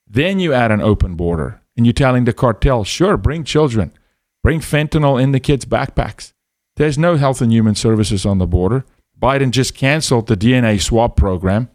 Then 0.06 0.38
you 0.38 0.52
add 0.52 0.70
an 0.70 0.82
open 0.82 1.14
border 1.14 1.62
and 1.78 1.86
you're 1.86 1.94
telling 1.94 2.26
the 2.26 2.34
cartel, 2.34 2.84
sure, 2.84 3.16
bring 3.16 3.42
children, 3.42 3.90
bring 4.42 4.60
fentanyl 4.60 5.18
in 5.18 5.32
the 5.32 5.40
kids' 5.40 5.64
backpacks. 5.64 6.34
There's 6.76 6.98
no 6.98 7.16
health 7.16 7.40
and 7.40 7.50
human 7.50 7.74
services 7.74 8.26
on 8.26 8.36
the 8.36 8.46
border. 8.46 8.84
Biden 9.20 9.50
just 9.50 9.74
canceled 9.74 10.26
the 10.26 10.36
DNA 10.36 10.80
swab 10.80 11.16
program. 11.16 11.70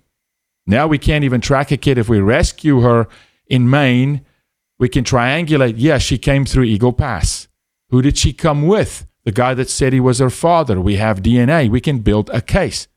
Now 0.65 0.87
we 0.87 0.97
can't 0.97 1.23
even 1.23 1.41
track 1.41 1.71
a 1.71 1.77
kid. 1.77 1.97
If 1.97 2.09
we 2.09 2.19
rescue 2.19 2.81
her 2.81 3.07
in 3.47 3.69
Maine, 3.69 4.21
we 4.77 4.87
can 4.87 5.03
triangulate. 5.03 5.75
Yeah, 5.77 5.97
she 5.97 6.17
came 6.17 6.45
through 6.45 6.65
Eagle 6.65 6.93
Pass. 6.93 7.47
Who 7.89 8.01
did 8.01 8.17
she 8.17 8.33
come 8.33 8.67
with? 8.67 9.07
The 9.25 9.31
guy 9.31 9.53
that 9.55 9.69
said 9.69 9.93
he 9.93 9.99
was 9.99 10.19
her 10.19 10.29
father. 10.29 10.79
We 10.79 10.95
have 10.95 11.21
DNA. 11.21 11.69
We 11.69 11.81
can 11.81 11.99
build 11.99 12.29
a 12.31 12.41
case. 12.41 12.87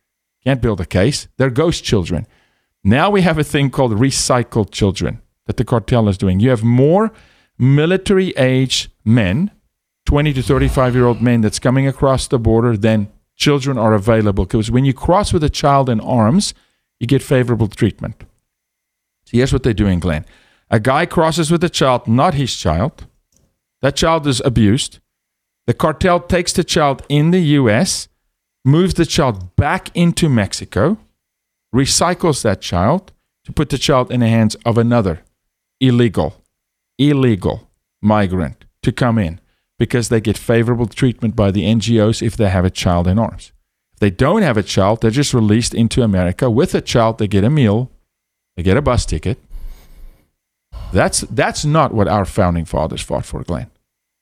Can't 0.45 0.63
build 0.63 0.81
a 0.81 0.87
case. 0.87 1.29
They're 1.37 1.51
ghost 1.51 1.85
children. 1.85 2.27
Now 2.85 3.11
we 3.11 3.23
have 3.23 3.39
a 3.39 3.45
thing 3.45 3.71
called 3.71 3.93
recycled 3.93 4.71
children 4.71 5.21
that 5.47 5.57
the 5.57 5.65
cartel 5.65 6.09
is 6.09 6.19
doing. 6.19 6.41
You 6.41 6.51
have 6.51 6.63
more 6.63 7.13
military 7.59 8.31
age 8.31 8.91
men, 9.05 9.51
20 10.07 10.33
to 10.33 10.43
35 10.43 10.95
year 10.95 11.07
old 11.07 11.23
men 11.23 11.41
that's 11.41 11.59
coming 11.59 11.87
across 11.87 12.27
the 12.27 12.39
border 12.39 12.77
than 12.77 13.11
children 13.43 13.77
are 13.77 13.95
available. 13.95 14.45
Because 14.45 14.71
when 14.71 14.85
you 14.85 14.95
cross 14.95 15.33
with 15.33 15.45
a 15.45 15.51
child 15.51 15.89
in 15.89 16.01
arms, 16.01 16.55
you 17.01 17.07
get 17.07 17.23
favorable 17.23 17.69
treatment. 17.69 18.25
So 19.25 19.37
here's 19.37 19.53
what 19.53 19.63
they're 19.65 19.83
doing, 19.85 19.99
Glenn. 19.99 20.25
A 20.71 20.79
guy 20.79 21.07
crosses 21.07 21.51
with 21.51 21.65
a 21.65 21.69
child, 21.69 22.07
not 22.07 22.35
his 22.35 22.55
child. 22.57 23.07
That 23.83 23.97
child 23.97 24.27
is 24.27 24.41
abused. 24.45 25.01
The 25.67 25.75
cartel 25.75 26.21
takes 26.21 26.53
the 26.53 26.65
child 26.65 27.03
in 27.09 27.33
the 27.33 27.43
US, 27.61 28.09
moves 28.65 28.95
the 28.95 29.07
child 29.07 29.57
back 29.57 29.91
into 29.95 30.29
Mexico, 30.29 30.99
recycles 31.75 32.43
that 32.43 32.61
child 32.61 33.13
to 33.45 33.53
put 33.53 33.69
the 33.71 33.79
child 33.79 34.13
in 34.13 34.21
the 34.21 34.29
hands 34.29 34.55
of 34.65 34.79
another 34.79 35.25
illegal, 35.81 36.43
illegal 36.99 37.69
migrant 38.01 38.65
to 38.83 38.93
come 38.93 39.19
in 39.19 39.42
because 39.83 40.11
they 40.11 40.21
get 40.21 40.39
favorable 40.39 40.87
treatment 40.87 41.35
by 41.35 41.51
the 41.51 41.65
NGOs 41.65 42.23
if 42.23 42.37
they 42.37 42.49
have 42.49 42.65
a 42.65 42.71
child 42.71 43.09
in 43.09 43.19
arms. 43.19 43.51
If 43.95 43.99
they 43.99 44.11
don't 44.11 44.43
have 44.43 44.57
a 44.57 44.63
child, 44.63 45.01
they're 45.01 45.11
just 45.11 45.35
released 45.35 45.75
into 45.75 46.05
America. 46.05 46.49
With 46.49 46.73
a 46.77 46.81
child, 46.81 47.19
they 47.19 47.27
get 47.27 47.43
a 47.43 47.51
meal, 47.51 47.91
they 48.55 48.63
get 48.63 48.77
a 48.77 48.81
bus 48.81 49.05
ticket. 49.05 49.39
That's 50.93 51.23
that's 51.23 51.65
not 51.65 51.93
what 51.93 52.07
our 52.07 52.25
founding 52.25 52.65
fathers 52.65 53.03
fought 53.03 53.25
for, 53.25 53.43
Glenn. 53.43 53.73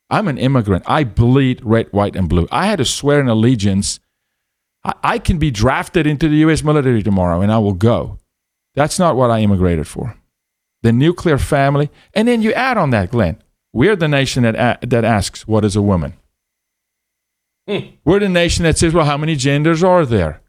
I'm 0.09 0.27
an 0.27 0.39
immigrant. 0.39 0.83
I 0.87 1.03
bleed 1.03 1.63
red, 1.63 1.93
white, 1.93 2.15
and 2.15 2.27
blue. 2.27 2.47
I 2.51 2.65
had 2.65 2.79
to 2.79 2.85
swear 2.85 3.19
an 3.19 3.29
allegiance. 3.29 3.99
I, 4.83 4.93
I 5.03 5.19
can 5.19 5.37
be 5.37 5.51
drafted 5.51 6.07
into 6.07 6.27
the 6.27 6.37
U.S. 6.37 6.63
military 6.63 7.03
tomorrow, 7.03 7.41
and 7.41 7.51
I 7.51 7.59
will 7.59 7.75
go. 7.75 8.17
That's 8.73 8.97
not 8.97 9.15
what 9.15 9.29
I 9.29 9.41
immigrated 9.41 9.87
for. 9.87 10.17
The 10.81 10.91
nuclear 10.91 11.37
family, 11.37 11.91
and 12.15 12.27
then 12.27 12.41
you 12.41 12.51
add 12.53 12.77
on 12.79 12.89
that, 12.89 13.11
Glenn. 13.11 13.37
We're 13.73 13.95
the 13.95 14.07
nation 14.07 14.43
that 14.43 14.55
a- 14.55 14.85
that 14.85 15.03
asks, 15.05 15.47
"What 15.47 15.63
is 15.63 15.75
a 15.75 15.81
woman?" 15.81 16.13
Hmm. 17.67 17.95
We're 18.03 18.19
the 18.19 18.29
nation 18.29 18.63
that 18.63 18.77
says, 18.77 18.93
"Well, 18.93 19.05
how 19.05 19.17
many 19.17 19.35
genders 19.35 19.83
are 19.83 20.05
there?" 20.05 20.41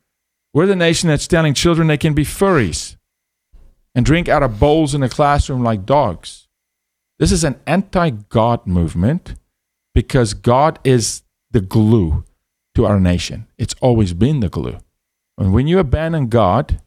We're 0.54 0.66
the 0.66 0.76
nation 0.76 1.08
that's 1.08 1.26
telling 1.26 1.54
children 1.54 1.88
they 1.88 1.96
can 1.96 2.14
be 2.14 2.24
furries 2.24 2.96
and 3.94 4.04
drink 4.04 4.28
out 4.28 4.42
of 4.42 4.58
bowls 4.60 4.94
in 4.94 5.00
the 5.00 5.08
classroom 5.08 5.62
like 5.62 5.86
dogs. 5.86 6.48
This 7.18 7.32
is 7.32 7.44
an 7.44 7.56
anti 7.66 8.10
God 8.10 8.66
movement 8.66 9.34
because 9.94 10.34
God 10.34 10.78
is 10.84 11.22
the 11.50 11.60
glue 11.60 12.24
to 12.74 12.86
our 12.86 12.98
nation. 13.00 13.46
It's 13.58 13.74
always 13.80 14.12
been 14.14 14.40
the 14.40 14.48
glue. 14.48 14.78
And 15.38 15.52
when 15.52 15.66
you 15.66 15.78
abandon 15.78 16.28
God, 16.28 16.80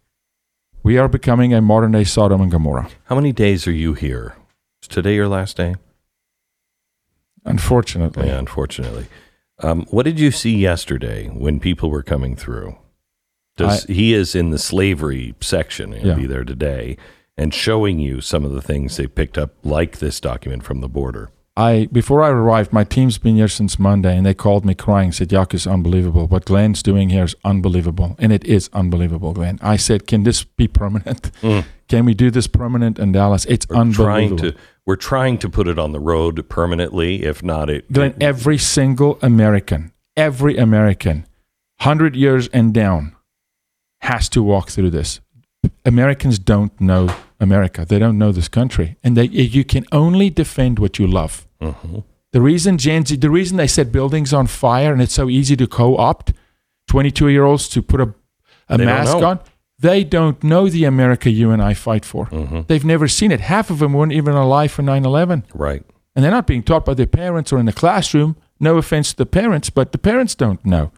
we 0.83 0.97
are 0.97 1.07
becoming 1.07 1.53
a 1.53 1.61
modern 1.61 1.91
day 1.91 2.03
Sodom 2.03 2.41
and 2.41 2.51
Gomorrah. 2.51 2.89
How 3.05 3.15
many 3.15 3.31
days 3.31 3.67
are 3.67 3.71
you 3.71 3.93
here? 3.93 4.35
Is 4.83 4.87
today 4.87 5.15
your 5.15 5.27
last 5.27 5.57
day? 5.57 5.75
Unfortunately. 7.45 8.27
Yeah, 8.27 8.39
unfortunately. 8.39 9.05
Um, 9.59 9.85
what 9.89 10.03
did 10.03 10.19
you 10.19 10.31
see 10.31 10.57
yesterday 10.57 11.27
when 11.27 11.59
people 11.59 11.89
were 11.89 12.03
coming 12.03 12.35
through? 12.35 12.75
Does 13.55 13.85
he 13.85 14.13
is 14.13 14.35
in 14.35 14.49
the 14.49 14.57
slavery 14.57 15.33
section? 15.39 15.93
He'll 15.93 16.07
Yeah. 16.07 16.13
be 16.15 16.25
there 16.27 16.43
today 16.43 16.97
and 17.37 17.53
showing 17.53 17.99
you 17.99 18.19
some 18.19 18.43
of 18.43 18.51
the 18.51 18.61
things 18.61 18.97
they 18.97 19.07
picked 19.07 19.37
up, 19.37 19.53
like 19.63 19.99
this 19.99 20.19
document 20.19 20.63
from 20.63 20.81
the 20.81 20.89
border. 20.89 21.29
I 21.57 21.87
before 21.91 22.21
I 22.21 22.29
arrived, 22.29 22.73
my 22.73 22.83
team's 22.83 23.17
been 23.17 23.35
here 23.35 23.47
since 23.47 23.79
Monday, 23.79 24.17
and 24.17 24.25
they 24.25 24.33
called 24.33 24.65
me 24.65 24.75
crying, 24.75 25.11
said, 25.13 25.31
"Yak 25.31 25.53
is 25.53 25.65
unbelievable. 25.65 26.27
What 26.27 26.45
Glenn's 26.45 26.83
doing 26.83 27.09
here 27.09 27.23
is 27.23 27.35
unbelievable, 27.45 28.15
and 28.19 28.33
it 28.33 28.43
is 28.43 28.69
unbelievable, 28.73 29.31
Glenn." 29.33 29.57
I 29.61 29.77
said, 29.77 30.05
"Can 30.05 30.23
this 30.23 30.43
be 30.43 30.67
permanent? 30.67 31.31
Mm. 31.41 31.63
Can 31.87 32.03
we 32.05 32.15
do 32.15 32.31
this 32.31 32.47
permanent 32.47 32.97
in 32.97 33.11
Dallas? 33.11 33.45
It's 33.45 33.67
We're 33.69 33.75
trying 33.91 34.31
unbelievable." 34.31 34.51
to 34.51 34.57
we're 34.87 34.95
trying 34.95 35.37
to 35.39 35.49
put 35.49 35.67
it 35.67 35.79
on 35.79 35.91
the 35.93 35.99
road 35.99 36.47
permanently. 36.49 37.23
If 37.23 37.41
not, 37.43 37.69
it, 37.69 37.91
Glenn, 37.91 38.11
it- 38.11 38.23
every 38.23 38.57
single 38.57 39.17
American, 39.21 39.93
every 40.17 40.57
American, 40.57 41.25
hundred 41.79 42.15
years 42.15 42.47
and 42.49 42.73
down, 42.73 43.15
has 44.01 44.27
to 44.29 44.43
walk 44.43 44.69
through 44.69 44.89
this. 44.91 45.21
Americans 45.85 46.39
don't 46.39 46.79
know 46.79 47.09
America. 47.39 47.85
They 47.85 47.99
don't 47.99 48.17
know 48.17 48.31
this 48.31 48.47
country, 48.47 48.97
and 49.03 49.15
they, 49.17 49.25
you 49.25 49.63
can 49.63 49.85
only 49.91 50.29
defend 50.29 50.79
what 50.79 50.99
you 50.99 51.07
love. 51.07 51.47
Mhm. 51.61 52.03
The 52.31 52.41
reason 52.41 52.77
Gen 52.77 53.05
Z, 53.05 53.15
the 53.17 53.29
reason 53.29 53.57
they 53.57 53.67
set 53.67 53.91
buildings 53.91 54.33
on 54.33 54.47
fire 54.47 54.91
and 54.91 55.01
it's 55.01 55.13
so 55.13 55.29
easy 55.29 55.55
to 55.55 55.67
co-opt 55.67 56.33
22 56.89 57.29
year 57.29 57.45
olds 57.45 57.69
to 57.69 57.81
put 57.81 58.01
a, 58.01 58.13
a 58.67 58.77
mask 58.77 59.15
on, 59.17 59.39
they 59.79 60.03
don't 60.03 60.43
know 60.43 60.69
the 60.69 60.83
America 60.85 61.29
you 61.29 61.51
and 61.51 61.61
I 61.61 61.73
fight 61.73 62.03
for. 62.05 62.25
Mm-hmm. 62.27 62.61
They've 62.67 62.83
never 62.83 63.07
seen 63.07 63.31
it. 63.31 63.39
Half 63.39 63.69
of 63.69 63.79
them 63.79 63.93
weren't 63.93 64.11
even 64.11 64.33
alive 64.33 64.71
for 64.71 64.83
9/11, 64.83 65.43
right. 65.53 65.83
and 66.13 66.23
they're 66.23 66.31
not 66.31 66.47
being 66.47 66.63
taught 66.63 66.83
by 66.85 66.93
their 66.93 67.07
parents 67.07 67.53
or 67.53 67.57
in 67.57 67.65
the 67.65 67.73
classroom. 67.73 68.35
No 68.59 68.77
offense 68.77 69.11
to 69.11 69.17
the 69.17 69.25
parents, 69.25 69.69
but 69.69 69.91
the 69.91 69.97
parents 69.97 70.35
don't 70.35 70.65
know. 70.65 70.91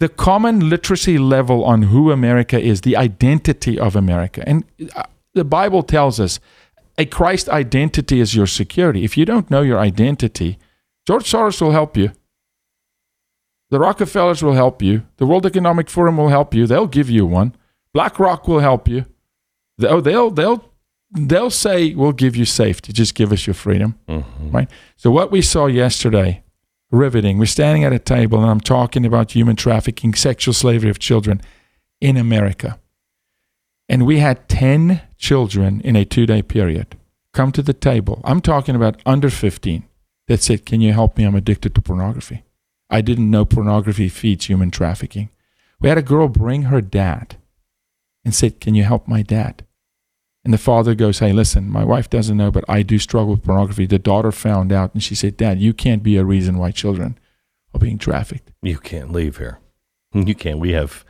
The 0.00 0.08
common 0.08 0.68
literacy 0.68 1.18
level 1.18 1.64
on 1.64 1.82
who 1.82 2.10
America 2.10 2.58
is, 2.58 2.80
the 2.80 2.96
identity 2.96 3.78
of 3.78 3.94
America, 3.94 4.42
and 4.46 4.64
uh, 4.96 5.04
the 5.34 5.44
Bible 5.44 5.82
tells 5.82 6.18
us 6.18 6.40
a 6.98 7.04
Christ 7.04 7.48
identity 7.48 8.18
is 8.18 8.34
your 8.34 8.46
security. 8.46 9.04
If 9.04 9.16
you 9.16 9.24
don't 9.24 9.50
know 9.50 9.62
your 9.62 9.78
identity, 9.78 10.58
George 11.06 11.30
Soros 11.30 11.60
will 11.60 11.72
help 11.72 11.96
you. 11.96 12.12
The 13.70 13.78
Rockefellers 13.78 14.42
will 14.42 14.54
help 14.54 14.82
you. 14.82 15.06
The 15.18 15.26
World 15.26 15.46
Economic 15.46 15.88
Forum 15.88 16.16
will 16.16 16.28
help 16.28 16.54
you. 16.54 16.66
They'll 16.66 16.88
give 16.88 17.08
you 17.08 17.24
one. 17.24 17.54
BlackRock 17.94 18.48
will 18.48 18.60
help 18.60 18.88
you. 18.88 19.06
They'll 19.78 20.02
they'll 20.02 20.30
they'll 20.30 20.64
they'll 21.12 21.50
say 21.50 21.94
we'll 21.94 22.12
give 22.12 22.36
you 22.36 22.44
safety. 22.44 22.92
Just 22.92 23.14
give 23.14 23.32
us 23.32 23.46
your 23.46 23.54
freedom. 23.54 23.98
Right. 24.50 24.68
So 24.96 25.10
what 25.10 25.30
we 25.30 25.40
saw 25.42 25.66
yesterday, 25.66 26.42
riveting. 26.90 27.38
We're 27.38 27.46
standing 27.46 27.84
at 27.84 27.92
a 27.92 27.98
table 27.98 28.40
and 28.40 28.50
I'm 28.50 28.60
talking 28.60 29.06
about 29.06 29.32
human 29.32 29.56
trafficking, 29.56 30.14
sexual 30.14 30.54
slavery 30.54 30.90
of 30.90 30.98
children 30.98 31.40
in 32.00 32.16
America. 32.16 32.78
And 33.88 34.06
we 34.06 34.18
had 34.18 34.48
10 34.48 35.02
children 35.18 35.80
in 35.82 35.96
a 35.96 36.04
two 36.04 36.26
day 36.26 36.42
period 36.42 36.96
come 37.32 37.52
to 37.52 37.62
the 37.62 37.72
table. 37.72 38.20
I'm 38.24 38.40
talking 38.40 38.74
about 38.74 39.00
under 39.06 39.30
15 39.30 39.84
that 40.28 40.42
said, 40.42 40.66
Can 40.66 40.80
you 40.80 40.92
help 40.92 41.16
me? 41.16 41.24
I'm 41.24 41.34
addicted 41.34 41.74
to 41.74 41.82
pornography. 41.82 42.44
I 42.88 43.00
didn't 43.00 43.30
know 43.30 43.44
pornography 43.44 44.08
feeds 44.08 44.46
human 44.46 44.70
trafficking. 44.70 45.30
We 45.80 45.88
had 45.88 45.98
a 45.98 46.02
girl 46.02 46.28
bring 46.28 46.64
her 46.64 46.80
dad 46.80 47.36
and 48.24 48.34
said, 48.34 48.60
Can 48.60 48.74
you 48.74 48.84
help 48.84 49.08
my 49.08 49.22
dad? 49.22 49.64
And 50.50 50.54
the 50.54 50.58
father 50.58 50.96
goes, 50.96 51.20
Hey, 51.20 51.32
listen, 51.32 51.70
my 51.70 51.84
wife 51.84 52.10
doesn't 52.10 52.36
know, 52.36 52.50
but 52.50 52.64
I 52.68 52.82
do 52.82 52.98
struggle 52.98 53.34
with 53.34 53.44
pornography. 53.44 53.86
The 53.86 54.00
daughter 54.00 54.32
found 54.32 54.72
out 54.72 54.92
and 54.94 55.00
she 55.00 55.14
said, 55.14 55.36
Dad, 55.36 55.60
you 55.60 55.72
can't 55.72 56.02
be 56.02 56.16
a 56.16 56.24
reason 56.24 56.58
why 56.58 56.72
children 56.72 57.16
are 57.72 57.78
being 57.78 57.98
trafficked. 57.98 58.50
You 58.60 58.78
can't 58.78 59.12
leave 59.12 59.36
here. 59.38 59.60
You 60.12 60.34
can't. 60.34 60.58
We 60.58 60.72
have 60.72 61.04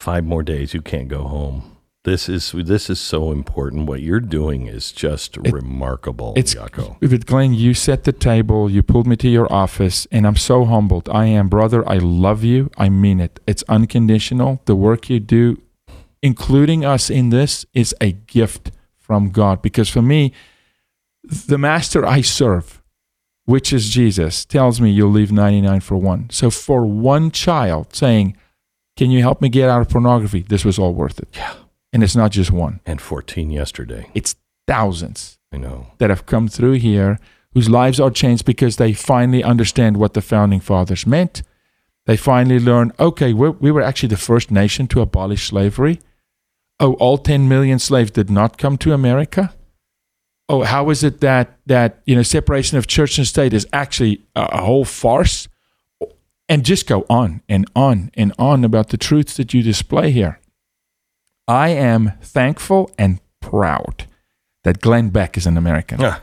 five 0.00 0.26
more 0.26 0.42
days. 0.42 0.74
You 0.74 0.82
can't 0.82 1.08
go 1.08 1.22
home. 1.22 1.78
This 2.04 2.28
is 2.28 2.52
this 2.52 2.90
is 2.90 3.00
so 3.00 3.32
important. 3.32 3.86
What 3.86 4.02
you're 4.02 4.20
doing 4.20 4.66
is 4.66 4.92
just 4.92 5.38
remarkable, 5.38 6.34
It's 6.36 6.54
Jaco. 6.54 7.00
with 7.00 7.24
Glenn, 7.24 7.54
you 7.54 7.72
set 7.72 8.04
the 8.04 8.12
table, 8.12 8.70
you 8.70 8.82
pulled 8.82 9.06
me 9.06 9.16
to 9.16 9.28
your 9.30 9.50
office, 9.50 10.06
and 10.12 10.26
I'm 10.26 10.36
so 10.36 10.66
humbled. 10.66 11.08
I 11.08 11.24
am, 11.24 11.48
brother, 11.48 11.88
I 11.88 11.96
love 11.96 12.44
you. 12.44 12.70
I 12.76 12.90
mean 12.90 13.18
it. 13.18 13.40
It's 13.46 13.62
unconditional. 13.66 14.60
The 14.66 14.76
work 14.76 15.08
you 15.08 15.20
do, 15.20 15.62
including 16.22 16.84
us 16.84 17.10
in 17.10 17.30
this, 17.30 17.64
is 17.74 17.94
a 18.00 18.12
gift 18.12 18.70
from 18.98 19.30
God. 19.30 19.62
Because 19.62 19.88
for 19.88 20.02
me, 20.02 20.32
the 21.24 21.58
master 21.58 22.04
I 22.06 22.20
serve, 22.22 22.82
which 23.44 23.72
is 23.72 23.88
Jesus, 23.90 24.44
tells 24.44 24.80
me 24.80 24.90
you'll 24.90 25.10
leave 25.10 25.32
99 25.32 25.80
for 25.80 25.96
one. 25.96 26.28
So 26.30 26.50
for 26.50 26.84
one 26.86 27.30
child 27.30 27.94
saying, 27.94 28.36
Can 28.96 29.10
you 29.10 29.20
help 29.22 29.40
me 29.40 29.48
get 29.48 29.68
out 29.70 29.80
of 29.80 29.88
pornography? 29.88 30.42
This 30.42 30.64
was 30.64 30.78
all 30.78 30.94
worth 30.94 31.18
it. 31.20 31.28
Yeah. 31.34 31.54
And 31.92 32.02
it's 32.02 32.16
not 32.16 32.32
just 32.32 32.50
one, 32.50 32.80
And 32.84 33.00
14 33.00 33.50
yesterday. 33.50 34.10
it's 34.14 34.36
thousands 34.66 35.38
I 35.50 35.56
know. 35.56 35.86
that 35.98 36.10
have 36.10 36.26
come 36.26 36.46
through 36.48 36.74
here 36.74 37.18
whose 37.54 37.70
lives 37.70 37.98
are 37.98 38.10
changed 38.10 38.44
because 38.44 38.76
they 38.76 38.92
finally 38.92 39.42
understand 39.42 39.96
what 39.96 40.12
the 40.12 40.20
founding 40.20 40.60
fathers 40.60 41.06
meant. 41.06 41.42
They 42.04 42.16
finally 42.18 42.58
learn, 42.60 42.92
okay, 43.00 43.32
we're, 43.32 43.52
we 43.52 43.70
were 43.70 43.80
actually 43.82 44.10
the 44.10 44.18
first 44.18 44.50
nation 44.50 44.86
to 44.88 45.00
abolish 45.00 45.48
slavery. 45.48 46.00
Oh, 46.80 46.94
all 46.94 47.18
10 47.18 47.48
million 47.48 47.78
slaves 47.78 48.10
did 48.10 48.30
not 48.30 48.56
come 48.58 48.76
to 48.78 48.92
America. 48.92 49.54
Oh, 50.48 50.62
how 50.62 50.88
is 50.90 51.04
it 51.04 51.20
that 51.20 51.58
that 51.66 52.00
you 52.06 52.16
know 52.16 52.22
separation 52.22 52.78
of 52.78 52.86
church 52.86 53.18
and 53.18 53.26
state 53.26 53.52
is 53.52 53.66
actually 53.72 54.22
a, 54.34 54.42
a 54.52 54.62
whole 54.62 54.84
farce? 54.84 55.48
And 56.50 56.64
just 56.64 56.86
go 56.86 57.04
on 57.10 57.42
and 57.46 57.70
on 57.76 58.10
and 58.14 58.32
on 58.38 58.64
about 58.64 58.88
the 58.88 58.96
truths 58.96 59.36
that 59.36 59.52
you 59.52 59.62
display 59.62 60.10
here. 60.12 60.40
I 61.46 61.68
am 61.68 62.12
thankful 62.22 62.90
and 62.98 63.20
proud 63.40 64.06
that 64.64 64.80
Glenn 64.80 65.10
Beck 65.10 65.36
is 65.36 65.46
an 65.46 65.58
American. 65.58 65.98
Ah, 66.02 66.22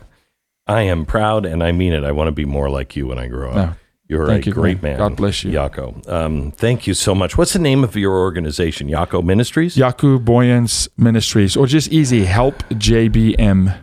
I 0.65 0.81
am 0.81 1.05
proud, 1.05 1.45
and 1.45 1.63
I 1.63 1.71
mean 1.71 1.93
it. 1.93 2.03
I 2.03 2.11
want 2.11 2.27
to 2.27 2.31
be 2.31 2.45
more 2.45 2.69
like 2.71 2.95
you 2.95 3.05
when 3.05 3.19
I 3.19 3.27
grow 3.27 3.51
up. 3.51 3.55
No. 3.55 3.73
You're 4.07 4.27
Thank 4.27 4.45
a 4.45 4.49
you, 4.49 4.53
great 4.53 4.83
man. 4.83 4.97
God 4.97 5.15
bless 5.15 5.43
you. 5.43 5.51
Jaco. 5.51 6.07
Um, 6.07 6.51
thank 6.51 6.85
you 6.85 6.93
so 6.93 7.15
much. 7.15 7.37
What's 7.37 7.53
the 7.53 7.59
name 7.59 7.83
of 7.83 7.95
your 7.95 8.15
organization? 8.19 8.87
Jaco 8.87 9.23
Ministries? 9.23 9.75
Jaco 9.75 10.23
Booyens 10.23 10.87
Ministries, 10.95 11.57
or 11.57 11.65
just 11.65 11.91
easy 11.91 12.25
helpjbm.org. 12.25 13.75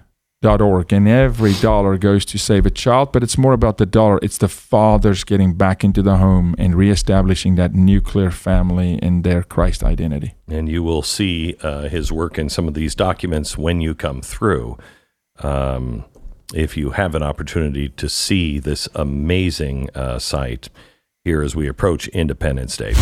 And 0.93 1.09
every 1.09 1.55
dollar 1.55 1.99
goes 1.99 2.25
to 2.27 2.39
save 2.39 2.67
a 2.67 2.71
child, 2.71 3.11
but 3.13 3.25
it's 3.25 3.37
more 3.37 3.53
about 3.53 3.79
the 3.79 3.87
dollar. 3.87 4.21
It's 4.23 4.39
the 4.39 4.49
fathers 4.49 5.25
getting 5.25 5.55
back 5.55 5.83
into 5.83 6.03
the 6.03 6.19
home 6.19 6.55
and 6.57 6.77
reestablishing 6.77 7.57
that 7.57 7.75
nuclear 7.75 8.31
family 8.31 9.01
and 9.03 9.25
their 9.25 9.43
Christ 9.43 9.83
identity. 9.83 10.35
And 10.47 10.69
you 10.69 10.85
will 10.85 11.03
see 11.03 11.57
uh, 11.63 11.89
his 11.89 12.13
work 12.13 12.39
in 12.39 12.49
some 12.49 12.69
of 12.69 12.75
these 12.75 12.95
documents 12.95 13.59
when 13.59 13.81
you 13.81 13.97
come 13.97 14.23
through. 14.23 14.79
Um, 15.43 16.05
if 16.55 16.77
you 16.77 16.91
have 16.91 17.15
an 17.15 17.23
opportunity 17.23 17.89
to 17.89 18.09
see 18.09 18.59
this 18.59 18.89
amazing 18.95 19.89
uh, 19.95 20.19
site 20.19 20.69
here 21.25 21.43
as 21.43 21.55
we 21.55 21.69
approach 21.69 22.09
Independence 22.09 22.77
Day. 22.77 22.93